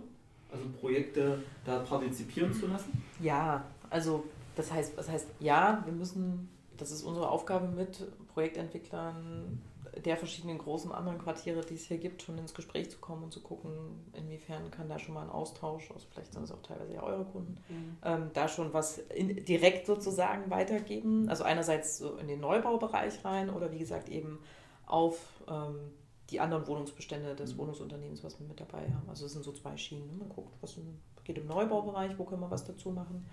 Also 0.51 0.65
Projekte 0.79 1.39
da 1.65 1.79
partizipieren 1.79 2.53
zu 2.53 2.67
lassen? 2.67 2.91
Ja, 3.19 3.65
also 3.89 4.25
das 4.55 4.71
heißt, 4.71 4.97
das 4.97 5.09
heißt 5.09 5.27
ja, 5.39 5.81
wir 5.86 5.93
müssen, 5.93 6.49
das 6.77 6.91
ist 6.91 7.03
unsere 7.03 7.29
Aufgabe 7.29 7.67
mit 7.67 8.05
Projektentwicklern 8.33 9.59
der 10.06 10.17
verschiedenen 10.17 10.58
großen 10.58 10.91
anderen 10.91 11.19
Quartiere, 11.19 11.62
die 11.62 11.75
es 11.75 11.86
hier 11.86 11.97
gibt, 11.97 12.21
schon 12.21 12.38
ins 12.38 12.53
Gespräch 12.53 12.89
zu 12.89 12.97
kommen 12.97 13.23
und 13.23 13.32
zu 13.32 13.41
gucken, 13.41 13.71
inwiefern 14.13 14.71
kann 14.71 14.89
da 14.89 14.99
schon 14.99 15.13
mal 15.13 15.23
ein 15.23 15.29
Austausch, 15.29 15.91
also 15.91 16.08
vielleicht 16.12 16.34
sind 16.34 16.43
es 16.43 16.51
auch 16.51 16.62
teilweise 16.62 16.93
ja 16.93 17.03
eure 17.03 17.25
Kunden, 17.25 17.58
mhm. 17.69 17.97
ähm, 18.03 18.32
da 18.34 18.47
schon 18.47 18.73
was 18.73 18.97
in, 18.97 19.45
direkt 19.45 19.86
sozusagen 19.86 20.49
weitergeben. 20.49 21.29
Also 21.29 21.43
einerseits 21.43 21.97
so 21.97 22.17
in 22.17 22.27
den 22.27 22.39
Neubaubereich 22.39 23.23
rein 23.23 23.49
oder 23.49 23.71
wie 23.71 23.79
gesagt 23.79 24.10
eben 24.10 24.39
auf 24.86 25.43
ähm, 25.47 25.93
die 26.29 26.39
anderen 26.39 26.65
Wohnungsbestände 26.67 27.36
des 27.36 27.53
mhm. 27.53 27.60
Wohnungsunternehmens, 27.60 28.23
was 28.23 28.39
wir 28.39 28.47
mit 28.47 28.60
dabei 28.60 28.89
haben. 28.91 29.10
Also 29.10 29.25
es 29.25 29.34
sind 29.34 29.43
so 29.43 29.51
zwei 29.51 29.77
Schienen. 29.77 30.17
Man 30.17 30.29
guckt, 30.29 30.56
was 30.62 30.77
geht 31.23 31.38
im 31.38 31.47
Neubaubereich, 31.47 32.17
wo 32.17 32.25
können 32.25 32.41
wir 32.41 32.51
was 32.51 32.65
dazu 32.65 32.91
machen. 32.91 33.25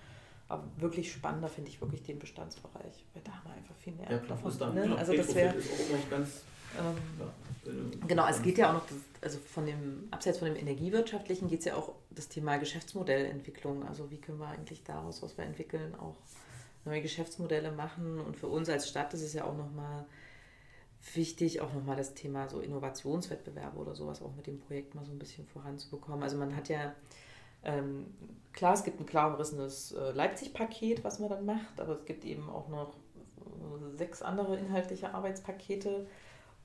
Aber 0.51 0.65
wirklich 0.79 1.13
spannender 1.13 1.49
finde 1.49 1.71
ich 1.71 1.81
wirklich 1.81 2.03
den 2.03 2.19
Bestandsbereich, 2.19 3.05
weil 3.15 3.23
da 3.23 3.33
haben 3.33 3.51
wir 3.51 3.55
einfach 3.55 3.77
viel 3.77 3.93
mehr 3.95 4.11
ja, 4.11 4.19
klar, 4.19 4.37
davon. 4.37 4.59
Dann, 4.59 4.75
ne? 4.75 4.97
Also 4.99 5.15
das 5.15 5.35
wäre 5.35 5.55
ähm, 5.55 6.97
ja, 7.19 8.07
genau, 8.07 8.29
es 8.29 8.43
geht 8.43 8.59
ja 8.59 8.71
auch 8.71 8.75
noch, 8.75 8.85
also 9.21 9.39
von 9.39 9.67
dem, 9.67 10.09
abseits 10.11 10.39
von 10.39 10.49
dem 10.49 10.57
Energiewirtschaftlichen 10.57 11.49
geht 11.49 11.61
es 11.61 11.67
ja 11.67 11.77
auch 11.77 11.93
das 12.11 12.29
Thema 12.29 12.57
Geschäftsmodellentwicklung. 12.59 13.87
Also 13.87 14.11
wie 14.11 14.19
können 14.19 14.39
wir 14.39 14.49
eigentlich 14.49 14.83
daraus, 14.83 15.23
was 15.23 15.37
wir 15.39 15.45
entwickeln, 15.45 15.95
auch 15.95 16.17
neue 16.85 17.03
Geschäftsmodelle 17.03 17.71
machen. 17.71 18.21
Und 18.21 18.37
für 18.37 18.49
uns 18.49 18.69
als 18.69 18.89
Stadt 18.89 19.15
ist 19.15 19.23
es 19.23 19.33
ja 19.33 19.45
auch 19.45 19.57
nochmal 19.57 20.05
wichtig, 21.15 21.61
auch 21.61 21.73
nochmal 21.73 21.97
das 21.97 22.15
Thema 22.15 22.49
so 22.49 22.61
Innovationswettbewerbe 22.61 23.79
oder 23.79 23.95
sowas 23.95 24.21
auch 24.21 24.35
mit 24.35 24.47
dem 24.47 24.59
Projekt 24.59 24.95
mal 24.95 25.05
so 25.05 25.13
ein 25.13 25.19
bisschen 25.19 25.47
voranzubekommen. 25.47 26.23
Also 26.23 26.37
man 26.37 26.57
hat 26.57 26.69
ja 26.69 26.95
ähm, 27.65 28.07
klar, 28.53 28.75
es 28.75 28.85
gibt 28.85 29.01
ein 29.01 29.07
klar 29.07 29.31
umrissenes 29.31 29.93
äh, 29.93 30.13
Leipzig-Paket, 30.13 31.05
was 31.05 31.19
man 31.19 31.31
dann 31.31 31.45
macht, 31.45 31.81
aber 31.81 31.93
es 31.93 32.05
gibt 32.05 32.25
eben 32.25 32.49
auch 32.49 32.69
noch 32.69 32.95
äh, 33.39 33.97
sechs 33.97 34.23
andere 34.23 34.57
inhaltliche 34.57 35.15
Arbeitspakete, 35.15 36.07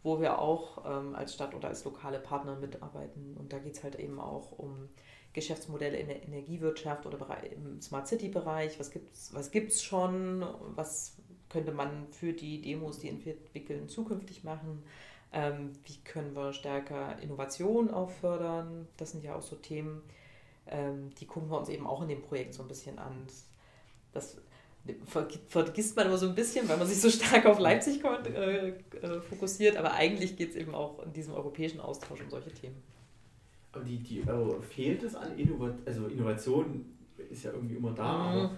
wo 0.04 0.22
wir 0.22 0.40
auch 0.40 0.86
ähm, 0.86 1.16
als 1.16 1.34
Stadt 1.34 1.56
oder 1.56 1.70
als 1.70 1.84
lokale 1.84 2.20
Partner 2.20 2.56
mitarbeiten. 2.56 3.36
Und 3.38 3.52
da 3.52 3.60
geht 3.60 3.76
es 3.76 3.84
halt 3.84 3.96
eben 3.96 4.20
auch 4.20 4.52
um 4.52 4.90
Geschäftsmodelle 5.34 5.98
in 5.98 6.08
der 6.08 6.24
Energiewirtschaft 6.24 7.06
oder 7.06 7.18
im 7.52 7.82
Smart 7.82 8.08
City-Bereich. 8.08 8.80
Was 8.80 8.92
gibt 8.92 9.14
es 9.14 9.34
was 9.34 9.52
gibt's 9.52 9.84
schon? 9.84 10.46
Was 10.76 11.18
könnte 11.50 11.72
man 11.72 12.08
für 12.12 12.34
die 12.34 12.62
Demos, 12.62 13.00
die 13.00 13.10
entwickeln, 13.10 13.90
zukünftig 13.90 14.44
machen? 14.44 14.84
Ähm, 15.34 15.74
wie 15.84 15.98
können 16.06 16.36
wir 16.36 16.54
stärker 16.54 17.20
Innovation 17.20 17.92
auch 17.92 18.10
fördern? 18.10 18.88
Das 18.96 19.12
sind 19.12 19.24
ja 19.24 19.36
auch 19.36 19.42
so 19.42 19.58
Themen, 19.58 20.02
ähm, 20.68 21.12
die 21.20 21.26
gucken 21.26 21.50
wir 21.50 21.58
uns 21.58 21.70
eben 21.70 21.88
auch 21.88 22.02
in 22.02 22.10
dem 22.10 22.22
Projekt 22.22 22.54
so 22.54 22.64
ein 22.64 22.68
bisschen 22.68 23.00
an. 23.00 23.28
Das, 24.14 24.38
vergisst 25.48 25.96
man 25.96 26.08
immer 26.08 26.18
so 26.18 26.28
ein 26.28 26.36
bisschen, 26.36 26.70
weil 26.70 26.78
man 26.78 26.88
sich 26.88 27.02
so 27.02 27.10
stark 27.10 27.46
auf 27.46 27.60
Leipzig 27.60 28.04
äh, 28.04 28.70
äh, 28.70 29.22
fokussiert, 29.22 29.78
aber 29.78 29.94
eigentlich 29.94 30.36
geht 30.36 30.52
es 30.52 30.56
eben 30.56 30.76
auch 30.76 31.04
in 31.04 31.14
diesem 31.14 31.34
europäischen 31.34 31.80
Austausch 31.80 32.22
um 32.22 32.30
solche 32.30 32.52
Themen. 32.52 32.76
Aber 33.72 33.84
die, 33.84 33.98
die, 33.98 34.24
also 34.28 34.62
fehlt 34.62 35.04
es 35.04 35.16
an 35.16 35.38
Innovation, 35.38 35.82
also 35.86 36.08
Innovation 36.08 36.86
ist 37.30 37.44
ja 37.44 37.52
irgendwie 37.52 37.76
immer 37.76 37.92
da, 37.92 38.04
mhm. 38.04 38.40
aber 38.40 38.58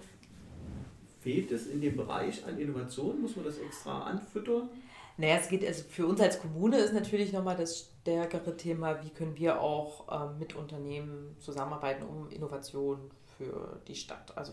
fehlt 1.20 1.50
es 1.50 1.66
in 1.66 1.80
dem 1.80 1.96
Bereich 1.96 2.44
an 2.46 2.58
Innovation? 2.58 3.20
Muss 3.20 3.34
man 3.34 3.44
das 3.44 3.58
extra 3.58 4.02
anfüttern? 4.02 4.68
Naja, 5.16 5.38
es 5.40 5.48
geht, 5.48 5.66
also 5.66 5.82
für 5.88 6.06
uns 6.06 6.20
als 6.20 6.40
Kommune 6.40 6.78
ist 6.78 6.92
natürlich 6.92 7.32
nochmal 7.32 7.56
das 7.56 7.90
stärkere 8.08 8.56
Thema, 8.56 9.02
wie 9.02 9.10
können 9.10 9.36
wir 9.36 9.60
auch 9.60 10.06
ähm, 10.10 10.38
mit 10.38 10.56
Unternehmen 10.56 11.36
zusammenarbeiten, 11.38 12.04
um 12.04 12.30
Innovation 12.30 13.10
für 13.36 13.80
die 13.86 13.94
Stadt, 13.94 14.32
also 14.36 14.52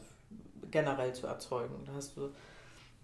generell 0.72 1.14
zu 1.14 1.28
erzeugen. 1.28 1.76
Da 1.86 1.94
hast 1.94 2.18
du, 2.18 2.32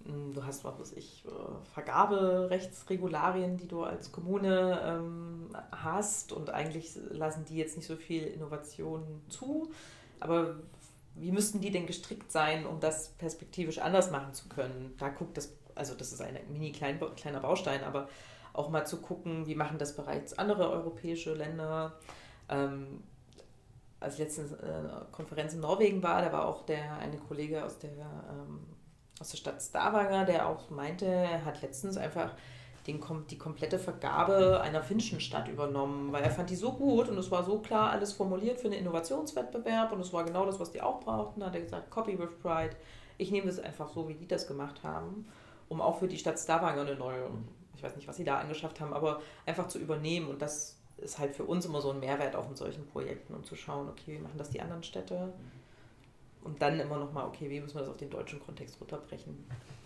hm, 0.04 0.34
du 0.34 0.44
hast, 0.44 0.66
was 0.66 0.78
weiß 0.78 0.94
ich, 0.94 1.26
äh, 1.26 1.30
Vergaberechtsregularien, 1.74 3.58
die 3.58 3.68
du 3.68 3.84
als 3.84 4.12
Kommune 4.12 4.82
ähm, 4.84 5.50
hast 5.72 6.34
und 6.34 6.50
eigentlich 6.50 6.92
lassen 7.12 7.46
die 7.46 7.56
jetzt 7.56 7.78
nicht 7.78 7.88
so 7.88 7.96
viel 7.96 8.24
Innovation 8.24 9.22
zu, 9.30 9.72
aber 10.20 10.58
wie 11.16 11.32
müssten 11.32 11.62
die 11.62 11.72
denn 11.72 11.88
gestrickt 11.88 12.32
sein, 12.32 12.66
um 12.66 12.80
das 12.80 13.10
perspektivisch 13.10 13.80
anders 13.80 14.12
machen 14.12 14.34
zu 14.34 14.48
können? 14.50 14.96
Da 14.98 15.10
guckt 15.10 15.36
das 15.38 15.54
also 15.76 15.96
das 15.96 16.12
ist 16.12 16.22
ein 16.22 16.38
mini 16.52 16.72
klein, 16.72 17.00
kleiner 17.16 17.40
Baustein, 17.40 17.84
aber 17.84 18.10
auch 18.54 18.70
mal 18.70 18.86
zu 18.86 18.98
gucken, 18.98 19.46
wie 19.48 19.56
machen 19.56 19.78
das 19.78 19.96
bereits 19.96 20.38
andere 20.38 20.70
europäische 20.70 21.34
Länder. 21.34 21.94
Ähm, 22.50 23.04
als 24.00 24.18
letzte 24.18 24.42
äh, 24.42 25.12
Konferenz 25.12 25.54
in 25.54 25.60
Norwegen 25.60 26.02
war, 26.02 26.22
da 26.22 26.32
war 26.34 26.48
auch 26.48 26.66
der 26.66 26.98
eine 26.98 27.18
Kollege 27.18 27.64
aus 27.64 27.78
der, 27.80 27.92
ähm, 27.92 28.66
aus 29.20 29.30
der 29.30 29.38
Stadt 29.38 29.62
Stavanger, 29.62 30.26
der 30.26 30.48
auch 30.48 30.70
meinte, 30.70 31.06
er 31.06 31.46
hat 31.46 31.62
letztens 31.62 31.98
einfach 31.98 32.34
den, 32.88 33.00
die 33.30 33.38
komplette 33.38 33.78
Vergabe 33.78 34.60
einer 34.62 34.82
finnischen 34.82 35.20
Stadt 35.20 35.48
übernommen, 35.48 36.12
weil 36.12 36.24
er 36.24 36.32
fand 36.32 36.50
die 36.50 36.56
so 36.56 36.72
gut 36.72 37.10
und 37.10 37.18
es 37.20 37.30
war 37.30 37.44
so 37.44 37.60
klar 37.60 37.92
alles 37.92 38.12
formuliert 38.12 38.60
für 38.60 38.68
einen 38.68 38.80
Innovationswettbewerb 38.80 39.92
und 39.92 40.02
es 40.02 40.12
war 40.12 40.24
genau 40.24 40.48
das, 40.48 40.60
was 40.60 40.72
die 40.72 40.82
auch 40.82 41.00
brauchten. 41.00 41.42
Da 41.42 41.48
hat 41.48 41.56
er 41.56 41.62
gesagt, 41.62 41.92
Copy 41.92 42.18
with 42.18 42.40
Pride. 42.42 42.76
Ich 43.20 43.30
nehme 43.30 43.46
das 43.46 43.60
einfach 43.60 43.88
so, 43.90 44.10
wie 44.10 44.16
die 44.16 44.28
das 44.28 44.48
gemacht 44.48 44.82
haben 44.82 45.28
um 45.72 45.80
auch 45.80 46.00
für 46.00 46.08
die 46.10 46.18
Stadt 46.18 46.38
Stavanger 46.38 46.82
eine 46.82 46.96
neue, 46.96 47.30
ich 47.82 47.84
weiß 47.84 47.96
nicht, 47.96 48.08
was 48.08 48.17
sie 48.17 48.24
da 48.24 48.38
angeschafft 48.38 48.80
haben, 48.80 48.94
aber 48.94 49.22
einfach 49.48 49.67
zu 49.67 49.80
übernehmen. 49.80 50.28
Und 50.28 50.39
das 50.41 50.78
ist 50.98 51.17
halt 51.17 51.36
für 51.36 51.46
uns 51.46 51.65
immer 51.65 51.82
so 51.82 51.89
ein 51.89 52.00
Mehrwert 52.00 52.36
auch 52.36 52.48
in 52.48 52.56
solchen 52.56 52.86
Projekten, 52.86 53.34
um 53.34 53.44
zu 53.44 53.56
schauen, 53.56 53.89
okay, 53.89 54.13
wie 54.13 54.20
machen 54.20 54.38
das 54.38 54.52
die 54.52 54.62
anderen 54.62 54.84
Städte? 54.84 55.34
Und 56.44 56.62
dann 56.62 56.80
immer 56.80 56.98
nochmal, 56.98 57.26
okay, 57.26 57.50
wie 57.50 57.60
müssen 57.60 57.76
wir 57.76 57.82
das 57.82 57.89
auf 57.89 57.98
den 57.98 58.12
deutschen 58.12 58.39
Kontext 58.39 58.80
runterbrechen? 58.80 59.36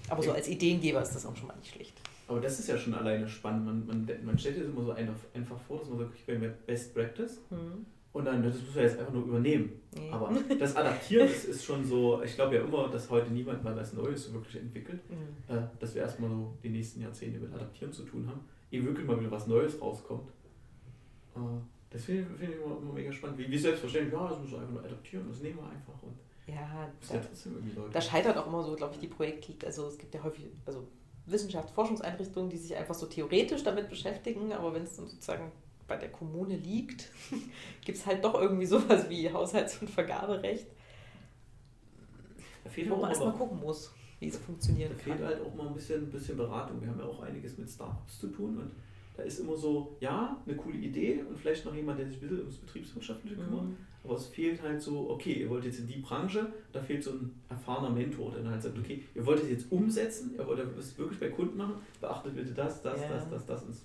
Aber 0.10 0.22
so 0.22 0.34
als 0.34 0.50
Ideengeber 0.50 1.02
ist 1.02 1.16
das 1.16 1.26
auch 1.26 1.36
schon 1.38 1.48
mal 1.48 1.56
nicht 1.56 1.74
schlecht. 1.74 1.94
Aber 2.28 2.42
das 2.42 2.60
ist 2.60 2.68
ja 2.68 2.78
schon 2.78 2.94
alleine 2.94 3.30
spannend. 3.30 3.66
Man, 3.66 3.86
man, 3.88 4.26
man 4.26 4.38
stellt 4.38 4.56
sich 4.56 4.66
immer 4.66 4.84
so 4.84 4.92
einfach, 4.92 5.16
einfach 5.34 5.60
vor, 5.68 5.80
dass 5.80 5.88
man 5.88 6.00
sagt, 6.00 6.12
okay, 6.22 6.42
wir 6.42 6.50
Best 6.50 6.94
Practice, 6.94 7.40
mhm. 7.50 7.86
Und 8.16 8.24
dann, 8.24 8.42
das 8.42 8.56
muss 8.62 8.76
man 8.76 8.84
jetzt 8.86 8.98
einfach 8.98 9.12
nur 9.12 9.26
übernehmen. 9.26 9.82
Ja. 9.94 10.14
Aber 10.14 10.32
das 10.58 10.74
Adaptieren 10.78 11.28
ist, 11.28 11.44
ist 11.44 11.66
schon 11.66 11.84
so, 11.84 12.24
ich 12.24 12.34
glaube 12.36 12.56
ja 12.56 12.62
immer, 12.62 12.88
dass 12.88 13.10
heute 13.10 13.30
niemand 13.30 13.62
mal 13.62 13.76
was 13.76 13.92
Neues 13.92 14.32
wirklich 14.34 14.56
entwickelt. 14.56 15.02
Mhm. 15.10 15.54
Äh, 15.54 15.64
dass 15.82 15.94
wir 15.94 16.04
erstmal 16.04 16.30
so 16.30 16.54
die 16.64 16.70
nächsten 16.70 17.02
Jahrzehnte 17.02 17.40
mit 17.40 17.54
Adaptieren 17.54 17.92
zu 17.92 18.04
tun 18.04 18.26
haben. 18.26 18.40
Ehe 18.72 18.86
wirklich 18.86 19.06
mal 19.06 19.20
wieder 19.20 19.32
was 19.32 19.48
Neues 19.48 19.82
rauskommt. 19.82 20.30
Äh, 21.36 21.40
das 21.90 22.06
finde 22.06 22.34
find 22.38 22.54
ich 22.54 22.56
immer, 22.64 22.78
immer, 22.78 22.94
mega 22.94 23.12
spannend. 23.12 23.38
Wie, 23.38 23.52
wie 23.52 23.58
selbstverständlich, 23.58 24.14
ja, 24.14 24.30
das 24.30 24.40
muss 24.40 24.52
man 24.52 24.62
einfach 24.62 24.74
nur 24.76 24.86
adaptieren, 24.86 25.26
das 25.28 25.42
nehmen 25.42 25.58
wir 25.58 25.70
einfach. 25.70 26.02
Und 26.02 26.16
ja, 26.48 26.90
da, 27.10 27.16
ja 27.16 27.22
da 27.92 28.00
scheitert 28.00 28.38
auch 28.38 28.48
immer 28.48 28.64
so, 28.64 28.78
glaube 28.78 28.94
ich, 28.94 29.02
die 29.02 29.08
Projekte. 29.08 29.54
Also 29.66 29.88
es 29.88 29.98
gibt 29.98 30.16
ja 30.16 30.24
häufig, 30.24 30.46
also 30.66 30.88
Wissenschafts-, 31.28 31.74
Forschungseinrichtungen, 31.74 32.50
die 32.50 32.58
sich 32.58 32.78
einfach 32.78 32.96
so 32.96 33.08
theoretisch 33.08 33.64
damit 33.64 33.90
beschäftigen, 33.90 34.54
aber 34.54 34.74
wenn 34.74 34.84
es 34.84 34.96
dann 34.96 35.06
sozusagen 35.06 35.52
bei 35.88 35.98
der 35.98 36.12
Kommune 36.12 36.56
liegt, 36.58 37.12
gibt 37.86 37.98
es 37.98 38.06
halt 38.06 38.24
doch 38.24 38.40
irgendwie 38.40 38.66
sowas 38.66 39.10
wie 39.10 39.30
Haushalts- 39.30 39.82
und 39.82 39.90
Vergaberecht. 39.90 40.68
Fehlt 42.68 42.90
wo 42.90 42.96
man 42.96 43.10
erstmal 43.10 43.34
gucken 43.34 43.60
muss, 43.60 43.94
wie 44.20 44.28
es 44.28 44.38
funktioniert. 44.38 44.92
Da 44.92 44.96
fehlt 44.96 45.22
halt 45.22 45.42
auch 45.42 45.54
mal 45.54 45.68
ein 45.68 45.74
bisschen, 45.74 46.10
bisschen 46.10 46.36
Beratung. 46.36 46.82
Wir 46.82 46.90
haben 46.90 47.00
ja 47.00 47.06
auch 47.06 47.22
einiges 47.22 47.58
mit 47.58 47.70
Startups 47.70 48.20
zu 48.20 48.28
tun 48.28 48.58
und 48.58 48.72
da 49.16 49.24
ist 49.24 49.40
immer 49.40 49.56
so, 49.56 49.96
ja, 50.02 50.42
eine 50.46 50.58
coole 50.58 50.78
Idee 50.78 51.24
und 51.28 51.38
vielleicht 51.38 51.64
noch 51.64 51.74
jemand, 51.74 52.00
der 52.00 52.08
sich 52.08 52.18
ein 52.18 52.22
bisschen 52.22 52.40
ums 52.40 52.58
Betriebswirtschaftliche 52.58 53.36
kümmert. 53.36 53.64
Mhm. 53.64 53.78
Aber 54.04 54.16
es 54.16 54.28
fehlt 54.28 54.62
halt 54.62 54.82
so, 54.82 55.10
okay, 55.10 55.34
ihr 55.34 55.50
wollt 55.50 55.66
jetzt 55.66 55.80
in 55.80 55.88
die 55.88 55.98
Branche, 55.98 56.52
da 56.72 56.82
fehlt 56.82 57.04
so 57.04 57.12
ein 57.12 57.42
erfahrener 57.50 57.90
Mentor, 57.90 58.32
der 58.32 58.44
dann 58.44 58.52
halt 58.52 58.62
sagt, 58.62 58.78
okay, 58.78 59.04
ihr 59.16 59.26
wollt 59.26 59.42
es 59.42 59.50
jetzt 59.50 59.72
umsetzen, 59.72 60.36
ihr 60.38 60.46
wollt 60.46 60.60
es 60.78 60.98
wirklich 60.98 61.20
bei 61.20 61.30
Kunden 61.30 61.58
machen, 61.58 61.76
beachtet 62.00 62.36
bitte 62.36 62.54
das, 62.54 62.82
das, 62.82 63.02
ja. 63.02 63.10
das, 63.10 63.30
das, 63.30 63.46
das. 63.46 63.64
Und 63.64 63.76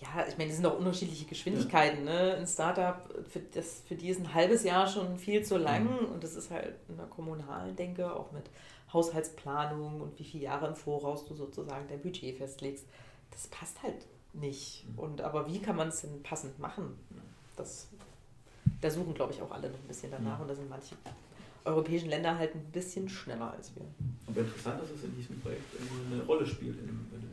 ja, 0.00 0.26
ich 0.26 0.38
meine, 0.38 0.48
die 0.48 0.56
sind 0.56 0.66
auch 0.66 0.78
unterschiedliche 0.78 1.26
Geschwindigkeiten. 1.26 2.04
Ne? 2.04 2.36
Ein 2.38 2.46
Startup, 2.46 2.96
für, 3.28 3.40
das, 3.40 3.82
für 3.86 3.94
die 3.94 4.08
ist 4.08 4.20
ein 4.20 4.32
halbes 4.32 4.64
Jahr 4.64 4.86
schon 4.86 5.18
viel 5.18 5.44
zu 5.44 5.58
lang 5.58 5.84
mhm. 5.84 6.12
und 6.12 6.24
das 6.24 6.36
ist 6.36 6.50
halt 6.50 6.74
in 6.88 6.96
der 6.96 7.06
kommunalen 7.06 7.76
Denke 7.76 8.10
auch 8.14 8.32
mit 8.32 8.44
Haushaltsplanung 8.92 10.00
und 10.00 10.18
wie 10.18 10.24
viele 10.24 10.44
Jahre 10.44 10.68
im 10.68 10.74
Voraus 10.74 11.26
du 11.26 11.34
sozusagen 11.34 11.86
dein 11.88 12.00
Budget 12.00 12.36
festlegst. 12.38 12.86
Das 13.30 13.46
passt 13.48 13.82
halt 13.82 14.06
nicht. 14.32 14.86
Mhm. 14.88 14.98
Und 14.98 15.20
aber 15.20 15.46
wie 15.46 15.60
kann 15.60 15.76
man 15.76 15.88
es 15.88 16.00
denn 16.00 16.22
passend 16.22 16.58
machen? 16.58 16.98
Das, 17.56 17.88
da 18.80 18.90
suchen, 18.90 19.12
glaube 19.12 19.34
ich, 19.34 19.42
auch 19.42 19.50
alle 19.50 19.68
noch 19.68 19.78
ein 19.78 19.88
bisschen 19.88 20.10
danach 20.10 20.36
mhm. 20.36 20.42
und 20.42 20.48
da 20.48 20.54
sind 20.54 20.70
manche 20.70 20.96
europäischen 21.66 22.08
Länder 22.08 22.38
halt 22.38 22.54
ein 22.54 22.64
bisschen 22.72 23.06
schneller 23.06 23.52
als 23.52 23.74
wir. 23.76 23.84
Aber 24.26 24.40
interessant, 24.40 24.80
dass 24.80 24.90
es 24.90 25.04
in 25.04 25.14
diesem 25.14 25.38
Projekt 25.40 25.62
eine 26.10 26.22
Rolle 26.22 26.46
spielt, 26.46 26.78
in 26.78 26.86
dem, 26.86 27.06
in 27.12 27.20
dem 27.20 27.30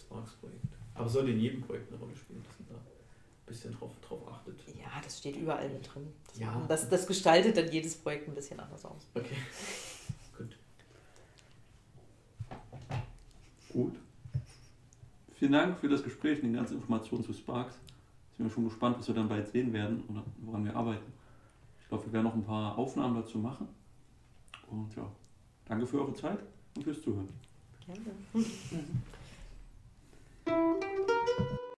Sparks-Projekt. 0.00 0.69
Aber 1.00 1.08
sollte 1.08 1.30
in 1.30 1.40
jedem 1.40 1.62
Projekt 1.62 1.90
eine 1.90 1.98
Rolle 1.98 2.14
spielen, 2.14 2.44
dass 2.44 2.58
man 2.58 2.68
da 2.68 2.74
ein 2.74 3.46
bisschen 3.46 3.72
drauf, 3.72 3.90
drauf 4.06 4.20
achtet. 4.30 4.60
Ja, 4.78 5.00
das 5.02 5.16
steht 5.16 5.34
überall 5.34 5.70
mit 5.70 5.94
drin. 5.94 6.12
Das, 6.28 6.38
ja. 6.38 6.66
das, 6.68 6.88
das 6.90 7.06
gestaltet 7.06 7.56
dann 7.56 7.72
jedes 7.72 7.96
Projekt 7.96 8.28
ein 8.28 8.34
bisschen 8.34 8.60
anders 8.60 8.84
aus. 8.84 9.08
Okay. 9.14 9.36
Gut. 10.36 10.58
Gut. 13.72 13.94
Vielen 15.36 15.52
Dank 15.52 15.78
für 15.78 15.88
das 15.88 16.02
Gespräch 16.02 16.42
und 16.42 16.50
die 16.50 16.54
ganze 16.54 16.74
Information 16.74 17.24
zu 17.24 17.32
Sparks. 17.32 17.76
Sind 18.36 18.46
wir 18.46 18.50
schon 18.50 18.64
gespannt, 18.64 18.98
was 18.98 19.08
wir 19.08 19.14
dann 19.14 19.28
bald 19.28 19.48
sehen 19.48 19.72
werden 19.72 20.04
oder 20.06 20.22
woran 20.42 20.66
wir 20.66 20.76
arbeiten. 20.76 21.10
Ich 21.80 21.88
glaube, 21.88 22.04
wir 22.04 22.12
werden 22.12 22.24
noch 22.24 22.34
ein 22.34 22.44
paar 22.44 22.76
Aufnahmen 22.76 23.14
dazu 23.14 23.38
machen. 23.38 23.68
Und 24.70 24.94
ja, 24.96 25.10
danke 25.64 25.86
für 25.86 26.02
eure 26.02 26.12
Zeit 26.12 26.40
und 26.76 26.84
fürs 26.84 27.00
Zuhören. 27.00 27.30
Gerne. 27.86 28.44